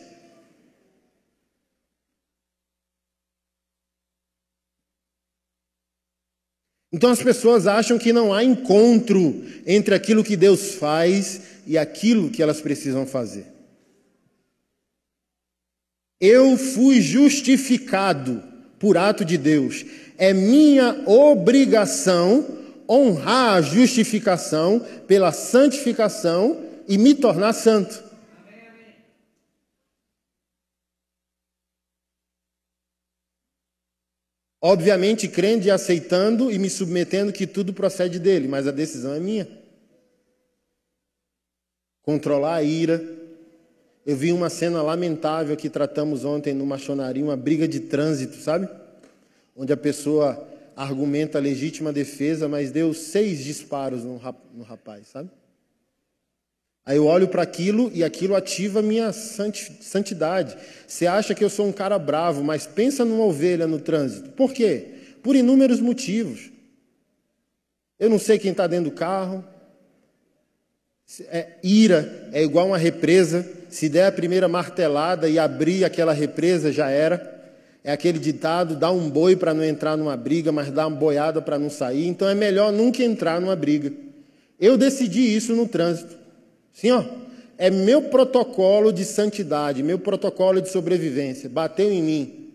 Então 6.90 7.10
as 7.10 7.22
pessoas 7.22 7.66
acham 7.66 7.98
que 7.98 8.10
não 8.10 8.32
há 8.32 8.42
encontro 8.42 9.44
entre 9.66 9.94
aquilo 9.94 10.24
que 10.24 10.34
Deus 10.34 10.76
faz 10.76 11.42
e 11.66 11.76
aquilo 11.76 12.30
que 12.30 12.42
elas 12.42 12.62
precisam 12.62 13.04
fazer. 13.04 13.48
Eu 16.18 16.56
fui 16.56 17.02
justificado 17.02 18.47
por 18.78 18.96
ato 18.96 19.24
de 19.24 19.36
Deus. 19.36 19.84
É 20.16 20.32
minha 20.32 21.02
obrigação 21.06 22.44
honrar 22.88 23.54
a 23.54 23.60
justificação 23.60 24.80
pela 25.06 25.30
santificação 25.30 26.64
e 26.88 26.96
me 26.96 27.14
tornar 27.14 27.52
santo. 27.52 28.08
Obviamente, 34.60 35.28
crendo 35.28 35.66
e 35.66 35.70
aceitando 35.70 36.50
e 36.50 36.58
me 36.58 36.68
submetendo 36.68 37.32
que 37.32 37.46
tudo 37.46 37.72
procede 37.72 38.18
dele, 38.18 38.48
mas 38.48 38.66
a 38.66 38.72
decisão 38.72 39.14
é 39.14 39.20
minha. 39.20 39.46
Controlar 42.02 42.56
a 42.56 42.62
ira, 42.62 43.00
eu 44.08 44.16
vi 44.16 44.32
uma 44.32 44.48
cena 44.48 44.80
lamentável 44.80 45.54
que 45.54 45.68
tratamos 45.68 46.24
ontem 46.24 46.54
no 46.54 46.64
machonaria, 46.64 47.22
uma 47.22 47.36
briga 47.36 47.68
de 47.68 47.78
trânsito, 47.78 48.36
sabe? 48.36 48.66
Onde 49.54 49.70
a 49.70 49.76
pessoa 49.76 50.48
argumenta 50.74 51.38
legítima 51.38 51.92
defesa, 51.92 52.48
mas 52.48 52.70
deu 52.70 52.94
seis 52.94 53.44
disparos 53.44 54.04
no 54.04 54.16
rapaz, 54.62 55.08
sabe? 55.08 55.28
Aí 56.86 56.96
eu 56.96 57.04
olho 57.04 57.28
para 57.28 57.42
aquilo 57.42 57.90
e 57.92 58.02
aquilo 58.02 58.34
ativa 58.34 58.78
a 58.78 58.82
minha 58.82 59.12
santidade. 59.12 60.56
Você 60.86 61.06
acha 61.06 61.34
que 61.34 61.44
eu 61.44 61.50
sou 61.50 61.66
um 61.66 61.72
cara 61.72 61.98
bravo, 61.98 62.42
mas 62.42 62.66
pensa 62.66 63.04
numa 63.04 63.24
ovelha 63.26 63.66
no 63.66 63.78
trânsito. 63.78 64.30
Por 64.30 64.54
quê? 64.54 64.86
Por 65.22 65.36
inúmeros 65.36 65.80
motivos. 65.80 66.50
Eu 68.00 68.08
não 68.08 68.18
sei 68.18 68.38
quem 68.38 68.52
está 68.52 68.66
dentro 68.66 68.88
do 68.88 68.96
carro. 68.96 69.44
É, 71.26 71.58
ira 71.62 72.30
é 72.32 72.42
igual 72.42 72.68
uma 72.68 72.78
represa. 72.78 73.57
Se 73.68 73.88
der 73.88 74.06
a 74.06 74.12
primeira 74.12 74.48
martelada 74.48 75.28
e 75.28 75.38
abrir 75.38 75.84
aquela 75.84 76.12
represa, 76.12 76.72
já 76.72 76.90
era. 76.90 77.36
É 77.84 77.92
aquele 77.92 78.18
ditado: 78.18 78.76
dá 78.76 78.90
um 78.90 79.08
boi 79.08 79.36
para 79.36 79.54
não 79.54 79.64
entrar 79.64 79.96
numa 79.96 80.16
briga, 80.16 80.50
mas 80.52 80.70
dá 80.70 80.86
uma 80.86 80.96
boiada 80.96 81.40
para 81.40 81.58
não 81.58 81.70
sair. 81.70 82.06
Então 82.06 82.28
é 82.28 82.34
melhor 82.34 82.72
nunca 82.72 83.02
entrar 83.02 83.40
numa 83.40 83.56
briga. 83.56 83.92
Eu 84.58 84.76
decidi 84.76 85.34
isso 85.34 85.54
no 85.54 85.68
trânsito. 85.68 86.16
Sim, 86.72 86.90
ó. 86.92 87.04
É 87.56 87.70
meu 87.70 88.02
protocolo 88.02 88.92
de 88.92 89.04
santidade, 89.04 89.82
meu 89.82 89.98
protocolo 89.98 90.60
de 90.60 90.70
sobrevivência. 90.70 91.48
Bateu 91.48 91.90
em 91.90 92.02
mim. 92.02 92.52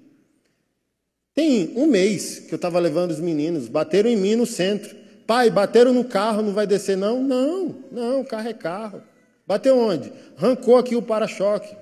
Tem 1.36 1.74
um 1.76 1.88
mês 1.88 2.40
que 2.40 2.54
eu 2.54 2.58
estava 2.58 2.80
levando 2.80 3.12
os 3.12 3.20
meninos, 3.20 3.68
bateram 3.68 4.10
em 4.10 4.16
mim 4.16 4.36
no 4.36 4.46
centro. 4.46 4.96
Pai, 5.26 5.50
bateram 5.50 5.94
no 5.94 6.04
carro, 6.04 6.42
não 6.42 6.54
vai 6.54 6.68
descer 6.68 6.96
não? 6.96 7.22
Não, 7.22 7.76
não, 7.92 8.24
carro 8.24 8.48
é 8.48 8.54
carro. 8.54 9.02
Bateu 9.46 9.78
onde? 9.78 10.12
Arrancou 10.38 10.78
aqui 10.78 10.96
o 10.96 11.02
para-choque. 11.02 11.76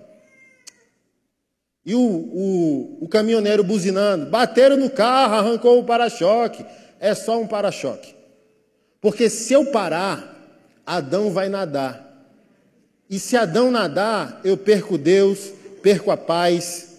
E 1.85 1.95
o, 1.95 1.99
o, 1.99 2.97
o 3.01 3.07
caminhoneiro 3.07 3.63
buzinando. 3.63 4.27
Bateram 4.27 4.77
no 4.77 4.89
carro, 4.89 5.35
arrancou 5.35 5.79
o 5.79 5.83
para-choque. 5.83 6.65
É 6.99 7.13
só 7.13 7.39
um 7.39 7.47
para-choque. 7.47 8.15
Porque 8.99 9.29
se 9.29 9.53
eu 9.53 9.65
parar, 9.71 10.31
Adão 10.85 11.31
vai 11.31 11.49
nadar. 11.49 12.07
E 13.09 13.19
se 13.19 13.35
Adão 13.35 13.71
nadar, 13.71 14.39
eu 14.43 14.55
perco 14.55 14.97
Deus, 14.97 15.51
perco 15.81 16.11
a 16.11 16.17
paz, 16.17 16.89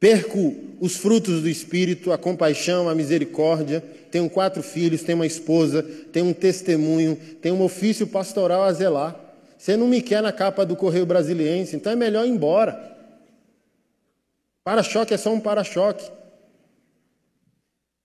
perco 0.00 0.54
os 0.80 0.96
frutos 0.96 1.42
do 1.42 1.48
Espírito, 1.48 2.12
a 2.12 2.18
compaixão, 2.18 2.88
a 2.88 2.94
misericórdia. 2.94 3.82
Tenho 4.10 4.28
quatro 4.30 4.62
filhos, 4.62 5.02
tenho 5.02 5.18
uma 5.18 5.26
esposa, 5.26 5.82
tenho 6.12 6.26
um 6.26 6.32
testemunho, 6.32 7.16
tenho 7.40 7.54
um 7.54 7.62
ofício 7.62 8.06
pastoral 8.06 8.62
a 8.62 8.72
zelar. 8.72 9.23
Você 9.64 9.78
não 9.78 9.88
me 9.88 10.02
quer 10.02 10.22
na 10.22 10.30
capa 10.30 10.66
do 10.66 10.76
Correio 10.76 11.06
Brasiliense, 11.06 11.74
então 11.74 11.90
é 11.90 11.96
melhor 11.96 12.26
ir 12.26 12.28
embora. 12.28 12.94
Para-choque 14.62 15.14
é 15.14 15.16
só 15.16 15.32
um 15.32 15.40
para-choque. 15.40 16.06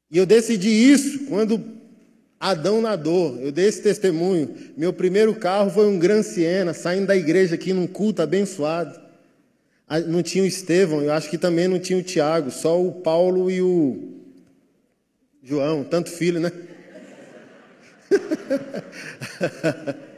E 0.09 0.17
eu 0.17 0.25
decidi 0.25 0.69
isso 0.69 1.25
quando 1.25 1.61
Adão 2.39 2.81
nadou. 2.81 3.37
Eu 3.41 3.51
dei 3.51 3.67
esse 3.67 3.81
testemunho. 3.81 4.55
Meu 4.77 4.93
primeiro 4.93 5.35
carro 5.35 5.69
foi 5.69 5.85
um 5.85 5.99
Gran 5.99 6.23
Siena, 6.23 6.73
saindo 6.73 7.07
da 7.07 7.17
igreja 7.17 7.55
aqui 7.55 7.73
num 7.73 7.87
culto 7.87 8.21
abençoado. 8.21 8.97
Ah, 9.85 9.99
não 9.99 10.23
tinha 10.23 10.45
o 10.45 10.47
Estevão, 10.47 11.01
eu 11.01 11.11
acho 11.11 11.29
que 11.29 11.37
também 11.37 11.67
não 11.67 11.77
tinha 11.77 11.99
o 11.99 12.03
Tiago, 12.03 12.51
só 12.51 12.81
o 12.81 13.01
Paulo 13.01 13.51
e 13.51 13.61
o 13.61 14.13
João, 15.43 15.83
tanto 15.83 16.09
filho, 16.09 16.39
né? 16.39 16.53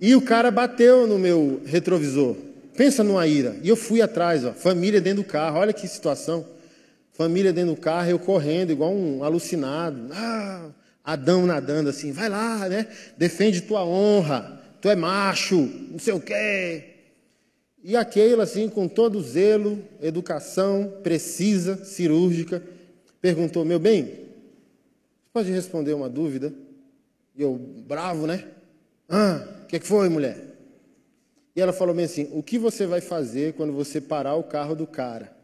e 0.00 0.14
o 0.14 0.22
cara 0.22 0.50
bateu 0.50 1.06
no 1.06 1.18
meu 1.18 1.60
retrovisor. 1.64 2.36
Pensa 2.76 3.02
numa 3.02 3.26
ira. 3.26 3.56
E 3.62 3.68
eu 3.68 3.76
fui 3.76 4.00
atrás, 4.00 4.44
ó, 4.44 4.52
família 4.52 5.00
dentro 5.00 5.24
do 5.24 5.28
carro, 5.28 5.58
olha 5.58 5.72
que 5.72 5.88
situação. 5.88 6.46
Família 7.12 7.52
dentro 7.52 7.74
do 7.74 7.80
carro, 7.80 8.08
eu 8.08 8.18
correndo, 8.18 8.70
igual 8.70 8.94
um 8.94 9.24
alucinado. 9.24 10.08
Ah, 10.12 10.70
Adão 11.02 11.46
nadando 11.46 11.90
assim, 11.90 12.12
vai 12.12 12.28
lá, 12.28 12.68
né? 12.68 12.86
Defende 13.16 13.62
tua 13.62 13.84
honra, 13.84 14.62
tu 14.80 14.88
é 14.88 14.94
macho, 14.94 15.56
não 15.90 15.98
sei 15.98 16.14
o 16.14 16.20
quê. 16.20 16.84
E 17.82 17.96
a 17.96 18.04
Keila, 18.04 18.44
assim, 18.44 18.68
com 18.68 18.86
todo 18.86 19.20
zelo, 19.20 19.82
educação 20.00 20.98
precisa, 21.02 21.84
cirúrgica, 21.84 22.62
perguntou: 23.20 23.64
Meu 23.64 23.80
bem, 23.80 24.26
pode 25.32 25.50
responder 25.50 25.94
uma 25.94 26.08
dúvida? 26.08 26.52
E 27.34 27.42
eu, 27.42 27.54
bravo, 27.56 28.26
né? 28.26 28.44
Ah, 29.08 29.57
que, 29.68 29.78
que 29.78 29.86
foi, 29.86 30.08
mulher? 30.08 30.36
E 31.54 31.60
ela 31.60 31.72
falou 31.72 31.94
bem 31.94 32.06
assim: 32.06 32.28
O 32.32 32.42
que 32.42 32.58
você 32.58 32.86
vai 32.86 33.00
fazer 33.00 33.52
quando 33.52 33.72
você 33.72 34.00
parar 34.00 34.34
o 34.34 34.42
carro 34.42 34.74
do 34.74 34.86
cara? 34.86 35.36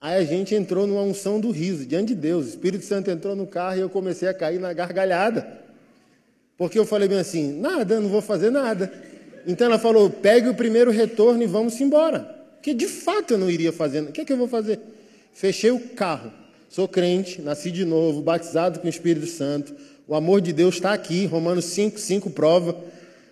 Aí 0.00 0.22
a 0.22 0.24
gente 0.24 0.54
entrou 0.54 0.86
numa 0.86 1.02
unção 1.02 1.40
do 1.40 1.50
riso, 1.50 1.84
diante 1.84 2.08
de 2.08 2.14
Deus. 2.14 2.46
O 2.46 2.48
Espírito 2.50 2.84
Santo 2.84 3.10
entrou 3.10 3.34
no 3.34 3.46
carro 3.46 3.78
e 3.78 3.80
eu 3.80 3.90
comecei 3.90 4.28
a 4.28 4.34
cair 4.34 4.60
na 4.60 4.72
gargalhada. 4.72 5.64
Porque 6.56 6.78
eu 6.78 6.86
falei 6.86 7.08
bem 7.08 7.18
assim: 7.18 7.58
Nada, 7.60 7.98
não 7.98 8.08
vou 8.08 8.22
fazer 8.22 8.50
nada. 8.50 8.92
Então 9.46 9.66
ela 9.66 9.78
falou: 9.78 10.08
pegue 10.08 10.48
o 10.48 10.54
primeiro 10.54 10.90
retorno 10.90 11.42
e 11.42 11.46
vamos 11.46 11.80
embora. 11.80 12.20
Porque 12.56 12.72
de 12.72 12.86
fato 12.86 13.34
eu 13.34 13.38
não 13.38 13.50
iria 13.50 13.72
fazer. 13.72 14.02
O 14.02 14.12
que 14.12 14.20
é 14.20 14.24
que 14.24 14.32
eu 14.32 14.36
vou 14.36 14.48
fazer? 14.48 14.78
Fechei 15.32 15.70
o 15.70 15.80
carro. 15.80 16.32
Sou 16.68 16.86
crente, 16.86 17.40
nasci 17.40 17.70
de 17.70 17.84
novo, 17.84 18.20
batizado 18.20 18.80
com 18.80 18.86
o 18.86 18.90
Espírito 18.90 19.26
Santo. 19.26 19.74
O 20.08 20.14
amor 20.14 20.40
de 20.40 20.52
Deus 20.52 20.76
está 20.76 20.92
aqui. 20.92 21.26
Romanos 21.26 21.64
5, 21.66 21.98
5 21.98 22.30
prova 22.30 22.76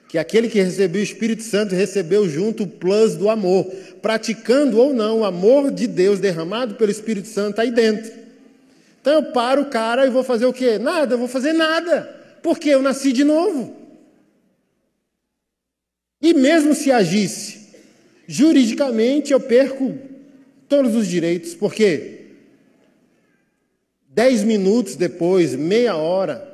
que 0.09 0.19
aquele 0.19 0.49
que 0.49 0.61
recebeu 0.61 1.01
o 1.01 1.05
Espírito 1.05 1.43
Santo 1.43 1.75
recebeu 1.75 2.29
junto 2.29 2.63
o 2.63 2.69
plus 2.69 3.17
do 3.17 3.29
amor. 3.29 3.65
Praticando 4.01 4.79
ou 4.79 4.95
não, 4.95 5.21
o 5.21 5.25
amor 5.25 5.73
de 5.73 5.89
Deus 5.89 6.21
derramado 6.21 6.77
pelo 6.77 6.91
Espírito 6.91 7.27
Santo 7.27 7.61
aí 7.61 7.71
dentro. 7.71 8.13
Então 9.01 9.15
eu 9.15 9.33
paro 9.33 9.63
o 9.63 9.67
cara 9.67 10.07
e 10.07 10.11
vou 10.11 10.23
fazer 10.23 10.47
o 10.47 10.53
quê? 10.53 10.79
Nada, 10.79 11.15
eu 11.15 11.19
vou 11.19 11.27
fazer 11.27 11.53
nada. 11.53 12.03
Porque 12.43 12.69
eu 12.71 12.81
nasci 12.81 13.13
de 13.13 13.25
novo. 13.25 13.77
E 16.23 16.33
mesmo 16.33 16.75
se 16.75 16.93
agisse, 16.93 17.71
juridicamente 18.27 19.33
eu 19.33 19.41
perco 19.41 19.99
todos 20.69 20.95
os 20.95 21.07
direitos, 21.07 21.55
porque 21.55 22.21
dez 24.09 24.43
minutos 24.43 24.95
depois, 24.95 25.55
meia 25.55 25.97
hora, 25.97 26.54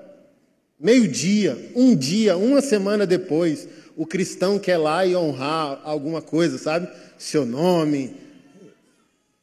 meio-dia, 0.81 1.73
um 1.77 1.95
dia, 1.95 2.37
uma 2.37 2.63
semana 2.63 3.07
depois, 3.07 3.69
o 3.95 4.07
cristão 4.07 4.59
quer 4.59 4.79
lá 4.79 5.05
e 5.05 5.15
honrar 5.15 5.81
alguma 5.85 6.23
coisa, 6.23 6.57
sabe? 6.57 6.89
Seu 7.19 7.45
nome. 7.45 8.15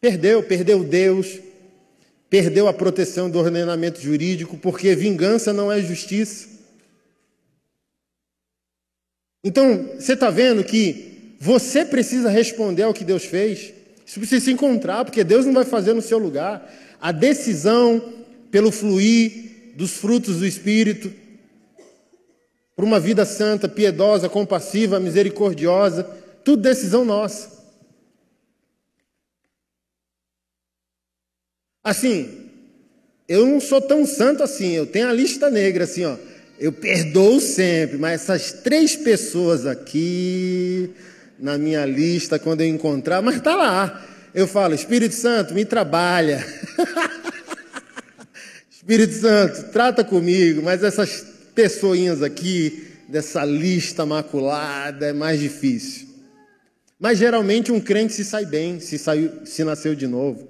Perdeu, 0.02 0.42
perdeu 0.42 0.84
Deus, 0.84 1.40
perdeu 2.30 2.68
a 2.68 2.74
proteção 2.74 3.30
do 3.30 3.38
ordenamento 3.38 4.02
jurídico, 4.02 4.58
porque 4.58 4.96
vingança 4.96 5.54
não 5.54 5.72
é 5.72 5.80
justiça. 5.82 6.48
Então, 9.44 9.92
você 10.00 10.14
está 10.14 10.32
vendo 10.32 10.64
que 10.64 11.36
você 11.40 11.86
precisa 11.86 12.30
responder 12.30 12.84
ao 12.84 12.94
que 12.94 13.06
Deus 13.06 13.24
fez. 13.24 13.74
Isso 14.06 14.20
precisa 14.20 14.44
se 14.44 14.52
encontrar, 14.52 15.06
porque 15.06 15.24
Deus 15.24 15.46
não 15.46 15.54
vai 15.54 15.66
fazer 15.66 15.94
no 15.94 16.02
seu 16.02 16.18
lugar. 16.18 16.74
A 17.00 17.12
decisão 17.12 18.02
pelo 18.50 18.72
fluir 18.72 19.74
dos 19.76 19.92
frutos 19.92 20.40
do 20.40 20.48
Espírito, 20.48 21.12
por 22.78 22.86
uma 22.86 23.00
vida 23.00 23.26
santa, 23.26 23.68
piedosa, 23.68 24.30
compassiva, 24.30 25.00
misericordiosa, 25.00 26.04
tudo 26.44 26.62
decisão 26.62 27.04
nossa. 27.04 27.50
Assim, 31.84 32.52
eu 33.28 33.48
não 33.48 33.60
sou 33.60 33.82
tão 33.82 34.06
santo 34.06 34.44
assim, 34.44 34.74
eu 34.74 34.86
tenho 34.86 35.10
a 35.10 35.14
lista 35.14 35.50
negra 35.50 35.86
assim, 35.86 36.06
ó. 36.06 36.18
Eu 36.60 36.72
perdoo 36.72 37.40
sempre, 37.40 37.98
mas 37.98 38.22
essas 38.22 38.52
três 38.52 38.96
pessoas 38.96 39.66
aqui 39.66 40.92
na 41.40 41.58
minha 41.58 41.84
lista, 41.84 42.38
quando 42.38 42.62
eu 42.62 42.68
encontrar, 42.68 43.24
mas 43.24 43.38
está 43.38 43.56
lá. 43.56 44.06
Eu 44.36 44.48
falo, 44.48 44.76
Espírito 44.76 45.16
Santo, 45.16 45.56
me 45.56 45.66
trabalha. 45.66 46.46
Espírito 48.70 49.16
Santo, 49.16 49.72
trata 49.72 50.04
comigo, 50.04 50.62
mas 50.62 50.84
essas 50.84 51.37
pessoinhas 51.58 52.22
aqui, 52.22 52.88
dessa 53.10 53.44
lista 53.44 54.06
maculada, 54.06 55.08
é 55.08 55.12
mais 55.12 55.40
difícil. 55.40 56.08
Mas 57.00 57.18
geralmente 57.18 57.72
um 57.72 57.82
crente 57.82 58.14
se 58.14 58.24
sai 58.24 58.46
bem, 58.46 58.80
se, 58.80 59.00
saiu, 59.00 59.44
se 59.44 59.64
nasceu 59.64 59.96
de 59.96 60.06
novo. 60.06 60.48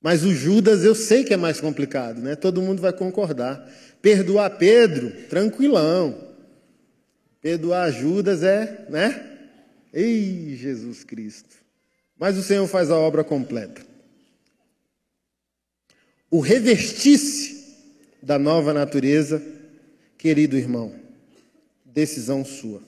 Mas 0.00 0.24
o 0.24 0.32
Judas 0.32 0.84
eu 0.84 0.94
sei 0.94 1.24
que 1.24 1.34
é 1.34 1.36
mais 1.36 1.60
complicado, 1.60 2.20
né? 2.20 2.36
Todo 2.36 2.62
mundo 2.62 2.80
vai 2.80 2.92
concordar. 2.92 3.68
Perdoar 4.00 4.50
Pedro, 4.58 5.10
tranquilão. 5.28 6.16
Perdoar 7.42 7.90
Judas 7.90 8.44
é, 8.44 8.86
né? 8.88 9.38
Ei, 9.92 10.54
Jesus 10.54 11.02
Cristo. 11.02 11.56
Mas 12.16 12.38
o 12.38 12.44
Senhor 12.44 12.66
faz 12.68 12.92
a 12.92 12.96
obra 12.96 13.24
completa. 13.24 13.82
O 16.30 16.38
revestisse 16.38 17.59
da 18.22 18.38
nova 18.38 18.72
natureza, 18.72 19.42
querido 20.16 20.56
irmão, 20.56 20.94
decisão 21.84 22.44
sua. 22.44 22.82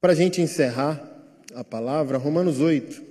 Para 0.00 0.12
a 0.12 0.16
gente 0.16 0.40
encerrar 0.40 1.02
a 1.54 1.64
palavra, 1.64 2.18
Romanos 2.18 2.60
8. 2.60 3.08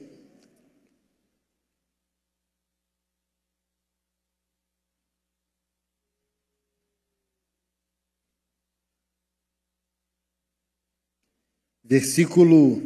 versículo 11.87 12.81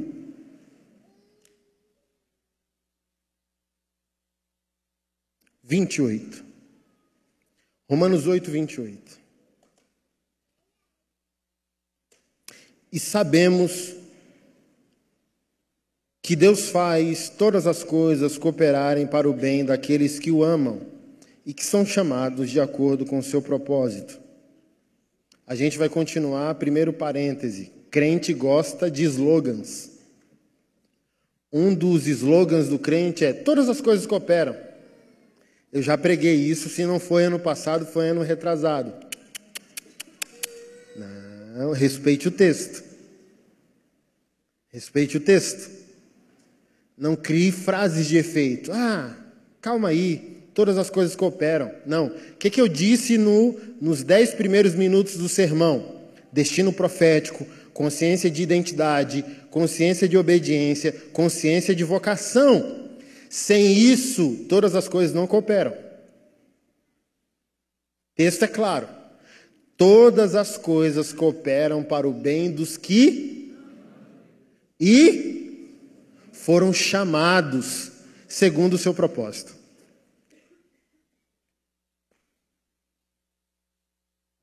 vinte 5.63 5.95
e 5.95 6.01
oito. 6.03 6.50
Romanos 7.91 8.25
oito, 8.25 8.49
vinte 8.49 8.75
e 8.75 8.79
oito. 8.79 9.19
E 12.89 12.97
sabemos 12.97 13.93
que 16.21 16.33
Deus 16.33 16.69
faz 16.69 17.27
todas 17.27 17.67
as 17.67 17.83
coisas 17.83 18.37
cooperarem 18.37 19.05
para 19.05 19.29
o 19.29 19.33
bem 19.33 19.65
daqueles 19.65 20.19
que 20.19 20.31
o 20.31 20.41
amam 20.41 20.79
e 21.45 21.53
que 21.53 21.65
são 21.65 21.85
chamados 21.85 22.49
de 22.49 22.61
acordo 22.61 23.05
com 23.05 23.19
o 23.19 23.23
seu 23.23 23.41
propósito. 23.41 24.17
A 25.45 25.53
gente 25.53 25.77
vai 25.77 25.89
continuar, 25.89 26.55
primeiro 26.55 26.93
parêntese, 26.93 27.73
Crente 27.91 28.33
gosta 28.33 28.89
de 28.89 29.03
slogans. 29.03 29.91
Um 31.51 31.75
dos 31.75 32.07
slogans 32.07 32.69
do 32.69 32.79
crente 32.79 33.25
é: 33.25 33.33
todas 33.33 33.67
as 33.67 33.81
coisas 33.81 34.07
cooperam. 34.07 34.70
Eu 35.71 35.81
já 35.81 35.97
preguei 35.97 36.35
isso, 36.35 36.67
se 36.69 36.85
não 36.85 36.99
foi 36.99 37.25
ano 37.25 37.39
passado, 37.39 37.85
foi 37.85 38.09
ano 38.09 38.21
retrasado. 38.21 38.93
Não, 41.55 41.71
respeite 41.71 42.27
o 42.27 42.31
texto. 42.31 42.83
Respeite 44.69 45.17
o 45.17 45.19
texto. 45.19 45.69
Não 46.97 47.15
crie 47.15 47.51
frases 47.51 48.07
de 48.07 48.17
efeito. 48.17 48.71
Ah, 48.73 49.15
calma 49.61 49.89
aí, 49.89 50.43
todas 50.53 50.77
as 50.77 50.89
coisas 50.89 51.15
cooperam. 51.15 51.71
Não. 51.85 52.07
O 52.07 52.37
que, 52.37 52.49
que 52.49 52.61
eu 52.61 52.67
disse 52.67 53.17
no, 53.17 53.59
nos 53.79 54.03
dez 54.03 54.33
primeiros 54.33 54.75
minutos 54.75 55.17
do 55.17 55.27
sermão? 55.27 56.01
Destino 56.31 56.71
profético, 56.71 57.45
consciência 57.73 58.29
de 58.29 58.41
identidade, 58.41 59.25
consciência 59.49 60.07
de 60.07 60.17
obediência, 60.17 60.91
consciência 61.11 61.75
de 61.75 61.83
vocação. 61.83 62.80
Sem 63.31 63.71
isso, 63.71 64.45
todas 64.49 64.75
as 64.75 64.89
coisas 64.89 65.15
não 65.15 65.25
cooperam. 65.25 65.73
Texto 68.13 68.43
é 68.43 68.47
claro. 68.49 68.89
Todas 69.77 70.35
as 70.35 70.57
coisas 70.57 71.13
cooperam 71.13 71.81
para 71.81 72.05
o 72.05 72.11
bem 72.11 72.51
dos 72.51 72.75
que 72.75 73.55
e 74.77 75.79
foram 76.33 76.73
chamados 76.73 77.93
segundo 78.27 78.73
o 78.73 78.77
seu 78.77 78.93
propósito. 78.93 79.55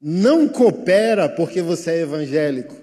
Não 0.00 0.48
coopera 0.48 1.28
porque 1.28 1.60
você 1.60 1.90
é 1.90 2.00
evangélico. 2.00 2.74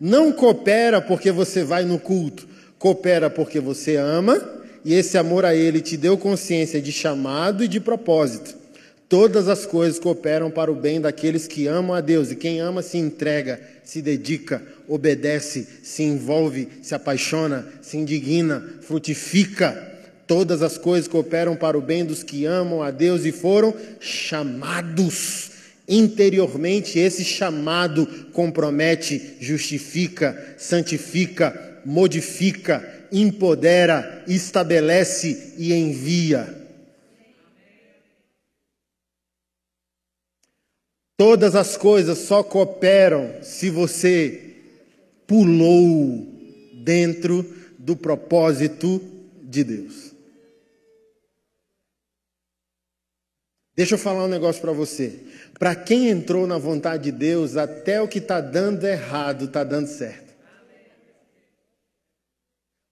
Não 0.00 0.32
coopera 0.32 1.02
porque 1.02 1.30
você 1.30 1.62
vai 1.62 1.84
no 1.84 1.98
culto. 1.98 2.48
Coopera 2.78 3.28
porque 3.28 3.60
você 3.60 3.96
ama 3.96 4.59
e 4.84 4.94
esse 4.94 5.18
amor 5.18 5.44
a 5.44 5.54
Ele 5.54 5.80
te 5.80 5.96
deu 5.96 6.16
consciência 6.16 6.80
de 6.80 6.92
chamado 6.92 7.62
e 7.62 7.68
de 7.68 7.80
propósito. 7.80 8.60
Todas 9.10 9.48
as 9.48 9.66
coisas 9.66 9.98
cooperam 9.98 10.52
para 10.52 10.70
o 10.70 10.74
bem 10.74 11.00
daqueles 11.00 11.48
que 11.48 11.66
amam 11.66 11.94
a 11.96 12.00
Deus. 12.00 12.30
E 12.30 12.36
quem 12.36 12.60
ama 12.60 12.80
se 12.80 12.96
entrega, 12.96 13.60
se 13.82 14.00
dedica, 14.00 14.62
obedece, 14.86 15.66
se 15.82 16.04
envolve, 16.04 16.68
se 16.80 16.94
apaixona, 16.94 17.66
se 17.82 17.96
indigna, 17.96 18.62
frutifica. 18.82 19.88
Todas 20.28 20.62
as 20.62 20.78
coisas 20.78 21.08
cooperam 21.08 21.56
para 21.56 21.76
o 21.76 21.80
bem 21.80 22.04
dos 22.04 22.22
que 22.22 22.46
amam 22.46 22.84
a 22.84 22.92
Deus 22.92 23.24
e 23.24 23.32
foram 23.32 23.74
chamados. 23.98 25.50
Interiormente, 25.88 27.00
esse 27.00 27.24
chamado 27.24 28.06
compromete, 28.32 29.38
justifica, 29.40 30.54
santifica, 30.56 31.69
modifica, 31.84 33.06
empodera, 33.12 34.24
estabelece 34.26 35.54
e 35.56 35.72
envia. 35.72 36.56
Todas 41.16 41.54
as 41.54 41.76
coisas 41.76 42.18
só 42.18 42.42
cooperam 42.42 43.42
se 43.42 43.68
você 43.68 44.54
pulou 45.26 46.26
dentro 46.82 47.44
do 47.78 47.94
propósito 47.94 49.02
de 49.42 49.62
Deus. 49.62 50.10
Deixa 53.76 53.94
eu 53.94 53.98
falar 53.98 54.24
um 54.24 54.28
negócio 54.28 54.60
para 54.60 54.72
você. 54.72 55.20
Para 55.58 55.74
quem 55.74 56.08
entrou 56.08 56.46
na 56.46 56.58
vontade 56.58 57.04
de 57.04 57.12
Deus, 57.12 57.56
até 57.56 58.00
o 58.00 58.08
que 58.08 58.18
está 58.18 58.40
dando 58.40 58.86
errado 58.86 59.44
está 59.44 59.62
dando 59.62 59.88
certo. 59.88 60.29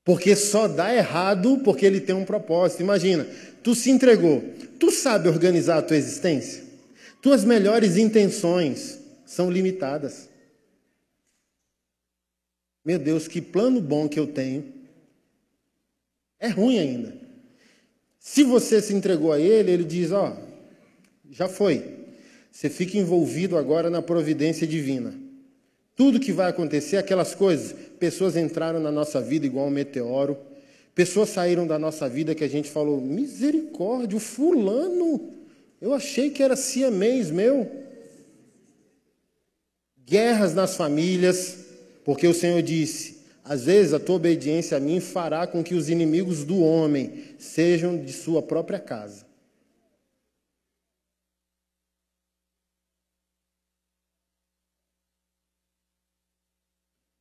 Porque 0.09 0.35
só 0.35 0.67
dá 0.67 0.95
errado 0.95 1.59
porque 1.59 1.85
ele 1.85 2.01
tem 2.01 2.15
um 2.15 2.25
propósito. 2.25 2.83
Imagina, 2.83 3.27
tu 3.63 3.75
se 3.75 3.91
entregou, 3.91 4.43
tu 4.81 4.91
sabe 4.91 5.29
organizar 5.29 5.77
a 5.77 5.83
tua 5.83 5.99
existência? 5.99 6.65
Tuas 7.21 7.45
melhores 7.45 7.99
intenções 7.99 9.01
são 9.27 9.51
limitadas. 9.51 10.31
Meu 12.83 12.99
Deus, 12.99 13.29
que 13.29 13.43
plano 13.43 13.83
bom 13.83 14.09
que 14.09 14.19
eu 14.19 14.27
tenho. 14.27 14.73
É 16.41 16.49
ruim 16.49 16.79
ainda. 16.79 17.15
Se 18.19 18.43
você 18.43 18.81
se 18.81 18.95
entregou 18.95 19.31
a 19.31 19.39
ele, 19.39 19.71
ele 19.71 19.85
diz: 19.85 20.11
Ó, 20.11 20.35
já 21.31 21.51
foi. 21.51 21.85
Você 22.51 22.71
fica 22.71 22.97
envolvido 22.97 23.59
agora 23.59 23.91
na 23.91 24.01
providência 24.01 24.67
divina. 24.67 25.28
Tudo 25.99 26.21
que 26.21 26.31
vai 26.31 26.49
acontecer, 26.49 26.97
aquelas 26.97 27.35
coisas, 27.35 27.75
pessoas 27.99 28.37
entraram 28.37 28.79
na 28.79 28.93
nossa 28.93 29.21
vida 29.21 29.45
igual 29.45 29.67
um 29.67 29.71
meteoro, 29.71 30.39
pessoas 30.95 31.29
saíram 31.29 31.67
da 31.67 31.77
nossa 31.77 32.09
vida 32.09 32.37
que 32.37 32.45
a 32.45 32.49
gente 32.49 32.71
falou: 32.71 33.01
misericórdia, 33.01 34.17
o 34.17 34.21
fulano 34.21 35.35
eu 35.81 35.93
achei 35.93 36.31
que 36.31 36.41
era 36.41 36.55
siamês 36.55 37.33
meu. 37.33 37.69
Guerras 40.07 40.55
nas 40.55 40.77
famílias, 40.77 41.67
porque 42.05 42.29
o 42.29 42.35
Senhor 42.35 42.63
disse: 42.63 43.19
às 43.45 43.65
vezes 43.65 43.93
a 43.93 43.99
tua 43.99 44.15
obediência 44.15 44.77
a 44.77 44.81
mim 44.81 45.01
fará 45.01 45.49
com 45.49 45.65
que 45.65 45.75
os 45.75 45.91
inimigos 45.91 46.45
do 46.45 46.61
homem 46.61 47.25
sejam 47.41 47.99
de 47.99 48.13
sua 48.13 48.41
própria 48.41 48.79
casa. 48.79 49.27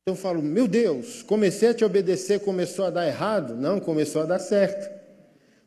Eu 0.08 0.16
falo, 0.16 0.42
meu 0.42 0.66
Deus, 0.66 1.22
comecei 1.22 1.68
a 1.68 1.74
te 1.74 1.84
obedecer, 1.84 2.40
começou 2.40 2.84
a 2.84 2.90
dar 2.90 3.06
errado? 3.06 3.54
Não, 3.54 3.78
começou 3.80 4.22
a 4.22 4.26
dar 4.26 4.38
certo. 4.38 4.88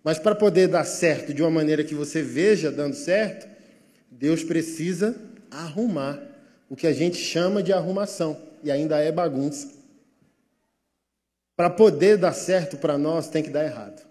Mas 0.04 0.18
para 0.18 0.36
poder 0.36 0.68
dar 0.68 0.84
certo 0.84 1.34
de 1.34 1.42
uma 1.42 1.52
maneira 1.52 1.84
que 1.84 1.94
você 1.94 2.22
veja 2.22 2.72
dando 2.72 2.96
certo, 2.96 3.48
Deus 4.10 4.44
precisa 4.44 5.16
arrumar 5.50 6.20
o 6.70 6.76
que 6.76 6.88
a 6.88 6.94
gente 6.94 7.18
chama 7.18 7.62
de 7.62 7.74
arrumação, 7.74 8.38
e 8.64 8.72
ainda 8.72 9.00
é 9.00 9.12
bagunça. 9.12 9.68
Para 11.56 11.70
poder 11.70 12.18
dar 12.18 12.34
certo 12.34 12.78
para 12.78 12.98
nós, 12.98 13.30
tem 13.30 13.44
que 13.44 13.50
dar 13.50 13.66
errado. 13.66 14.02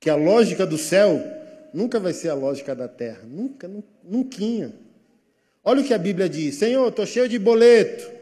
Que 0.00 0.10
a 0.10 0.16
lógica 0.16 0.66
do 0.66 0.76
céu 0.76 1.22
nunca 1.72 2.00
vai 2.00 2.12
ser 2.12 2.28
a 2.28 2.34
lógica 2.34 2.74
da 2.74 2.88
terra, 2.88 3.22
nunca, 3.24 3.70
nunca. 4.02 4.36
Olha 5.64 5.80
o 5.80 5.84
que 5.84 5.94
a 5.94 5.98
Bíblia 5.98 6.28
diz: 6.28 6.56
Senhor, 6.56 6.88
estou 6.88 7.06
cheio 7.06 7.28
de 7.28 7.38
boleto, 7.38 8.17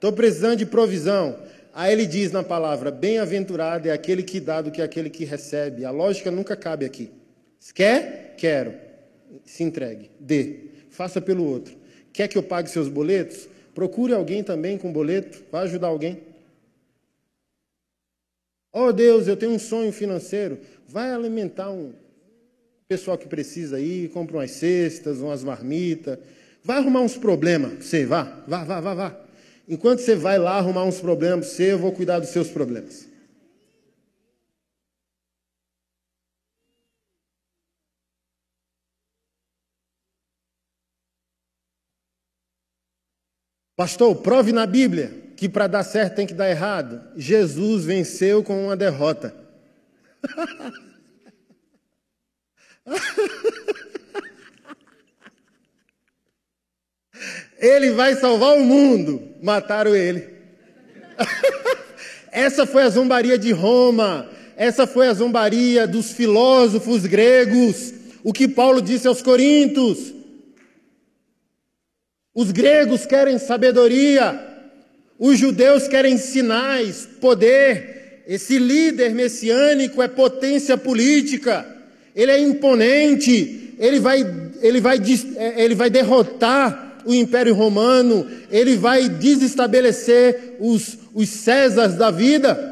estou 0.00 0.14
precisando 0.14 0.56
de 0.56 0.64
provisão. 0.64 1.36
Aí 1.74 1.92
ele 1.92 2.06
diz 2.06 2.32
na 2.32 2.42
palavra: 2.42 2.90
bem-aventurado 2.90 3.86
é 3.86 3.92
aquele 3.92 4.22
que 4.22 4.40
dá 4.40 4.62
do 4.62 4.70
que 4.70 4.80
aquele 4.80 5.10
que 5.10 5.24
recebe. 5.24 5.84
A 5.84 5.90
lógica 5.90 6.30
nunca 6.30 6.56
cabe 6.56 6.86
aqui. 6.86 7.10
Quer? 7.74 8.34
Quero. 8.38 8.74
Se 9.44 9.62
entregue. 9.62 10.10
Dê. 10.18 10.70
Faça 10.88 11.20
pelo 11.20 11.44
outro. 11.44 11.76
Quer 12.12 12.26
que 12.26 12.38
eu 12.38 12.42
pague 12.42 12.70
seus 12.70 12.88
boletos? 12.88 13.46
Procure 13.74 14.14
alguém 14.14 14.42
também 14.42 14.78
com 14.78 14.90
boleto. 14.90 15.44
Vai 15.52 15.64
ajudar 15.64 15.88
alguém. 15.88 16.22
Oh 18.72 18.92
Deus, 18.92 19.28
eu 19.28 19.36
tenho 19.36 19.52
um 19.52 19.58
sonho 19.58 19.92
financeiro. 19.92 20.58
Vai 20.88 21.12
alimentar 21.12 21.70
um 21.70 21.92
pessoal 22.88 23.18
que 23.18 23.28
precisa 23.28 23.76
aí, 23.76 24.08
compra 24.08 24.38
umas 24.38 24.50
cestas, 24.52 25.18
umas 25.18 25.44
marmitas. 25.44 26.18
Vai 26.64 26.78
arrumar 26.78 27.02
uns 27.02 27.16
problemas. 27.16 27.84
Você, 27.84 28.06
vá, 28.06 28.42
vá, 28.48 28.64
vá, 28.64 28.80
vá, 28.80 28.94
vá. 28.94 29.29
Enquanto 29.68 30.00
você 30.00 30.14
vai 30.14 30.38
lá 30.38 30.58
arrumar 30.58 30.84
uns 30.84 31.00
problemas 31.00 31.46
você, 31.46 31.72
eu 31.72 31.78
vou 31.78 31.92
cuidar 31.92 32.18
dos 32.18 32.30
seus 32.30 32.48
problemas. 32.48 33.08
Pastor, 43.76 44.14
prove 44.16 44.52
na 44.52 44.66
Bíblia 44.66 45.32
que 45.38 45.48
para 45.48 45.66
dar 45.66 45.84
certo 45.84 46.16
tem 46.16 46.26
que 46.26 46.34
dar 46.34 46.50
errado. 46.50 47.00
Jesus 47.16 47.86
venceu 47.86 48.44
com 48.44 48.66
uma 48.66 48.76
derrota. 48.76 49.34
Ele 57.60 57.90
vai 57.90 58.16
salvar 58.16 58.56
o 58.56 58.64
mundo. 58.64 59.22
Mataram 59.42 59.94
ele. 59.94 60.26
Essa 62.32 62.64
foi 62.64 62.82
a 62.82 62.88
zombaria 62.88 63.36
de 63.36 63.52
Roma. 63.52 64.28
Essa 64.56 64.86
foi 64.86 65.08
a 65.08 65.14
zombaria 65.14 65.86
dos 65.86 66.12
filósofos 66.12 67.04
gregos. 67.04 67.92
O 68.24 68.32
que 68.32 68.48
Paulo 68.48 68.80
disse 68.80 69.06
aos 69.06 69.20
Coríntios. 69.20 70.14
Os 72.34 72.50
gregos 72.50 73.04
querem 73.04 73.38
sabedoria. 73.38 74.48
Os 75.18 75.38
judeus 75.38 75.86
querem 75.86 76.16
sinais, 76.16 77.06
poder. 77.20 78.22
Esse 78.26 78.58
líder 78.58 79.14
messiânico 79.14 80.00
é 80.00 80.08
potência 80.08 80.78
política. 80.78 81.66
Ele 82.16 82.30
é 82.30 82.40
imponente. 82.40 83.74
Ele 83.78 83.98
vai, 83.98 84.20
ele 84.62 84.80
vai, 84.80 84.98
ele 85.56 85.74
vai 85.74 85.90
derrotar 85.90 86.89
o 87.04 87.14
Império 87.14 87.54
Romano, 87.54 88.26
ele 88.50 88.76
vai 88.76 89.08
desestabelecer 89.08 90.56
os, 90.60 90.98
os 91.14 91.28
Césares 91.28 91.96
da 91.96 92.10
vida. 92.10 92.68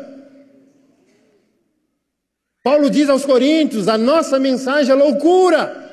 Paulo 2.63 2.91
diz 2.91 3.09
aos 3.09 3.25
Coríntios: 3.25 3.89
a 3.89 3.97
nossa 3.97 4.39
mensagem 4.39 4.93
é 4.93 4.95
loucura. 4.95 5.87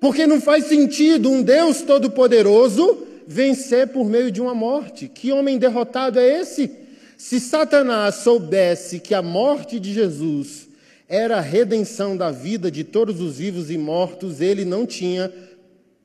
Porque 0.00 0.26
não 0.26 0.40
faz 0.40 0.64
sentido 0.64 1.30
um 1.30 1.42
Deus 1.42 1.82
todo-poderoso 1.82 3.06
vencer 3.26 3.88
por 3.88 4.04
meio 4.04 4.32
de 4.32 4.40
uma 4.40 4.54
morte. 4.54 5.08
Que 5.08 5.30
homem 5.32 5.58
derrotado 5.58 6.18
é 6.18 6.40
esse? 6.40 6.70
Se 7.16 7.38
Satanás 7.38 8.16
soubesse 8.16 8.98
que 8.98 9.14
a 9.14 9.22
morte 9.22 9.78
de 9.78 9.94
Jesus 9.94 10.66
era 11.08 11.36
a 11.36 11.40
redenção 11.40 12.16
da 12.16 12.30
vida 12.30 12.70
de 12.70 12.82
todos 12.82 13.20
os 13.20 13.36
vivos 13.38 13.70
e 13.70 13.78
mortos, 13.78 14.40
ele 14.40 14.64
não 14.64 14.84
tinha 14.84 15.32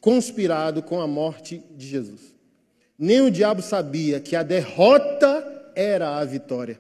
conspirado 0.07 0.81
com 0.81 1.01
a 1.01 1.05
morte 1.05 1.61
de 1.75 1.85
Jesus. 1.85 2.33
Nem 2.97 3.19
o 3.19 3.29
diabo 3.29 3.61
sabia 3.61 4.21
que 4.21 4.37
a 4.37 4.41
derrota 4.41 5.73
era 5.75 6.17
a 6.17 6.23
vitória. 6.23 6.79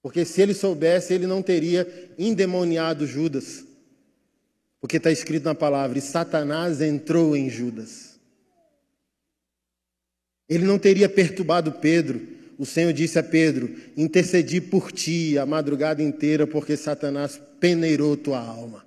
Porque 0.00 0.24
se 0.24 0.40
ele 0.40 0.54
soubesse, 0.54 1.12
ele 1.12 1.26
não 1.26 1.42
teria 1.42 2.14
endemoniado 2.16 3.04
Judas. 3.04 3.64
Porque 4.80 4.98
está 4.98 5.10
escrito 5.10 5.42
na 5.42 5.56
palavra: 5.56 5.98
e 5.98 6.00
Satanás 6.00 6.80
entrou 6.80 7.36
em 7.36 7.50
Judas. 7.50 8.20
Ele 10.48 10.64
não 10.64 10.78
teria 10.78 11.08
perturbado 11.08 11.72
Pedro, 11.72 12.28
o 12.56 12.64
Senhor 12.64 12.92
disse 12.92 13.18
a 13.18 13.24
Pedro: 13.24 13.74
Intercedi 13.96 14.60
por 14.60 14.92
ti 14.92 15.36
a 15.36 15.44
madrugada 15.44 16.00
inteira, 16.00 16.46
porque 16.46 16.76
Satanás 16.76 17.40
peneirou 17.58 18.16
tua 18.16 18.38
alma. 18.38 18.83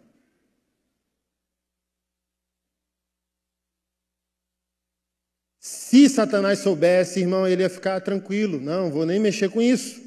Se 5.90 6.10
Satanás 6.10 6.60
soubesse, 6.60 7.22
irmão, 7.22 7.48
ele 7.48 7.64
ia 7.64 7.70
ficar 7.70 8.02
tranquilo. 8.02 8.60
Não, 8.60 8.92
vou 8.92 9.06
nem 9.06 9.22
mexer 9.22 9.50
com 9.50 9.62
isso. 9.62 10.04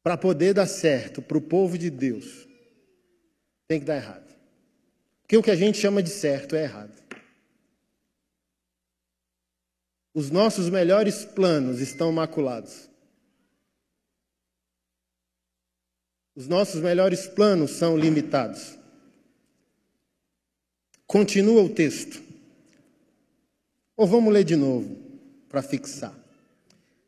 Para 0.00 0.16
poder 0.16 0.54
dar 0.54 0.68
certo 0.68 1.20
para 1.20 1.36
o 1.36 1.40
povo 1.40 1.76
de 1.76 1.90
Deus, 1.90 2.46
tem 3.66 3.80
que 3.80 3.84
dar 3.84 3.96
errado. 3.96 4.32
Porque 5.22 5.36
o 5.36 5.42
que 5.42 5.50
a 5.50 5.56
gente 5.56 5.76
chama 5.76 6.00
de 6.04 6.08
certo 6.08 6.54
é 6.54 6.62
errado. 6.62 6.94
Os 10.14 10.30
nossos 10.30 10.70
melhores 10.70 11.24
planos 11.24 11.80
estão 11.80 12.12
maculados. 12.12 12.88
Os 16.36 16.46
nossos 16.46 16.80
melhores 16.80 17.26
planos 17.26 17.72
são 17.72 17.98
limitados. 17.98 18.78
Continua 21.08 21.60
o 21.60 21.68
texto. 21.68 22.23
Ou 23.96 24.06
vamos 24.06 24.32
ler 24.32 24.44
de 24.44 24.56
novo, 24.56 24.96
para 25.48 25.62
fixar. 25.62 26.18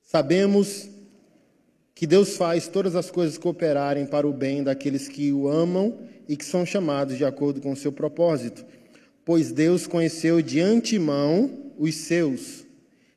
Sabemos 0.03 0.89
que 1.95 2.07
Deus 2.07 2.37
faz 2.37 2.69
todas 2.69 2.95
as 2.95 3.11
coisas 3.11 3.39
cooperarem 3.39 4.07
para 4.07 4.27
o 4.27 4.33
bem 4.33 4.63
daqueles 4.63 5.09
que 5.09 5.33
o 5.33 5.49
amam 5.49 5.99
e 6.29 6.37
que 6.37 6.45
são 6.45 6.65
chamados 6.65 7.17
de 7.17 7.25
acordo 7.25 7.61
com 7.61 7.73
o 7.73 7.77
seu 7.77 7.91
propósito. 7.91 8.65
Pois 9.25 9.51
Deus 9.51 9.87
conheceu 9.87 10.41
de 10.41 10.61
antemão 10.61 11.73
os 11.79 11.95
seus 11.97 12.65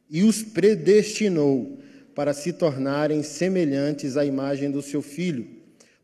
e 0.09 0.23
os 0.23 0.41
predestinou 0.41 1.77
para 2.15 2.33
se 2.33 2.51
tornarem 2.51 3.21
semelhantes 3.21 4.17
à 4.17 4.25
imagem 4.25 4.71
do 4.71 4.81
seu 4.81 5.01
filho. 5.01 5.47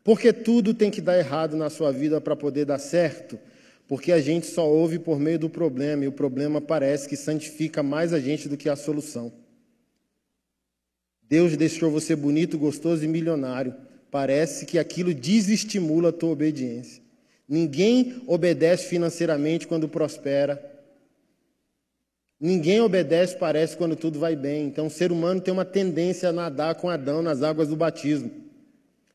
Porque 0.04 0.32
tudo 0.32 0.72
tem 0.72 0.90
que 0.90 1.00
dar 1.00 1.18
errado 1.18 1.56
na 1.56 1.68
sua 1.68 1.90
vida 1.90 2.20
para 2.20 2.36
poder 2.36 2.64
dar 2.64 2.78
certo. 2.78 3.38
Porque 3.88 4.10
a 4.10 4.20
gente 4.20 4.46
só 4.46 4.68
ouve 4.68 4.98
por 4.98 5.18
meio 5.20 5.38
do 5.38 5.48
problema 5.48 6.04
e 6.04 6.08
o 6.08 6.12
problema 6.12 6.60
parece 6.60 7.08
que 7.08 7.16
santifica 7.16 7.82
mais 7.82 8.12
a 8.12 8.18
gente 8.18 8.48
do 8.48 8.56
que 8.56 8.68
a 8.68 8.76
solução. 8.76 9.32
Deus 11.28 11.56
deixou 11.56 11.90
você 11.90 12.14
bonito, 12.14 12.58
gostoso 12.58 13.04
e 13.04 13.08
milionário. 13.08 13.74
Parece 14.10 14.66
que 14.66 14.78
aquilo 14.78 15.12
desestimula 15.12 16.08
a 16.08 16.12
tua 16.12 16.30
obediência. 16.30 17.02
Ninguém 17.48 18.22
obedece 18.26 18.86
financeiramente 18.86 19.66
quando 19.66 19.88
prospera. 19.88 20.74
Ninguém 22.40 22.80
obedece, 22.80 23.36
parece, 23.36 23.76
quando 23.76 23.96
tudo 23.96 24.18
vai 24.18 24.36
bem. 24.36 24.66
Então, 24.66 24.86
o 24.86 24.90
ser 24.90 25.10
humano 25.10 25.40
tem 25.40 25.52
uma 25.52 25.64
tendência 25.64 26.28
a 26.28 26.32
nadar 26.32 26.74
com 26.74 26.90
Adão 26.90 27.22
nas 27.22 27.42
águas 27.42 27.68
do 27.68 27.76
batismo. 27.76 28.30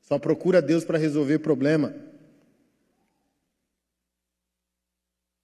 Só 0.02 0.18
procura 0.18 0.62
Deus 0.62 0.84
para 0.84 0.98
resolver 0.98 1.40
problema. 1.40 1.94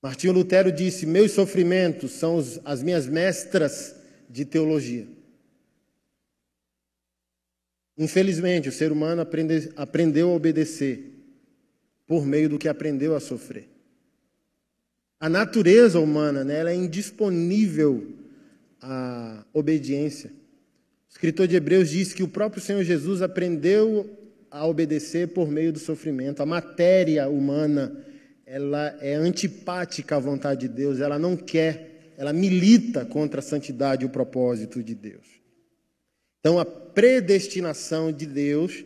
Martinho 0.01 0.33
Lutero 0.33 0.71
disse: 0.71 1.05
Meus 1.05 1.31
sofrimentos 1.31 2.11
são 2.11 2.43
as 2.63 2.83
minhas 2.83 3.07
mestras 3.07 3.95
de 4.29 4.45
teologia. 4.45 5.07
Infelizmente, 7.97 8.69
o 8.69 8.71
ser 8.71 8.91
humano 8.91 9.21
aprende, 9.21 9.71
aprendeu 9.75 10.29
a 10.29 10.35
obedecer 10.35 11.13
por 12.05 12.25
meio 12.25 12.47
do 12.47 12.59
que 12.59 12.67
aprendeu 12.67 13.15
a 13.15 13.19
sofrer. 13.19 13.67
A 15.19 15.27
natureza 15.27 15.99
humana 15.99 16.43
né, 16.43 16.59
ela 16.59 16.71
é 16.71 16.75
indisponível 16.75 18.13
à 18.79 19.43
obediência. 19.51 20.29
O 20.29 21.11
escritor 21.11 21.47
de 21.47 21.55
Hebreus 21.55 21.89
diz 21.89 22.13
que 22.13 22.21
o 22.21 22.27
próprio 22.27 22.61
Senhor 22.61 22.83
Jesus 22.83 23.23
aprendeu 23.23 24.07
a 24.51 24.65
obedecer 24.67 25.29
por 25.29 25.49
meio 25.49 25.73
do 25.73 25.79
sofrimento. 25.79 26.43
A 26.43 26.45
matéria 26.45 27.27
humana 27.27 28.05
ela 28.49 28.97
é 29.01 29.13
antipática 29.13 30.15
à 30.15 30.19
vontade 30.19 30.61
de 30.61 30.69
Deus, 30.69 31.01
ela 31.01 31.19
não 31.19 31.35
quer, 31.35 32.13
ela 32.17 32.31
milita 32.31 33.03
contra 33.03 33.41
a 33.41 33.43
santidade 33.43 34.03
e 34.03 34.05
o 34.05 34.09
propósito 34.09 34.81
de 34.81 34.95
Deus. 34.95 35.27
Então, 36.39 36.57
a 36.57 36.63
predestinação 36.63 38.09
de 38.09 38.25
Deus 38.25 38.85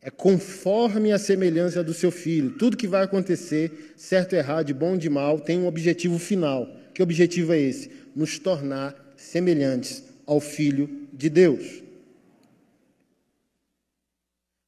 é 0.00 0.08
conforme 0.10 1.12
a 1.12 1.18
semelhança 1.18 1.84
do 1.84 1.92
seu 1.92 2.10
filho. 2.10 2.52
Tudo 2.52 2.78
que 2.78 2.86
vai 2.86 3.02
acontecer, 3.02 3.92
certo, 3.94 4.32
errado, 4.32 4.66
de 4.66 4.72
bom, 4.72 4.96
de 4.96 5.10
mal, 5.10 5.38
tem 5.38 5.58
um 5.58 5.66
objetivo 5.66 6.18
final. 6.18 6.66
Que 6.94 7.02
objetivo 7.02 7.52
é 7.52 7.60
esse? 7.60 7.90
Nos 8.16 8.38
tornar 8.38 8.94
semelhantes 9.18 10.02
ao 10.24 10.40
filho 10.40 11.06
de 11.12 11.28
Deus. 11.28 11.82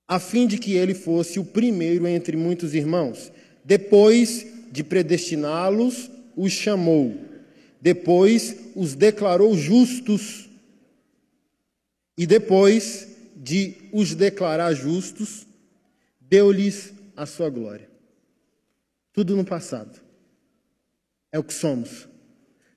A 0.06 0.20
fim 0.20 0.46
de 0.46 0.58
que 0.58 0.74
ele 0.74 0.92
fosse 0.92 1.38
o 1.38 1.44
primeiro 1.44 2.06
entre 2.06 2.36
muitos 2.36 2.74
irmãos. 2.74 3.32
Depois 3.70 4.44
de 4.72 4.82
predestiná-los, 4.82 6.10
os 6.36 6.50
chamou. 6.50 7.16
Depois 7.80 8.56
os 8.74 8.96
declarou 8.96 9.56
justos. 9.56 10.50
E 12.18 12.26
depois 12.26 13.06
de 13.36 13.76
os 13.92 14.12
declarar 14.12 14.74
justos, 14.74 15.46
deu-lhes 16.20 16.92
a 17.16 17.24
sua 17.26 17.48
glória. 17.48 17.88
Tudo 19.12 19.36
no 19.36 19.44
passado. 19.44 20.00
É 21.30 21.38
o 21.38 21.44
que 21.44 21.54
somos. 21.54 22.08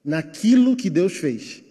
Naquilo 0.06 0.76
que 0.76 0.91
Deus 0.91 1.14
fez. 1.14 1.64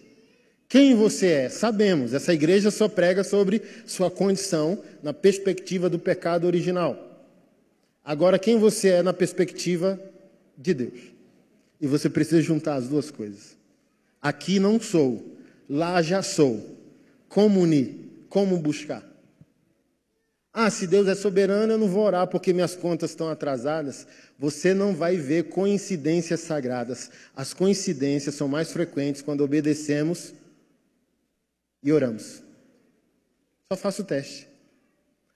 Quem 0.67 0.95
você 0.95 1.27
é? 1.27 1.49
Sabemos. 1.49 2.13
Essa 2.13 2.33
igreja 2.33 2.69
só 2.69 2.89
prega 2.89 3.23
sobre 3.23 3.61
sua 3.85 4.11
condição 4.11 4.83
na 5.01 5.13
perspectiva 5.13 5.89
do 5.89 5.97
pecado 5.97 6.45
original. 6.45 7.12
Agora, 8.03 8.37
quem 8.37 8.57
você 8.57 8.89
é 8.89 9.03
na 9.03 9.13
perspectiva 9.13 9.99
de 10.57 10.73
Deus? 10.73 10.99
E 11.79 11.87
você 11.87 12.09
precisa 12.09 12.41
juntar 12.41 12.75
as 12.75 12.87
duas 12.87 13.09
coisas. 13.09 13.57
Aqui 14.21 14.59
não 14.59 14.79
sou, 14.79 15.37
lá 15.69 16.01
já 16.01 16.21
sou. 16.21 16.77
Como 17.29 17.61
unir? 17.61 18.25
Como 18.29 18.57
buscar? 18.57 19.03
Ah, 20.51 20.69
se 20.69 20.85
Deus 20.85 21.07
é 21.07 21.15
soberano, 21.15 21.73
eu 21.73 21.77
não 21.79 21.87
vou 21.87 22.03
orar 22.03 22.27
porque 22.27 22.53
minhas 22.53 22.75
contas 22.75 23.09
estão 23.09 23.27
atrasadas. 23.27 24.05
Você 24.37 24.73
não 24.73 24.93
vai 24.93 25.17
ver 25.17 25.49
coincidências 25.49 26.41
sagradas. 26.41 27.09
As 27.35 27.53
coincidências 27.53 28.35
são 28.35 28.47
mais 28.47 28.71
frequentes 28.71 29.21
quando 29.21 29.43
obedecemos 29.43 30.33
e 31.81 31.91
oramos. 31.91 32.43
Só 33.71 33.75
faça 33.75 34.03
o 34.03 34.05
teste. 34.05 34.47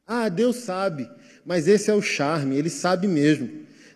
Ah, 0.06 0.30
Deus 0.30 0.58
sabe, 0.58 1.10
mas 1.48 1.68
esse 1.68 1.90
é 1.90 1.94
o 1.94 2.02
charme, 2.02 2.58
ele 2.58 2.70
sabe 2.70 3.08
mesmo. 3.08 3.50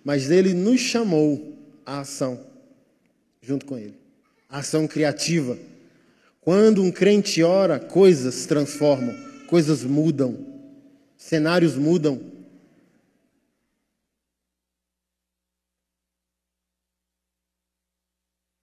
Mas 0.04 0.32
ele 0.32 0.54
nos 0.54 0.80
chamou 0.80 1.56
à 1.86 2.00
ação, 2.00 2.44
junto 3.42 3.66
com 3.66 3.78
ele. 3.78 4.00
A 4.50 4.60
ação 4.60 4.88
criativa 4.88 5.58
quando 6.42 6.82
um 6.82 6.92
crente 6.92 7.44
ora, 7.44 7.80
coisas 7.80 8.48
transformam, 8.48 9.16
coisas 9.48 9.84
mudam, 9.84 10.44
cenários 11.16 11.76
mudam. 11.76 12.20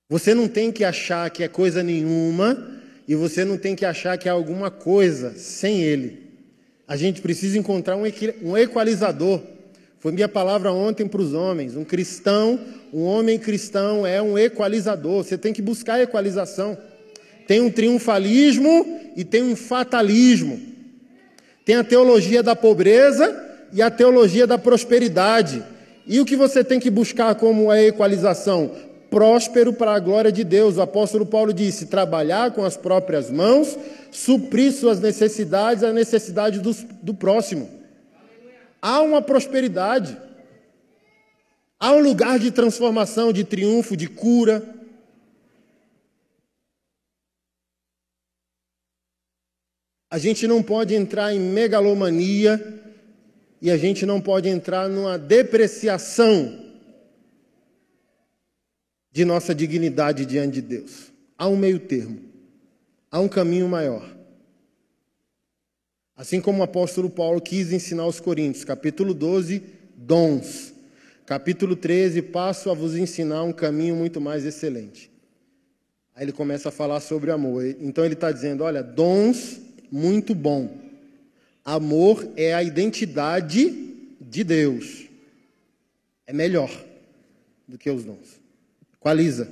Você 0.09 0.34
não 0.34 0.49
tem 0.49 0.72
que 0.72 0.82
achar 0.82 1.30
que 1.30 1.45
é 1.45 1.49
coisa 1.49 1.84
nenhuma 1.84 2.80
e 3.07 3.14
você 3.14 3.45
não 3.45 3.57
tem 3.57 3.76
que 3.76 3.84
achar 3.84 4.18
que 4.18 4.26
é 4.28 4.32
alguma 4.32 4.72
coisa 4.72 5.39
sem 5.39 5.82
ele. 5.82 6.28
A 6.89 6.97
gente 6.97 7.20
precisa 7.20 7.59
encontrar 7.59 7.97
um 7.97 8.57
equalizador. 8.57 9.43
Foi 10.01 10.11
minha 10.11 10.28
palavra 10.28 10.72
ontem 10.72 11.07
para 11.07 11.20
os 11.20 11.34
homens. 11.34 11.76
Um 11.76 11.84
cristão, 11.84 12.59
um 12.93 13.03
homem 13.03 13.39
cristão 13.39 14.07
é 14.07 14.22
um 14.22 14.39
equalizador. 14.39 15.22
Você 15.22 15.36
tem 15.36 15.53
que 15.53 15.61
buscar 15.61 16.01
equalização. 16.01 16.78
Tem 17.47 17.61
um 17.61 17.70
triunfalismo 17.70 19.01
e 19.14 19.22
tem 19.22 19.43
um 19.43 19.55
fatalismo. 19.55 20.59
Tem 21.62 21.76
a 21.76 21.84
teologia 21.84 22.43
da 22.43 22.57
pobreza 22.57 23.36
e 23.70 23.82
a 23.82 23.91
teologia 23.91 24.47
da 24.47 24.57
prosperidade. 24.57 25.62
E 26.07 26.18
o 26.20 26.24
que 26.24 26.36
você 26.36 26.64
tem 26.64 26.80
que 26.80 26.91
buscar 26.91 27.34
como 27.34 27.70
a 27.70 27.82
equalização? 27.82 28.70
Próspero 29.11 29.73
para 29.73 29.95
a 29.95 29.99
glória 29.99 30.31
de 30.31 30.45
Deus. 30.45 30.77
O 30.77 30.83
apóstolo 30.83 31.25
Paulo 31.25 31.53
disse: 31.53 31.87
trabalhar 31.87 32.53
com 32.53 32.65
as 32.65 32.77
próprias 32.77 33.31
mãos, 33.31 33.77
suprir 34.11 34.73
suas 34.73 35.01
necessidades, 35.01 35.83
a 35.83 35.93
necessidade 35.93 36.61
do, 36.61 36.73
do 37.03 37.15
próximo. 37.15 37.69
Há 38.81 39.01
uma 39.01 39.23
prosperidade. 39.23 40.17
Há 41.81 41.93
um 41.93 42.03
lugar 42.03 42.39
de 42.39 42.51
transformação, 42.51 43.33
de 43.33 43.45
triunfo, 43.45 43.97
de 43.97 44.09
cura. 44.09 44.63
A 50.11 50.19
gente 50.19 50.47
não 50.47 50.63
pode 50.63 50.95
entrar 50.95 51.35
em 51.35 51.39
megalomania 51.39 52.83
e 53.61 53.71
a 53.71 53.77
gente 53.77 54.05
não 54.07 54.21
pode 54.21 54.49
entrar 54.49 54.89
numa 54.89 55.19
depreciação 55.19 56.68
de 59.11 59.25
nossa 59.25 59.55
dignidade 59.55 60.27
diante 60.27 60.55
de 60.55 60.63
Deus. 60.63 61.13
Há 61.37 61.49
um 61.49 61.57
meio 61.57 61.79
termo. 61.79 62.21
há 63.11 63.21
um 63.21 63.29
caminho 63.29 63.69
maior. 63.69 64.17
Assim 66.17 66.41
como 66.41 66.61
o 66.61 66.63
apóstolo 66.65 67.09
Paulo 67.09 67.41
quis 67.41 67.73
ensinar 67.73 68.03
aos 68.03 68.19
Coríntios, 68.21 68.65
capítulo 68.65 69.15
12, 69.15 69.63
dons. 69.97 70.75
Capítulo 71.25 71.77
13, 71.77 72.23
passo 72.23 72.71
a 72.71 72.75
vos 72.75 72.97
ensinar 72.97 73.45
um 73.45 73.53
caminho 73.53 73.95
muito 73.95 74.21
mais 74.21 74.45
excelente. 74.45 75.11
Aí 76.15 76.25
ele 76.25 76.33
começa 76.33 76.71
a 76.71 76.73
falar 76.73 77.01
sobre 77.01 77.31
amor. 77.31 77.65
Então 77.81 78.05
ele 78.05 78.15
está 78.15 78.33
dizendo: 78.33 78.65
olha, 78.65 78.83
dons, 78.83 79.61
muito 79.91 80.35
bom. 80.35 80.77
Amor 81.65 82.29
é 82.35 82.55
a 82.55 82.63
identidade 82.63 83.95
de 84.21 84.43
Deus. 84.43 85.07
É 86.27 86.33
melhor 86.33 86.71
do 87.69 87.79
que 87.79 87.89
os 87.91 88.05
dons. 88.05 88.38
Qualiza. 89.01 89.49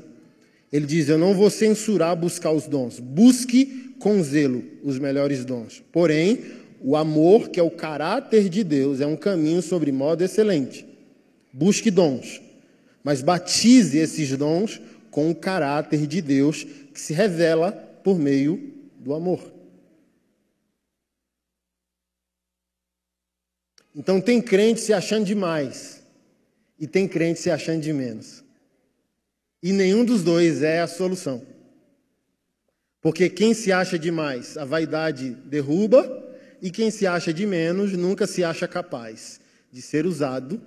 Ele 0.72 0.86
diz: 0.86 1.08
Eu 1.08 1.18
não 1.18 1.34
vou 1.34 1.50
censurar 1.50 2.16
buscar 2.16 2.50
os 2.50 2.66
dons. 2.66 2.98
Busque 2.98 3.94
com 3.98 4.22
zelo 4.22 4.62
os 4.82 4.98
melhores 4.98 5.44
dons. 5.44 5.82
Porém, 5.92 6.44
o 6.80 6.96
amor, 6.96 7.48
que 7.48 7.58
é 7.58 7.62
o 7.62 7.70
caráter 7.70 8.48
de 8.48 8.62
Deus, 8.62 9.00
é 9.00 9.06
um 9.06 9.16
caminho 9.16 9.62
sobre 9.62 9.90
modo 9.92 10.22
excelente. 10.22 10.86
Busque 11.52 11.90
dons, 11.90 12.40
mas 13.02 13.22
batize 13.22 13.96
esses 13.96 14.36
dons 14.36 14.80
com 15.10 15.30
o 15.30 15.34
caráter 15.34 16.06
de 16.06 16.20
Deus 16.20 16.64
que 16.92 17.00
se 17.00 17.14
revela 17.14 17.72
por 17.72 18.18
meio 18.18 18.74
do 18.98 19.14
amor. 19.14 19.52
Então 23.94 24.20
tem 24.20 24.42
crente 24.42 24.80
se 24.80 24.92
achando 24.92 25.24
demais 25.24 26.02
e 26.78 26.86
tem 26.86 27.08
crente 27.08 27.40
se 27.40 27.50
achando 27.50 27.80
de 27.80 27.94
menos. 27.94 28.44
E 29.62 29.72
nenhum 29.72 30.04
dos 30.04 30.22
dois 30.22 30.62
é 30.62 30.80
a 30.80 30.86
solução. 30.86 31.44
Porque 33.00 33.28
quem 33.28 33.54
se 33.54 33.72
acha 33.72 33.98
demais, 33.98 34.56
a 34.56 34.64
vaidade 34.64 35.30
derruba, 35.44 36.24
e 36.60 36.70
quem 36.70 36.90
se 36.90 37.06
acha 37.06 37.32
de 37.32 37.46
menos 37.46 37.92
nunca 37.92 38.26
se 38.26 38.42
acha 38.42 38.66
capaz 38.66 39.40
de 39.70 39.82
ser 39.82 40.06
usado 40.06 40.60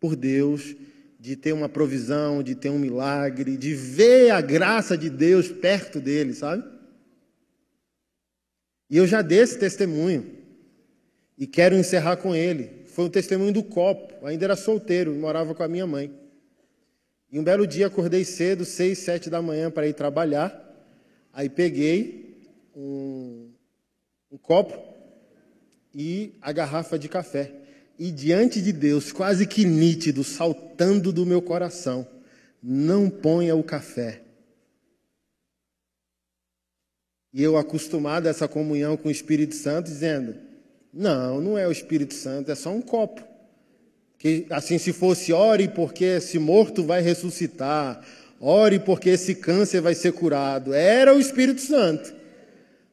por 0.00 0.16
Deus 0.16 0.74
de 1.22 1.36
ter 1.36 1.52
uma 1.52 1.68
provisão, 1.68 2.42
de 2.42 2.56
ter 2.56 2.68
um 2.68 2.80
milagre, 2.80 3.56
de 3.56 3.72
ver 3.74 4.30
a 4.32 4.40
graça 4.40 4.98
de 4.98 5.08
Deus 5.08 5.48
perto 5.48 6.00
dele, 6.00 6.34
sabe? 6.34 6.64
E 8.90 8.96
eu 8.96 9.06
já 9.06 9.22
dei 9.22 9.38
esse 9.38 9.56
testemunho 9.56 10.36
e 11.38 11.46
quero 11.46 11.76
encerrar 11.76 12.16
com 12.16 12.34
ele. 12.34 12.82
Foi 12.86 13.04
o 13.04 13.08
testemunho 13.08 13.52
do 13.52 13.62
copo, 13.62 14.26
ainda 14.26 14.46
era 14.46 14.56
solteiro, 14.56 15.14
morava 15.14 15.54
com 15.54 15.62
a 15.62 15.68
minha 15.68 15.86
mãe. 15.86 16.12
E 17.32 17.40
um 17.40 17.42
belo 17.42 17.66
dia 17.66 17.86
acordei 17.86 18.24
cedo, 18.24 18.64
seis, 18.64 18.98
sete 18.98 19.30
da 19.30 19.40
manhã 19.40 19.70
para 19.70 19.88
ir 19.88 19.94
trabalhar. 19.94 20.54
Aí 21.32 21.48
peguei 21.48 22.52
um, 22.76 23.50
um 24.30 24.36
copo 24.36 24.78
e 25.94 26.34
a 26.42 26.52
garrafa 26.52 26.98
de 26.98 27.08
café 27.08 27.62
e 27.98 28.10
diante 28.10 28.60
de 28.60 28.72
Deus, 28.72 29.12
quase 29.12 29.46
que 29.46 29.64
nítido, 29.64 30.24
saltando 30.24 31.12
do 31.12 31.24
meu 31.24 31.40
coração, 31.40 32.06
não 32.62 33.08
ponha 33.08 33.54
o 33.54 33.62
café. 33.62 34.22
E 37.32 37.42
eu 37.42 37.56
acostumado 37.56 38.26
a 38.26 38.30
essa 38.30 38.48
comunhão 38.48 38.96
com 38.96 39.08
o 39.08 39.12
Espírito 39.12 39.54
Santo, 39.54 39.86
dizendo: 39.86 40.34
não, 40.92 41.40
não 41.40 41.56
é 41.56 41.66
o 41.66 41.72
Espírito 41.72 42.12
Santo, 42.12 42.50
é 42.50 42.54
só 42.54 42.70
um 42.70 42.82
copo. 42.82 43.31
Que 44.22 44.46
assim, 44.48 44.78
se 44.78 44.92
fosse, 44.92 45.32
ore 45.32 45.66
porque 45.66 46.04
esse 46.04 46.38
morto 46.38 46.84
vai 46.84 47.02
ressuscitar, 47.02 48.00
ore 48.40 48.78
porque 48.78 49.10
esse 49.10 49.34
câncer 49.34 49.82
vai 49.82 49.94
ser 49.94 50.12
curado. 50.12 50.72
Era 50.72 51.14
o 51.14 51.20
Espírito 51.20 51.60
Santo. 51.60 52.14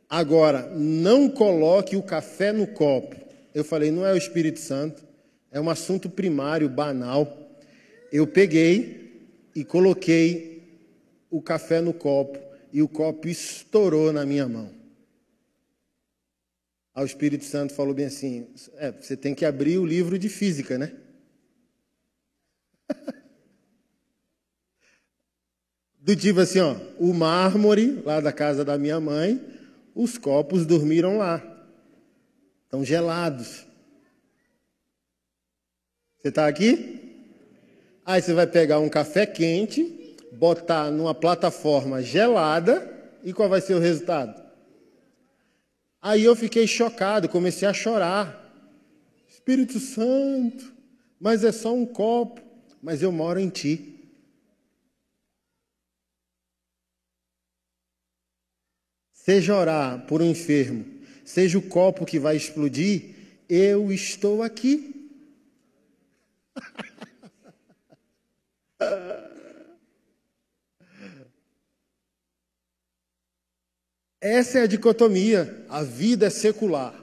Agora, 0.10 0.72
não 0.76 1.30
coloque 1.30 1.96
o 1.96 2.02
café 2.02 2.52
no 2.52 2.66
copo 2.66 3.30
eu 3.54 3.64
falei, 3.64 3.92
não 3.92 4.06
é 4.06 4.14
o 4.14 4.18
Espírito 4.18 4.60
Santo, 4.60 5.04
é 5.52 5.60
um 5.60 5.70
assunto 5.70 6.10
primário, 6.10 6.70
banal. 6.70 7.58
Eu 8.12 8.28
peguei 8.28 9.28
e 9.56 9.64
coloquei 9.64 10.64
o 11.30 11.42
café 11.42 11.82
no 11.82 11.94
copo 11.94 12.40
e 12.72 12.82
o 12.82 12.88
copo 12.88 13.28
estourou 13.28 14.14
na 14.14 14.26
minha 14.26 14.48
mão. 14.48 14.72
Aí 16.94 17.04
o 17.04 17.06
Espírito 17.06 17.44
Santo 17.46 17.74
falou 17.74 17.94
bem 17.94 18.06
assim: 18.06 18.48
é, 18.78 18.92
você 18.92 19.18
tem 19.18 19.34
que 19.34 19.46
abrir 19.46 19.78
o 19.78 19.86
livro 19.86 20.18
de 20.20 20.30
física, 20.30 20.78
né? 20.78 20.92
Do 26.00 26.16
tipo 26.16 26.40
assim, 26.40 26.60
ó, 26.60 26.76
o 26.98 27.14
mármore 27.14 28.02
lá 28.06 28.20
da 28.20 28.32
casa 28.32 28.66
da 28.66 28.78
minha 28.78 29.00
mãe, 29.00 29.40
os 29.94 30.18
copos 30.18 30.66
dormiram 30.66 31.18
lá. 31.18 31.42
Estão 32.64 32.84
gelados. 32.86 33.66
Você 36.18 36.30
está 36.30 36.48
aqui? 36.48 37.00
Aí 38.06 38.22
você 38.22 38.34
vai 38.34 38.48
pegar 38.48 38.80
um 38.80 38.90
café 38.90 39.26
quente, 39.26 40.18
botar 40.34 40.90
numa 40.92 41.14
plataforma 41.14 42.02
gelada 42.02 42.92
e 43.24 43.34
qual 43.34 43.50
vai 43.50 43.62
ser 43.62 43.76
o 43.76 43.80
resultado? 43.80 44.42
Aí 46.02 46.24
eu 46.24 46.36
fiquei 46.36 46.66
chocado, 46.66 47.30
comecei 47.30 47.68
a 47.68 47.74
chorar. 47.74 48.52
Espírito 49.28 49.80
Santo, 49.80 50.74
mas 51.20 51.44
é 51.44 51.52
só 51.52 51.74
um 51.74 51.86
copo, 51.86 52.42
mas 52.82 53.02
eu 53.02 53.12
moro 53.12 53.40
em 53.40 53.50
ti. 53.50 53.96
Seja 59.14 59.56
orar 59.56 60.06
por 60.08 60.22
um 60.22 60.32
enfermo, 60.32 60.86
seja 61.24 61.58
o 61.58 61.62
copo 61.62 62.06
que 62.06 62.18
vai 62.18 62.36
explodir, 62.36 63.16
eu 63.48 63.92
estou 63.92 64.42
aqui. 64.42 64.96
Essa 74.22 74.60
é 74.60 74.62
a 74.64 74.68
dicotomia. 74.68 75.66
A 75.70 75.84
vida 75.84 76.28
é 76.28 76.30
secular. 76.30 76.94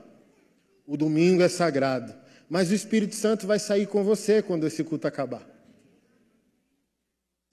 O 0.87 0.97
domingo 0.97 1.43
é 1.43 1.49
sagrado. 1.49 2.15
Mas 2.49 2.71
o 2.71 2.75
Espírito 2.75 3.15
Santo 3.15 3.47
vai 3.47 3.59
sair 3.59 3.87
com 3.87 4.05
você 4.05 4.43
quando 4.43 4.67
esse 4.67 4.85
culto 4.85 5.09
acabar. 5.09 5.56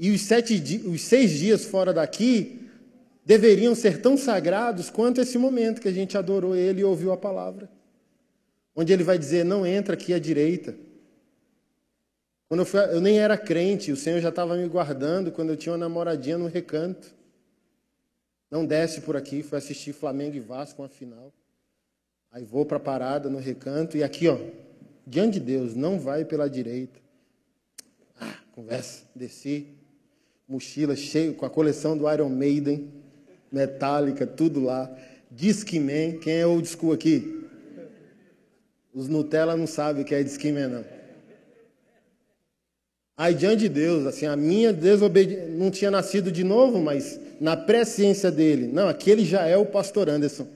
E 0.03 0.11
os, 0.11 0.19
sete, 0.19 0.61
os 0.85 1.01
seis 1.01 1.31
dias 1.31 1.63
fora 1.63 1.93
daqui 1.93 2.69
deveriam 3.25 3.73
ser 3.73 4.01
tão 4.01 4.17
sagrados 4.17 4.89
quanto 4.89 5.21
esse 5.21 5.37
momento 5.37 5.79
que 5.79 5.87
a 5.87 5.93
gente 5.93 6.17
adorou 6.17 6.53
Ele 6.53 6.81
e 6.81 6.83
ouviu 6.83 7.13
a 7.13 7.15
palavra. 7.15 7.69
Onde 8.75 8.91
Ele 8.91 9.01
vai 9.01 9.17
dizer: 9.17 9.45
Não 9.45 9.65
entra 9.65 9.93
aqui 9.93 10.13
à 10.13 10.19
direita. 10.19 10.75
Quando 12.49 12.59
eu, 12.59 12.65
fui, 12.65 12.81
eu 12.81 12.99
nem 12.99 13.17
era 13.17 13.37
crente, 13.37 13.93
o 13.93 13.95
Senhor 13.95 14.19
já 14.19 14.27
estava 14.27 14.57
me 14.57 14.67
guardando 14.67 15.31
quando 15.31 15.51
eu 15.51 15.55
tinha 15.55 15.71
uma 15.71 15.77
namoradinha 15.77 16.37
no 16.37 16.47
recanto. 16.47 17.15
Não 18.51 18.65
desce 18.65 18.99
por 18.99 19.15
aqui, 19.15 19.41
fui 19.41 19.57
assistir 19.57 19.93
Flamengo 19.93 20.35
e 20.35 20.41
Vasco, 20.41 20.81
uma 20.81 20.89
final. 20.89 21.31
Aí 22.29 22.43
vou 22.43 22.65
para 22.65 22.75
a 22.75 22.81
parada 22.81 23.29
no 23.29 23.39
recanto 23.39 23.95
e 23.95 24.03
aqui, 24.03 24.27
ó, 24.27 24.37
diante 25.07 25.39
de 25.39 25.45
Deus, 25.45 25.73
não 25.73 25.97
vai 25.97 26.25
pela 26.25 26.49
direita. 26.49 26.99
Ah, 28.19 28.35
conversa, 28.51 29.05
desci, 29.15 29.81
mochila 30.47 30.95
cheia 30.95 31.33
com 31.33 31.45
a 31.45 31.49
coleção 31.49 31.97
do 31.97 32.11
Iron 32.11 32.29
Maiden. 32.29 32.91
Metallica, 33.51 34.25
tudo 34.25 34.63
lá. 34.63 34.91
Discman, 35.29 36.19
quem 36.19 36.39
é 36.39 36.45
old 36.45 36.67
school 36.67 36.93
aqui? 36.93 37.43
Os 38.93 39.07
Nutella 39.07 39.57
não 39.57 39.65
sabem 39.65 40.03
o 40.03 40.05
que 40.05 40.13
é 40.13 40.21
Discman, 40.21 40.67
não. 40.67 40.85
Aí, 43.15 43.35
diante 43.35 43.59
de 43.59 43.69
Deus, 43.69 44.07
assim, 44.07 44.25
a 44.25 44.35
minha 44.35 44.73
desobediência, 44.73 45.47
não 45.49 45.69
tinha 45.69 45.91
nascido 45.91 46.31
de 46.31 46.43
novo, 46.43 46.79
mas 46.79 47.19
na 47.39 47.55
presciência 47.55 48.31
dele, 48.31 48.67
não, 48.67 48.87
aquele 48.87 49.23
já 49.23 49.45
é 49.45 49.55
o 49.55 49.65
pastor 49.65 50.09
Anderson. 50.09 50.47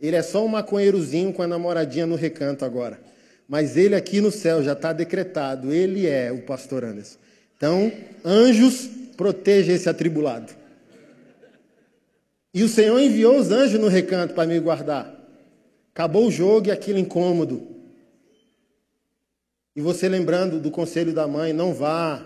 Ele 0.00 0.16
é 0.16 0.22
só 0.22 0.44
um 0.44 0.48
maconheirozinho 0.48 1.32
com 1.32 1.42
a 1.42 1.46
namoradinha 1.46 2.06
no 2.06 2.16
recanto 2.16 2.64
agora. 2.64 2.98
Mas 3.46 3.76
ele 3.76 3.94
aqui 3.94 4.20
no 4.20 4.30
céu 4.30 4.62
já 4.62 4.72
está 4.72 4.92
decretado, 4.92 5.72
ele 5.72 6.06
é 6.06 6.32
o 6.32 6.42
pastor 6.42 6.82
Anderson. 6.82 7.18
Então, 7.56 7.92
anjos, 8.24 8.88
proteja 9.16 9.72
esse 9.72 9.88
atribulado. 9.88 10.52
E 12.54 12.62
o 12.62 12.68
Senhor 12.68 12.98
enviou 12.98 13.38
os 13.38 13.50
anjos 13.50 13.80
no 13.80 13.88
recanto 13.88 14.34
para 14.34 14.46
me 14.46 14.58
guardar. 14.60 15.18
Acabou 15.94 16.26
o 16.26 16.30
jogo 16.30 16.68
e 16.68 16.70
aquilo 16.70 16.98
incômodo. 16.98 17.66
E 19.74 19.80
você 19.80 20.08
lembrando 20.08 20.60
do 20.60 20.70
conselho 20.70 21.12
da 21.14 21.26
mãe, 21.26 21.52
não 21.52 21.72
vá. 21.72 22.22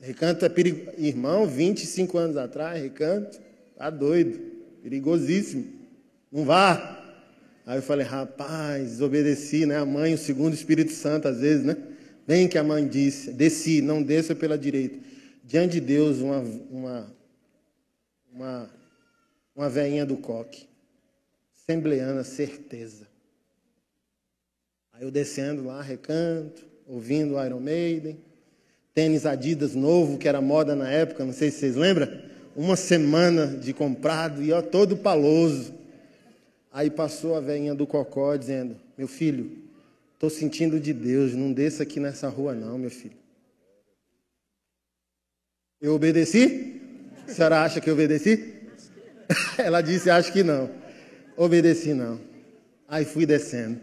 Recanto 0.00 0.44
é 0.44 0.48
perigo. 0.48 0.90
Irmão, 0.96 1.46
25 1.46 2.16
anos 2.16 2.36
atrás, 2.36 2.82
recanto, 2.82 3.38
tá 3.76 3.90
doido, 3.90 4.38
perigosíssimo. 4.82 5.66
Não 6.32 6.44
vá. 6.44 6.96
Aí 7.66 7.76
eu 7.76 7.82
falei, 7.82 8.06
rapaz, 8.06 8.92
desobedeci, 8.92 9.66
né? 9.66 9.76
A 9.76 9.84
mãe, 9.84 10.14
o 10.14 10.18
segundo 10.18 10.54
Espírito 10.54 10.92
Santo, 10.92 11.28
às 11.28 11.40
vezes, 11.40 11.64
né? 11.64 11.76
Bem 12.26 12.48
que 12.48 12.56
a 12.56 12.64
mãe 12.64 12.86
disse, 12.86 13.32
desci, 13.32 13.82
não 13.82 14.02
desça 14.02 14.34
pela 14.34 14.56
direita. 14.56 14.98
Diante 15.48 15.72
de 15.72 15.80
Deus, 15.80 16.18
uma, 16.18 16.38
uma, 16.70 17.16
uma 18.30 18.70
uma 19.58 19.68
veinha 19.68 20.06
do 20.06 20.16
coque. 20.16 20.68
Assembleana, 21.52 22.22
certeza. 22.22 23.08
Aí 24.92 25.02
eu 25.02 25.10
descendo 25.10 25.64
lá, 25.64 25.82
recanto, 25.82 26.64
ouvindo 26.86 27.44
Iron 27.44 27.58
Maiden, 27.58 28.16
tênis 28.94 29.26
Adidas 29.26 29.74
novo, 29.74 30.16
que 30.16 30.28
era 30.28 30.40
moda 30.40 30.76
na 30.76 30.88
época, 30.88 31.24
não 31.24 31.32
sei 31.32 31.50
se 31.50 31.58
vocês 31.58 31.74
lembram. 31.74 32.08
Uma 32.54 32.76
semana 32.76 33.48
de 33.48 33.72
comprado 33.72 34.44
e 34.44 34.52
ó, 34.52 34.62
todo 34.62 34.96
paloso. 34.96 35.74
Aí 36.72 36.88
passou 36.88 37.34
a 37.34 37.40
veinha 37.40 37.74
do 37.74 37.86
cocó 37.86 38.36
dizendo: 38.36 38.76
Meu 38.96 39.08
filho, 39.08 39.58
estou 40.14 40.30
sentindo 40.30 40.78
de 40.78 40.92
Deus, 40.92 41.34
não 41.34 41.52
desça 41.52 41.82
aqui 41.82 41.98
nessa 41.98 42.28
rua, 42.28 42.54
não, 42.54 42.78
meu 42.78 42.90
filho. 42.90 43.16
Eu 45.80 45.94
obedeci? 45.94 46.80
A 47.28 47.32
senhora 47.32 47.62
acha 47.62 47.80
que 47.80 47.88
eu 47.88 47.94
obedeci? 47.94 48.52
Ela 49.56 49.80
disse: 49.80 50.10
Acho 50.10 50.32
que 50.32 50.42
não. 50.42 50.68
Obedeci, 51.36 51.94
não. 51.94 52.18
Aí 52.88 53.04
fui 53.04 53.24
descendo. 53.24 53.78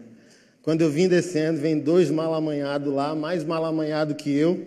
Quando 0.60 0.82
eu 0.82 0.90
vim 0.90 1.08
descendo, 1.08 1.58
vem 1.58 1.78
dois 1.78 2.10
mal 2.10 2.34
amanhados 2.34 2.92
lá, 2.92 3.14
mais 3.14 3.44
mal 3.44 3.64
amanhado 3.64 4.14
que 4.14 4.36
eu. 4.36 4.66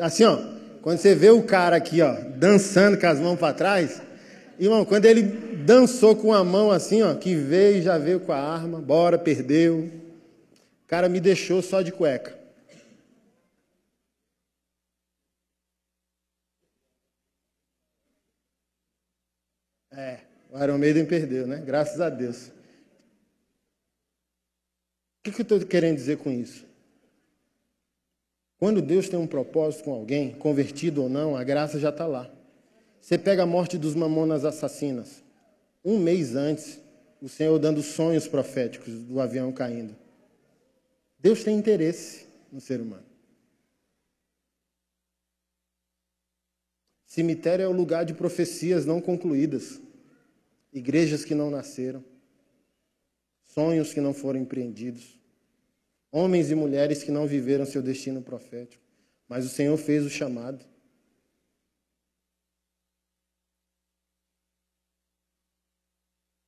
Assim, 0.00 0.24
ó, 0.24 0.38
quando 0.82 0.98
você 0.98 1.14
vê 1.14 1.30
o 1.30 1.42
cara 1.44 1.76
aqui, 1.76 2.02
ó, 2.02 2.14
dançando 2.36 2.98
com 2.98 3.06
as 3.06 3.18
mãos 3.18 3.38
para 3.38 3.54
trás, 3.54 4.02
irmão, 4.58 4.84
quando 4.84 5.06
ele 5.06 5.22
dançou 5.22 6.14
com 6.14 6.34
a 6.34 6.44
mão 6.44 6.70
assim, 6.70 7.02
ó, 7.02 7.14
que 7.14 7.34
veio 7.34 7.80
já 7.80 7.96
veio 7.96 8.20
com 8.20 8.32
a 8.32 8.38
arma, 8.38 8.80
bora, 8.80 9.16
perdeu. 9.16 9.78
O 9.78 10.88
cara 10.88 11.08
me 11.08 11.20
deixou 11.20 11.62
só 11.62 11.80
de 11.80 11.92
cueca. 11.92 12.37
É, 19.98 20.20
o 20.48 20.62
Iron 20.62 20.78
Maiden 20.78 21.04
perdeu, 21.04 21.44
né? 21.44 21.60
Graças 21.60 22.00
a 22.00 22.08
Deus. 22.08 22.46
O 22.46 22.52
que, 25.24 25.32
que 25.32 25.40
eu 25.40 25.42
estou 25.42 25.66
querendo 25.66 25.96
dizer 25.96 26.18
com 26.18 26.30
isso? 26.30 26.64
Quando 28.60 28.80
Deus 28.80 29.08
tem 29.08 29.18
um 29.18 29.26
propósito 29.26 29.82
com 29.82 29.92
alguém, 29.92 30.36
convertido 30.36 31.02
ou 31.02 31.08
não, 31.08 31.34
a 31.34 31.42
graça 31.42 31.80
já 31.80 31.88
está 31.88 32.06
lá. 32.06 32.30
Você 33.00 33.18
pega 33.18 33.42
a 33.42 33.46
morte 33.46 33.76
dos 33.76 33.96
mamonas 33.96 34.44
assassinas. 34.44 35.20
Um 35.84 35.98
mês 35.98 36.36
antes, 36.36 36.78
o 37.20 37.28
Senhor 37.28 37.58
dando 37.58 37.82
sonhos 37.82 38.28
proféticos 38.28 38.94
do 39.02 39.20
avião 39.20 39.50
caindo. 39.50 39.96
Deus 41.18 41.42
tem 41.42 41.58
interesse 41.58 42.24
no 42.52 42.60
ser 42.60 42.80
humano. 42.80 43.06
Cemitério 47.04 47.64
é 47.64 47.68
o 47.68 47.72
lugar 47.72 48.04
de 48.04 48.14
profecias 48.14 48.86
não 48.86 49.00
concluídas 49.00 49.87
igrejas 50.72 51.24
que 51.24 51.34
não 51.34 51.50
nasceram, 51.50 52.04
sonhos 53.44 53.92
que 53.92 54.00
não 54.00 54.12
foram 54.12 54.40
empreendidos, 54.40 55.18
homens 56.10 56.50
e 56.50 56.54
mulheres 56.54 57.02
que 57.02 57.10
não 57.10 57.26
viveram 57.26 57.66
seu 57.66 57.82
destino 57.82 58.22
profético, 58.22 58.82
mas 59.28 59.44
o 59.44 59.48
Senhor 59.48 59.76
fez 59.76 60.04
o 60.04 60.10
chamado. 60.10 60.64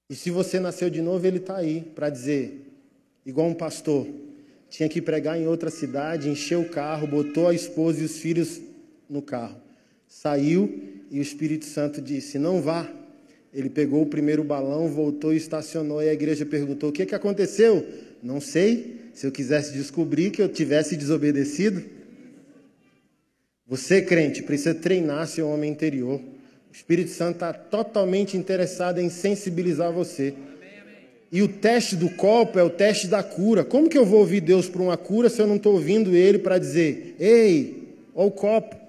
E 0.09 0.17
se 0.17 0.31
você 0.31 0.59
nasceu 0.59 0.91
de 0.91 1.01
novo, 1.01 1.25
ele 1.25 1.39
está 1.39 1.57
aí 1.57 1.83
para 1.83 2.11
dizer, 2.11 2.67
igual 3.25 3.47
um 3.47 3.55
pastor, 3.55 4.09
tinha 4.69 4.89
que 4.89 5.01
pregar 5.01 5.39
em 5.39 5.47
outra 5.47 5.71
cidade, 5.71 6.29
encheu 6.29 6.63
o 6.63 6.69
carro, 6.69 7.07
botou 7.07 7.49
a 7.49 7.55
esposa 7.55 8.01
e 8.01 8.05
os 8.05 8.19
filhos 8.19 8.61
no 9.09 9.21
carro. 9.21 9.61
Saiu 10.07 11.05
e 11.11 11.19
o 11.19 11.23
Espírito 11.23 11.65
Santo 11.65 12.01
disse: 12.01 12.39
Não 12.39 12.61
vá, 12.61 12.93
ele 13.53 13.69
pegou 13.69 14.03
o 14.03 14.07
primeiro 14.07 14.45
balão, 14.45 14.89
voltou 14.89 15.35
e 15.35 15.37
estacionou. 15.37 16.03
E 16.03 16.09
a 16.09 16.13
igreja 16.13 16.47
perguntou: 16.47 16.91
O 16.91 16.93
que, 16.93 17.07
que 17.07 17.15
aconteceu? 17.15 17.87
Não 18.23 18.41
sei. 18.41 19.01
Se 19.13 19.27
eu 19.27 19.33
quisesse 19.33 19.73
descobrir 19.73 20.31
que 20.31 20.41
eu 20.41 20.49
tivesse 20.49 20.97
desobedecido. 20.97 21.83
Você, 23.67 24.03
crente, 24.03 24.43
precisa 24.43 24.75
treinar 24.75 25.27
seu 25.27 25.49
homem 25.49 25.71
interior. 25.71 26.21
O 26.21 26.73
Espírito 26.73 27.11
Santo 27.11 27.35
está 27.35 27.53
totalmente 27.53 28.37
interessado 28.37 29.01
em 29.01 29.09
sensibilizar 29.09 29.93
você. 29.93 30.35
E 31.33 31.43
o 31.43 31.49
teste 31.49 31.95
do 31.95 32.09
copo 32.11 32.59
é 32.59 32.63
o 32.63 32.71
teste 32.71 33.07
da 33.07 33.23
cura. 33.23 33.65
Como 33.65 33.89
que 33.89 33.99
eu 33.99 34.07
vou 34.07 34.21
ouvir 34.21 34.41
Deus 34.41 34.69
para 34.69 34.83
uma 34.83 34.97
cura 34.97 35.29
se 35.29 35.41
eu 35.41 35.47
não 35.47 35.57
estou 35.57 35.75
ouvindo 35.75 36.15
Ele 36.15 36.39
para 36.39 36.59
dizer: 36.59 37.17
Ei, 37.19 37.95
olha 38.15 38.29
o 38.29 38.31
copo. 38.31 38.80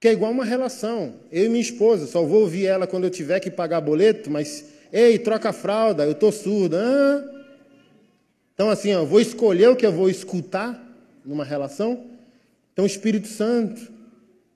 Que 0.00 0.08
é 0.08 0.12
igual 0.12 0.30
uma 0.30 0.44
relação. 0.44 1.14
Eu 1.30 1.46
e 1.46 1.48
minha 1.48 1.60
esposa, 1.60 2.06
só 2.06 2.22
vou 2.22 2.42
ouvir 2.42 2.66
ela 2.66 2.86
quando 2.86 3.04
eu 3.04 3.10
tiver 3.10 3.40
que 3.40 3.50
pagar 3.50 3.80
boleto, 3.80 4.30
mas, 4.30 4.64
ei, 4.92 5.18
troca 5.18 5.48
a 5.48 5.52
fralda, 5.52 6.04
eu 6.04 6.12
estou 6.12 6.30
surdo. 6.30 6.76
Ah. 6.76 7.44
Então, 8.54 8.70
assim, 8.70 8.90
eu 8.90 9.06
vou 9.06 9.20
escolher 9.20 9.68
o 9.68 9.76
que 9.76 9.86
eu 9.86 9.92
vou 9.92 10.08
escutar 10.08 10.80
numa 11.24 11.44
relação. 11.44 12.06
Então, 12.72 12.84
o 12.84 12.86
Espírito 12.86 13.26
Santo, 13.26 13.90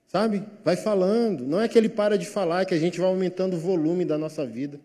sabe, 0.07 0.43
vai 0.63 0.77
falando. 0.77 1.45
Não 1.45 1.59
é 1.59 1.67
que 1.67 1.77
ele 1.77 1.89
para 1.89 2.17
de 2.17 2.25
falar, 2.25 2.61
é 2.61 2.65
que 2.65 2.73
a 2.73 2.79
gente 2.79 2.99
vai 2.99 3.09
aumentando 3.09 3.55
o 3.55 3.59
volume 3.59 4.05
da 4.05 4.17
nossa 4.17 4.45
vida. 4.45 4.79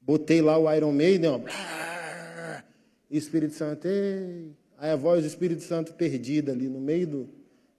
Botei 0.00 0.42
lá 0.42 0.58
o 0.58 0.72
Iron 0.74 0.92
Maiden, 0.92 1.30
ó. 1.30 1.40
E 3.10 3.16
Espírito 3.16 3.54
Santo, 3.54 3.86
ei. 3.86 4.50
Aí 4.76 4.90
a 4.90 4.96
voz 4.96 5.22
do 5.22 5.26
Espírito 5.28 5.62
Santo 5.62 5.94
perdida 5.94 6.52
ali 6.52 6.68
no 6.68 6.80
meio 6.80 7.06
do, 7.06 7.28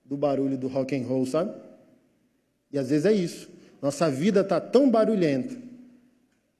do 0.03 0.15
barulho 0.15 0.57
do 0.57 0.67
rock 0.67 0.95
and 0.95 1.05
roll, 1.05 1.25
sabe? 1.25 1.53
E 2.75 2.77
às 2.77 2.89
vezes 2.89 3.05
é 3.05 3.13
isso. 3.13 3.49
Nossa 3.81 4.11
vida 4.11 4.41
está 4.41 4.59
tão 4.59 4.91
barulhenta 4.91 5.55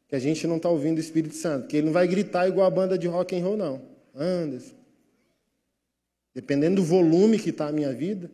que 0.08 0.16
a 0.16 0.20
gente 0.20 0.48
não 0.48 0.56
está 0.56 0.70
ouvindo 0.70 0.96
o 0.96 1.02
Espírito 1.02 1.36
Santo, 1.36 1.68
que 1.68 1.76
ele 1.76 1.88
não 1.88 1.92
vai 1.92 2.08
gritar 2.08 2.48
igual 2.48 2.66
a 2.66 2.72
banda 2.72 2.98
de 2.98 3.06
rock 3.06 3.36
and 3.36 3.44
roll, 3.44 3.58
não. 3.58 3.86
Anderson. 4.16 4.76
Dependendo 6.34 6.78
do 6.78 6.86
volume 6.86 7.38
que 7.38 7.50
está 7.50 7.68
a 7.68 7.72
minha 7.74 7.92
vida. 7.92 8.32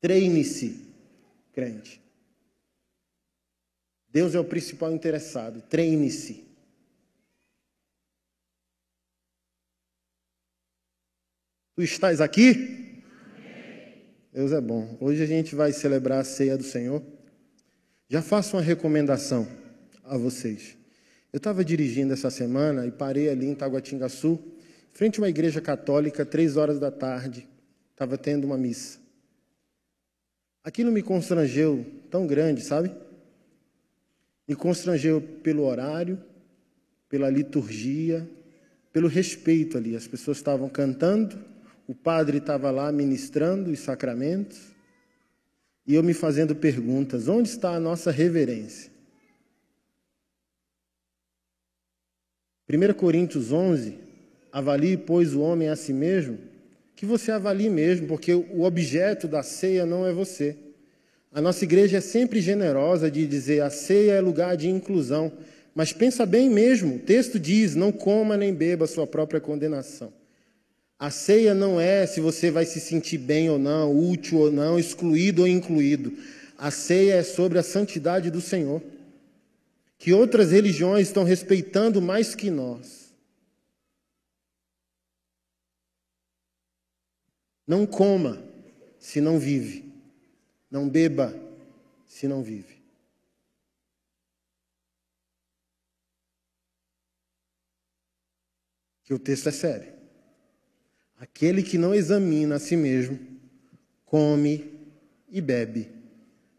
Treine-se, 0.00 0.84
crente. 1.52 2.02
Deus 4.08 4.34
é 4.34 4.40
o 4.40 4.44
principal 4.44 4.90
interessado. 4.90 5.62
Treine-se. 5.62 6.44
Tu 11.76 11.82
estás 11.84 12.20
aqui? 12.20 12.87
Deus 14.32 14.52
é 14.52 14.60
bom. 14.60 14.96
Hoje 15.00 15.22
a 15.22 15.26
gente 15.26 15.54
vai 15.54 15.72
celebrar 15.72 16.20
a 16.20 16.24
ceia 16.24 16.56
do 16.56 16.62
Senhor. 16.62 17.02
Já 18.08 18.20
faço 18.20 18.56
uma 18.56 18.62
recomendação 18.62 19.48
a 20.04 20.18
vocês. 20.18 20.76
Eu 21.32 21.38
estava 21.38 21.64
dirigindo 21.64 22.12
essa 22.12 22.30
semana 22.30 22.86
e 22.86 22.90
parei 22.90 23.30
ali 23.30 23.46
em 23.46 23.54
Taguatingaçu, 23.54 24.38
frente 24.92 25.18
a 25.18 25.22
uma 25.22 25.28
igreja 25.28 25.60
católica, 25.60 26.26
três 26.26 26.56
horas 26.56 26.78
da 26.78 26.90
tarde. 26.90 27.48
Estava 27.92 28.18
tendo 28.18 28.44
uma 28.44 28.58
missa. 28.58 28.98
Aquilo 30.62 30.92
me 30.92 31.02
constrangeu 31.02 31.86
tão 32.10 32.26
grande, 32.26 32.60
sabe? 32.62 32.92
Me 34.46 34.54
constrangeu 34.54 35.20
pelo 35.20 35.64
horário, 35.64 36.22
pela 37.08 37.30
liturgia, 37.30 38.28
pelo 38.92 39.08
respeito 39.08 39.78
ali. 39.78 39.96
As 39.96 40.06
pessoas 40.06 40.36
estavam 40.36 40.68
cantando, 40.68 41.38
o 41.88 41.94
padre 41.94 42.36
estava 42.36 42.70
lá 42.70 42.92
ministrando 42.92 43.70
os 43.70 43.80
sacramentos 43.80 44.58
e 45.86 45.94
eu 45.94 46.02
me 46.02 46.12
fazendo 46.12 46.54
perguntas: 46.54 47.28
onde 47.28 47.48
está 47.48 47.70
a 47.70 47.80
nossa 47.80 48.10
reverência? 48.10 48.92
1 52.70 52.92
Coríntios 52.92 53.50
11, 53.50 53.98
avalie, 54.52 54.98
pois, 54.98 55.34
o 55.34 55.40
homem 55.40 55.70
a 55.70 55.76
si 55.76 55.94
mesmo, 55.94 56.38
que 56.94 57.06
você 57.06 57.30
avalie 57.32 57.70
mesmo, 57.70 58.06
porque 58.06 58.34
o 58.34 58.64
objeto 58.64 59.26
da 59.26 59.42
ceia 59.42 59.86
não 59.86 60.06
é 60.06 60.12
você. 60.12 60.54
A 61.32 61.40
nossa 61.40 61.64
igreja 61.64 61.96
é 61.96 62.00
sempre 62.02 62.42
generosa 62.42 63.10
de 63.10 63.26
dizer 63.26 63.62
a 63.62 63.70
ceia 63.70 64.12
é 64.12 64.20
lugar 64.20 64.58
de 64.58 64.68
inclusão, 64.68 65.32
mas 65.74 65.94
pensa 65.94 66.26
bem 66.26 66.50
mesmo, 66.50 66.96
o 66.96 66.98
texto 66.98 67.38
diz: 67.38 67.74
não 67.74 67.90
coma 67.90 68.36
nem 68.36 68.52
beba 68.52 68.84
a 68.84 68.88
sua 68.88 69.06
própria 69.06 69.40
condenação. 69.40 70.17
A 70.98 71.10
ceia 71.10 71.54
não 71.54 71.80
é 71.80 72.06
se 72.06 72.20
você 72.20 72.50
vai 72.50 72.66
se 72.66 72.80
sentir 72.80 73.18
bem 73.18 73.48
ou 73.48 73.58
não, 73.58 73.96
útil 73.96 74.38
ou 74.38 74.50
não, 74.50 74.78
excluído 74.78 75.42
ou 75.42 75.48
incluído. 75.48 76.12
A 76.56 76.72
ceia 76.72 77.14
é 77.14 77.22
sobre 77.22 77.56
a 77.58 77.62
santidade 77.62 78.32
do 78.32 78.40
Senhor, 78.40 78.82
que 79.96 80.12
outras 80.12 80.50
religiões 80.50 81.06
estão 81.06 81.22
respeitando 81.22 82.02
mais 82.02 82.34
que 82.34 82.50
nós. 82.50 83.14
Não 87.64 87.86
coma 87.86 88.42
se 88.98 89.20
não 89.20 89.38
vive, 89.38 89.92
não 90.68 90.88
beba 90.88 91.32
se 92.08 92.26
não 92.26 92.42
vive. 92.42 92.82
Que 99.04 99.14
o 99.14 99.18
texto 99.18 99.48
é 99.48 99.52
sério. 99.52 99.97
Aquele 101.18 101.62
que 101.62 101.76
não 101.76 101.94
examina 101.94 102.54
a 102.54 102.58
si 102.60 102.76
mesmo, 102.76 103.18
come 104.06 104.72
e 105.28 105.40
bebe 105.40 105.90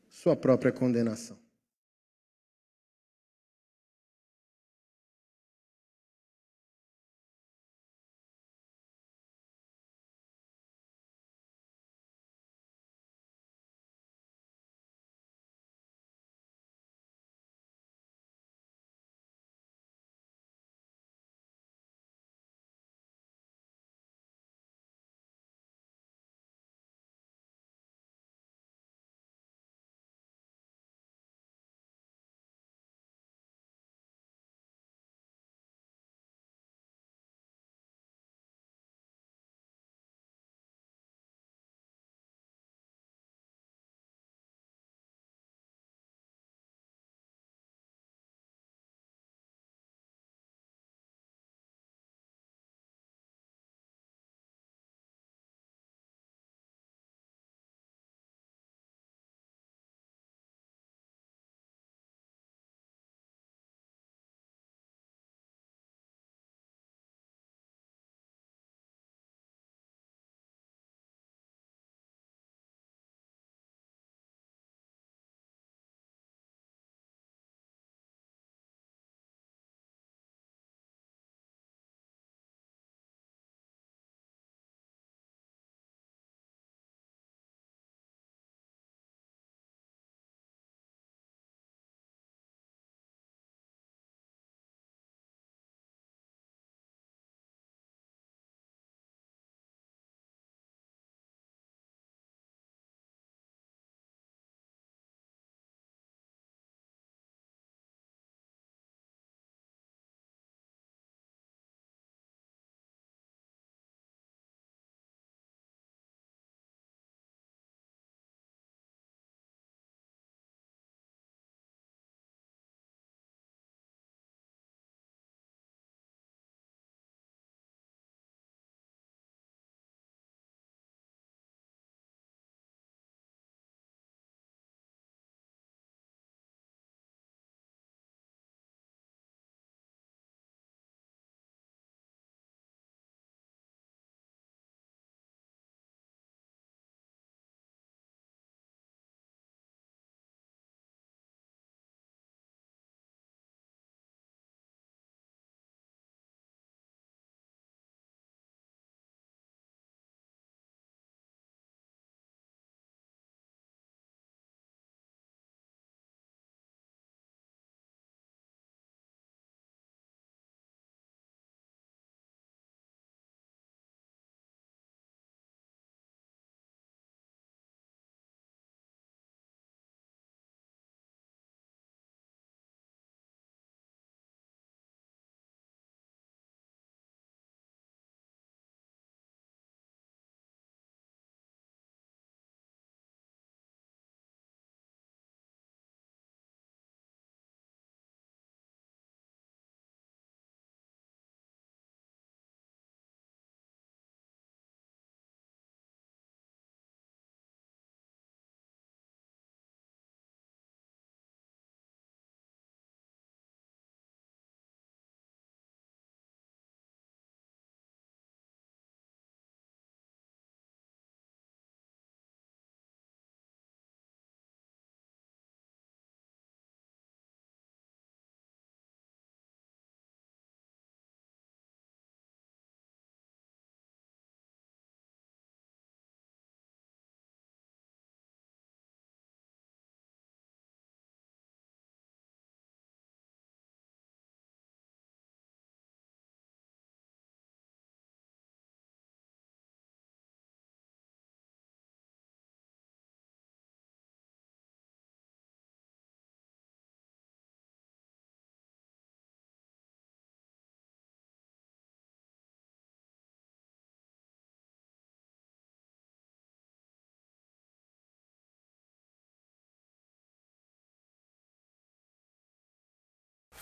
sua 0.09 0.35
própria 0.35 0.71
condenação. 0.71 1.38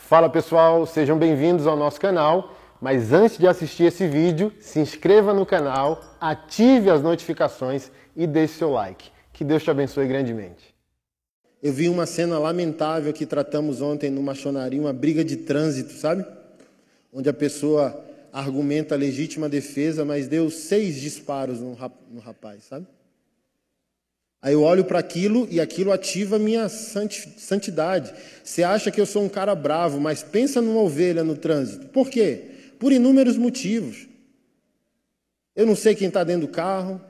Fala 0.07 0.29
pessoal, 0.29 0.85
sejam 0.85 1.19
bem-vindos 1.19 1.67
ao 1.67 1.75
nosso 1.75 1.99
canal. 1.99 2.55
Mas 2.79 3.11
antes 3.11 3.37
de 3.37 3.45
assistir 3.45 3.83
esse 3.83 4.07
vídeo, 4.07 4.53
se 4.57 4.79
inscreva 4.79 5.33
no 5.33 5.45
canal, 5.45 6.01
ative 6.17 6.89
as 6.89 7.03
notificações 7.03 7.91
e 8.15 8.25
deixe 8.25 8.53
seu 8.53 8.71
like. 8.71 9.09
Que 9.33 9.43
Deus 9.43 9.63
te 9.63 9.69
abençoe 9.69 10.07
grandemente. 10.07 10.73
Eu 11.61 11.73
vi 11.73 11.89
uma 11.89 12.05
cena 12.05 12.39
lamentável 12.39 13.11
que 13.11 13.25
tratamos 13.25 13.81
ontem 13.81 14.09
no 14.09 14.23
machonaria, 14.23 14.79
uma 14.79 14.93
briga 14.93 15.25
de 15.25 15.35
trânsito, 15.35 15.91
sabe? 15.91 16.25
Onde 17.11 17.27
a 17.27 17.33
pessoa 17.33 18.01
argumenta 18.31 18.95
legítima 18.95 19.49
defesa, 19.49 20.05
mas 20.05 20.25
deu 20.25 20.49
seis 20.49 21.01
disparos 21.01 21.59
no 21.59 21.75
rapaz, 22.21 22.63
sabe? 22.63 22.87
Aí 24.41 24.53
eu 24.53 24.61
olho 24.61 24.85
para 24.85 24.99
aquilo 24.99 25.47
e 25.49 25.59
aquilo 25.59 25.91
ativa 25.91 26.35
a 26.35 26.39
minha 26.39 26.69
santidade. 26.69 28.13
Você 28.43 28.63
acha 28.63 28.91
que 28.91 29.01
eu 29.01 29.05
sou 29.05 29.23
um 29.23 29.29
cara 29.29 29.55
bravo, 29.55 29.99
mas 29.99 30.21
pensa 30.21 30.61
numa 30.61 30.81
ovelha 30.81 31.23
no 31.23 31.35
trânsito. 31.35 31.87
Por 31.87 32.09
quê? 32.09 32.43
Por 32.79 32.91
inúmeros 32.91 33.35
motivos. 33.35 34.07
Eu 35.55 35.65
não 35.65 35.75
sei 35.75 35.95
quem 35.95 36.07
está 36.07 36.23
dentro 36.23 36.41
do 36.41 36.53
carro. 36.53 37.01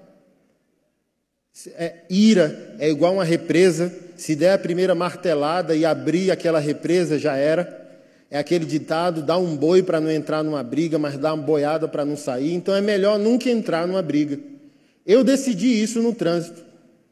É, 1.76 1.96
ira 2.10 2.76
é 2.80 2.90
igual 2.90 3.14
uma 3.14 3.26
represa. 3.26 3.94
Se 4.16 4.36
der 4.36 4.54
a 4.54 4.58
primeira 4.58 4.96
martelada 4.96 5.76
e 5.76 5.86
abrir 5.86 6.32
aquela 6.32 6.60
represa, 6.60 7.20
já 7.20 7.36
era. 7.36 7.86
É 8.32 8.40
aquele 8.40 8.66
ditado: 8.66 9.22
dá 9.22 9.38
um 9.38 9.56
boi 9.56 9.84
para 9.84 10.00
não 10.00 10.10
entrar 10.10 10.44
numa 10.44 10.64
briga, 10.64 10.98
mas 10.98 11.18
dá 11.18 11.34
uma 11.34 11.44
boiada 11.44 11.90
para 11.90 12.06
não 12.06 12.16
sair. 12.16 12.54
Então 12.54 12.74
é 12.74 12.80
melhor 12.80 13.20
nunca 13.20 13.50
entrar 13.50 13.86
numa 13.86 14.02
briga. 14.02 14.40
Eu 15.06 15.24
decidi 15.26 15.82
isso 15.82 16.02
no 16.02 16.14
trânsito. 16.14 16.67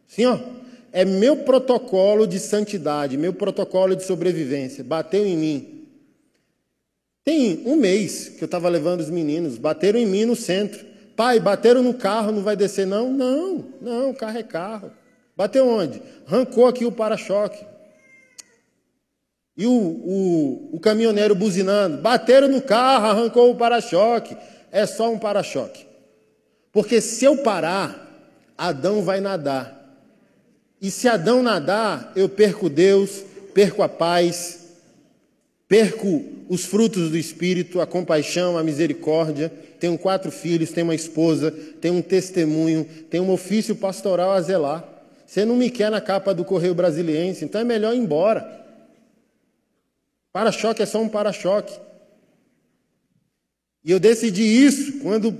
Sim, 0.07 0.26
ó. 0.26 0.40
É 0.91 1.03
meu 1.03 1.38
protocolo 1.38 2.26
de 2.26 2.40
santidade, 2.40 3.18
meu 3.18 3.34
protocolo 3.34 3.95
de 3.95 4.03
sobrevivência. 4.06 4.84
Bateu 4.84 5.26
em 5.26 5.36
mim. 5.36 5.88
Tem 7.23 7.64
um 7.65 7.76
mês 7.76 8.30
que 8.30 8.44
eu 8.44 8.45
estava 8.45 8.69
levando 8.69 9.02
os 9.02 9.10
meninos, 9.10 9.57
bateram 9.57 9.99
em 9.99 10.06
mim 10.06 10.26
no 10.26 10.36
centro. 10.36 10.86
Pai, 11.15 11.40
bateram 11.40 11.82
no 11.82 11.94
carro, 11.94 12.32
não 12.32 12.44
vai 12.44 12.56
descer 12.56 12.86
não? 12.86 13.11
Não, 13.11 13.65
não, 13.82 14.14
carro 14.14 14.38
é 14.38 14.44
carro. 14.44 14.91
Bateu 15.36 15.68
onde? 15.68 16.02
Arrancou 16.27 16.68
aqui 16.68 16.86
o 16.86 16.91
para-choque. 16.91 17.65
E 19.57 19.65
o, 19.65 19.72
o, 19.72 20.69
o 20.73 20.80
caminhoneiro 20.80 21.34
buzinando. 21.34 21.98
Bateram 21.98 22.48
no 22.48 22.61
carro, 22.61 23.07
arrancou 23.07 23.52
o 23.52 23.56
para-choque. 23.56 24.38
É 24.72 24.86
só 24.86 25.11
um 25.11 25.18
para-choque. 25.18 25.86
Porque 26.72 27.02
se 27.02 27.26
eu 27.26 27.38
parar, 27.38 28.32
Adão 28.57 29.02
vai 29.02 29.19
nadar. 29.19 29.85
E 30.86 30.91
se 30.91 31.07
Adão 31.07 31.41
nadar, 31.41 32.14
eu 32.16 32.30
perco 32.30 32.70
Deus, 32.70 33.24
perco 33.56 33.82
a 33.82 33.90
paz, 33.90 34.68
perco 35.68 36.24
os 36.48 36.64
frutos 36.64 37.10
do 37.10 37.18
Espírito, 37.18 37.82
a 37.82 37.88
compaixão, 37.88 38.56
a 38.56 38.64
misericórdia. 38.64 39.52
Tenho 39.80 39.98
quatro 39.98 40.32
filhos, 40.32 40.70
tenho 40.70 40.86
uma 40.86 40.94
esposa, 40.94 41.49
tenho 41.82 41.95
um 41.95 42.03
testemunho, 42.03 42.86
tenho 43.10 43.24
um 43.24 43.32
ofício 43.32 43.76
pastoral 43.76 44.34
a 44.34 44.41
zelar. 44.41 44.88
Você 45.26 45.44
não 45.44 45.56
me 45.56 45.72
quer 45.72 45.90
na 45.90 45.99
capa 45.99 46.36
do 46.36 46.45
Correio 46.45 46.76
Brasiliense, 46.76 47.44
então 47.44 47.60
é 47.60 47.64
melhor 47.64 47.95
ir 47.95 47.98
embora. 47.98 48.48
Para-choque 50.32 50.84
é 50.84 50.86
só 50.86 51.02
um 51.02 51.10
para-choque. 51.10 51.76
E 53.84 53.90
eu 53.90 53.99
decidi 53.99 54.44
isso 54.44 54.99
quando 54.99 55.36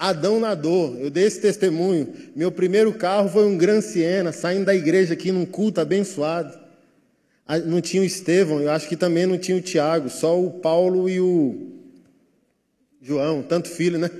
Adão 0.00 0.40
nadou, 0.40 0.96
eu 0.98 1.10
dei 1.10 1.24
esse 1.24 1.42
testemunho. 1.42 2.08
Meu 2.34 2.50
primeiro 2.50 2.90
carro 2.94 3.28
foi 3.28 3.44
um 3.44 3.58
Gran 3.58 3.82
Siena, 3.82 4.32
saindo 4.32 4.64
da 4.64 4.74
igreja 4.74 5.12
aqui 5.12 5.30
num 5.30 5.44
culto 5.44 5.78
abençoado. 5.78 6.58
Ah, 7.46 7.58
não 7.58 7.82
tinha 7.82 8.02
o 8.02 8.06
Estevão, 8.06 8.60
eu 8.60 8.70
acho 8.70 8.88
que 8.88 8.96
também 8.96 9.26
não 9.26 9.36
tinha 9.36 9.58
o 9.58 9.60
Tiago, 9.60 10.08
só 10.08 10.40
o 10.40 10.52
Paulo 10.52 11.06
e 11.06 11.20
o 11.20 11.72
João, 13.02 13.42
tanto 13.42 13.68
filho, 13.68 13.98
né? 13.98 14.10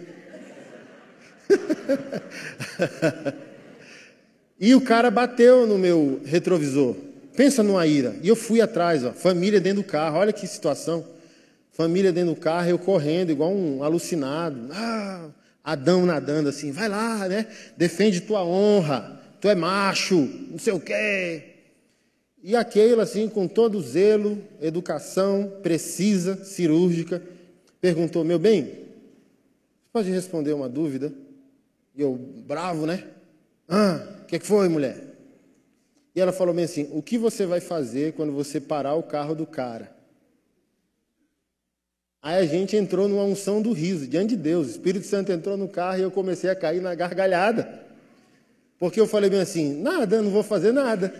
e 4.61 4.74
o 4.74 4.82
cara 4.82 5.11
bateu 5.11 5.66
no 5.66 5.78
meu 5.78 6.20
retrovisor. 6.27 6.94
Pensa 7.35 7.62
numa 7.62 7.86
ira. 7.86 8.16
E 8.23 8.28
eu 8.28 8.36
fui 8.36 8.61
atrás, 8.61 9.02
ó, 9.02 9.12
família 9.12 9.59
dentro 9.59 9.82
do 9.82 9.89
carro, 9.89 10.19
olha 10.19 10.32
que 10.32 10.47
situação. 10.47 11.07
Família 11.73 12.12
dentro 12.12 12.35
do 12.35 12.40
carro, 12.40 12.69
eu 12.69 12.78
correndo, 12.78 13.31
igual 13.31 13.51
um 13.51 13.82
alucinado. 13.82 14.69
Ah, 14.73 15.31
Adão 15.73 16.05
nadando 16.05 16.49
assim, 16.49 16.73
vai 16.73 16.89
lá, 16.89 17.29
né? 17.29 17.47
Defende 17.77 18.21
tua 18.21 18.45
honra, 18.45 19.21
tu 19.41 19.49
é 19.49 19.55
macho, 19.55 20.17
não 20.51 20.59
sei 20.59 20.73
o 20.73 20.81
quê. 20.81 21.45
E 22.43 22.57
a 22.57 22.65
Keila, 22.65 23.03
assim, 23.03 23.29
com 23.29 23.47
todo 23.47 23.81
zelo, 23.81 24.43
educação 24.61 25.59
precisa, 25.63 26.45
cirúrgica, 26.45 27.23
perguntou: 27.81 28.25
Meu 28.25 28.39
bem, 28.39 28.87
pode 29.93 30.11
responder 30.11 30.53
uma 30.55 30.69
dúvida? 30.69 31.13
E 31.95 32.01
eu, 32.01 32.15
bravo, 32.15 32.87
né? 32.87 33.05
Ah, 33.69 34.05
o 34.23 34.25
que, 34.25 34.39
que 34.39 34.47
foi, 34.47 34.69
mulher? 34.69 35.11
E 36.15 36.21
ela 36.21 36.33
falou 36.33 36.55
bem 36.55 36.65
assim: 36.65 36.89
O 36.93 37.03
que 37.03 37.17
você 37.17 37.47
vai 37.47 37.61
fazer 37.61 38.15
quando 38.15 38.33
você 38.33 38.61
parar 38.61 38.95
o 38.95 39.03
carro 39.03 39.35
do 39.35 39.47
cara? 39.47 40.00
Aí 42.23 42.37
a 42.37 42.47
gente 42.47 42.77
entrou 42.77 43.09
numa 43.09 43.25
unção 43.25 43.63
do 43.63 43.73
riso, 43.73 44.07
diante 44.07 44.31
de 44.31 44.37
Deus. 44.37 44.67
O 44.67 44.71
Espírito 44.71 45.07
Santo 45.07 45.33
entrou 45.33 45.57
no 45.57 45.67
carro 45.67 45.99
e 45.99 46.03
eu 46.03 46.11
comecei 46.11 46.51
a 46.51 46.55
cair 46.55 46.81
na 46.81 46.95
gargalhada. 46.95 47.81
Porque 48.79 49.01
eu 49.01 49.07
falei 49.07 49.31
bem 49.31 49.41
assim: 49.41 49.81
nada, 49.81 50.21
não 50.21 50.31
vou 50.31 50.43
fazer 50.43 50.73
nada. 50.73 51.15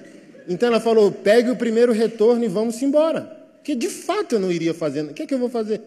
Então 0.47 0.68
ela 0.68 0.81
falou: 0.81 1.10
pegue 1.10 1.51
o 1.51 1.56
primeiro 1.56 1.93
retorno 1.93 2.44
e 2.44 2.48
vamos 2.48 2.81
embora. 2.82 3.22
Porque 3.56 3.74
de 3.74 3.89
fato 3.89 4.35
eu 4.35 4.40
não 4.40 4.52
iria 4.52 4.74
fazer. 4.74 5.02
O 5.02 5.14
que, 5.14 5.22
é 5.22 5.27
que 5.27 5.32
eu 5.32 5.39
vou 5.39 5.48
fazer? 5.48 5.81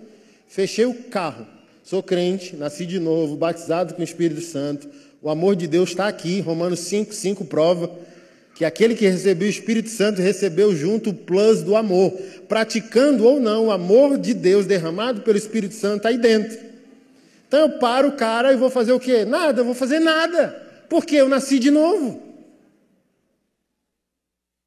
Fechei 0.47 0.85
o 0.85 0.95
carro. 1.05 1.45
Sou 1.83 2.01
crente, 2.01 2.55
nasci 2.55 2.85
de 2.85 2.99
novo, 2.99 3.35
batizado 3.35 3.93
com 3.93 4.01
o 4.01 4.03
Espírito 4.03 4.41
Santo. 4.41 4.89
O 5.21 5.29
amor 5.29 5.55
de 5.55 5.67
Deus 5.67 5.89
está 5.89 6.07
aqui. 6.07 6.39
Romanos 6.39 6.79
5, 6.79 7.13
5 7.13 7.45
prova 7.45 7.91
que 8.55 8.63
aquele 8.63 8.95
que 8.95 9.07
recebeu 9.07 9.47
o 9.47 9.51
Espírito 9.51 9.89
Santo 9.89 10.21
recebeu 10.21 10.75
junto 10.75 11.09
o 11.09 11.13
plus 11.13 11.63
do 11.63 11.75
amor, 11.75 12.11
praticando 12.47 13.25
ou 13.25 13.39
não 13.39 13.67
o 13.67 13.71
amor 13.71 14.17
de 14.17 14.33
Deus 14.33 14.65
derramado 14.65 15.21
pelo 15.21 15.37
Espírito 15.37 15.73
Santo 15.73 16.07
aí 16.07 16.17
dentro. 16.17 16.57
Então 17.47 17.61
eu 17.61 17.79
paro 17.79 18.09
o 18.09 18.15
cara 18.15 18.53
e 18.53 18.57
vou 18.57 18.69
fazer 18.69 18.93
o 18.93 18.99
quê? 18.99 19.25
Nada, 19.25 19.61
eu 19.61 19.65
vou 19.65 19.73
fazer 19.73 19.99
nada, 19.99 20.49
porque 20.89 21.15
eu 21.15 21.27
nasci 21.27 21.57
de 21.57 21.71
novo. 21.71 22.21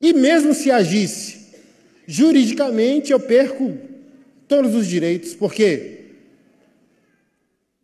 E 0.00 0.12
mesmo 0.12 0.52
se 0.52 0.70
agisse, 0.70 1.46
juridicamente 2.06 3.12
eu 3.12 3.20
perco 3.20 3.76
todos 4.46 4.74
os 4.74 4.86
direitos, 4.86 5.34
porque 5.34 6.04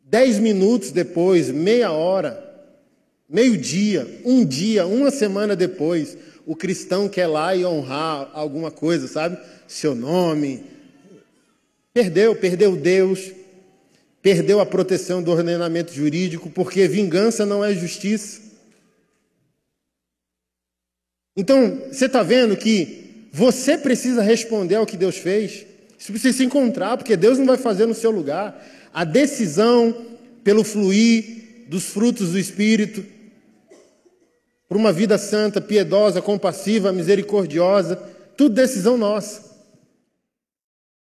dez 0.05 0.39
minutos 0.39 0.91
depois, 0.91 1.51
meia 1.51 1.91
hora, 1.91 2.52
Meio-dia, 3.33 4.21
um 4.27 4.45
dia, 4.45 4.87
uma 4.87 5.11
semana 5.11 5.57
depois, 5.57 6.19
o 6.45 6.55
cristão 6.55 7.09
quer 7.09 7.27
lá 7.27 7.57
e 7.57 7.65
honrar 7.65 8.31
alguma 8.35 8.71
coisa, 8.71 9.09
sabe? 9.09 9.39
Seu 9.67 9.95
nome. 9.95 10.65
Perdeu, 11.95 12.37
perdeu 12.37 12.77
Deus, 12.77 13.33
perdeu 14.21 14.61
a 14.61 14.67
proteção 14.67 15.23
do 15.23 15.31
ordenamento 15.31 15.95
jurídico, 15.95 16.51
porque 16.51 16.87
vingança 16.87 17.47
não 17.47 17.65
é 17.65 17.73
justiça. 17.73 18.39
Então, 21.35 21.85
você 21.91 22.05
está 22.05 22.23
vendo 22.23 22.55
que 22.55 23.29
você 23.33 23.79
precisa 23.79 24.21
responder 24.21 24.75
ao 24.75 24.85
que 24.85 24.97
Deus 24.99 25.17
fez. 25.17 25.65
Isso 25.99 26.13
precisa 26.13 26.37
se 26.37 26.45
encontrar, 26.45 26.99
porque 26.99 27.17
Deus 27.17 27.39
não 27.39 27.47
vai 27.47 27.57
fazer 27.57 27.87
no 27.87 27.95
seu 27.95 28.11
lugar. 28.11 28.63
A 28.93 29.05
decisão 29.05 30.07
pelo 30.45 30.63
fluir 30.63 31.65
dos 31.69 31.85
frutos 31.85 32.33
do 32.33 32.39
Espírito, 32.39 33.03
por 34.73 34.79
uma 34.79 34.91
vida 34.91 35.19
santa, 35.19 35.61
piedosa, 35.61 36.23
compassiva, 36.23 36.91
misericordiosa, 36.93 37.95
tudo 38.35 38.55
decisão 38.55 38.97
nossa. 38.97 39.52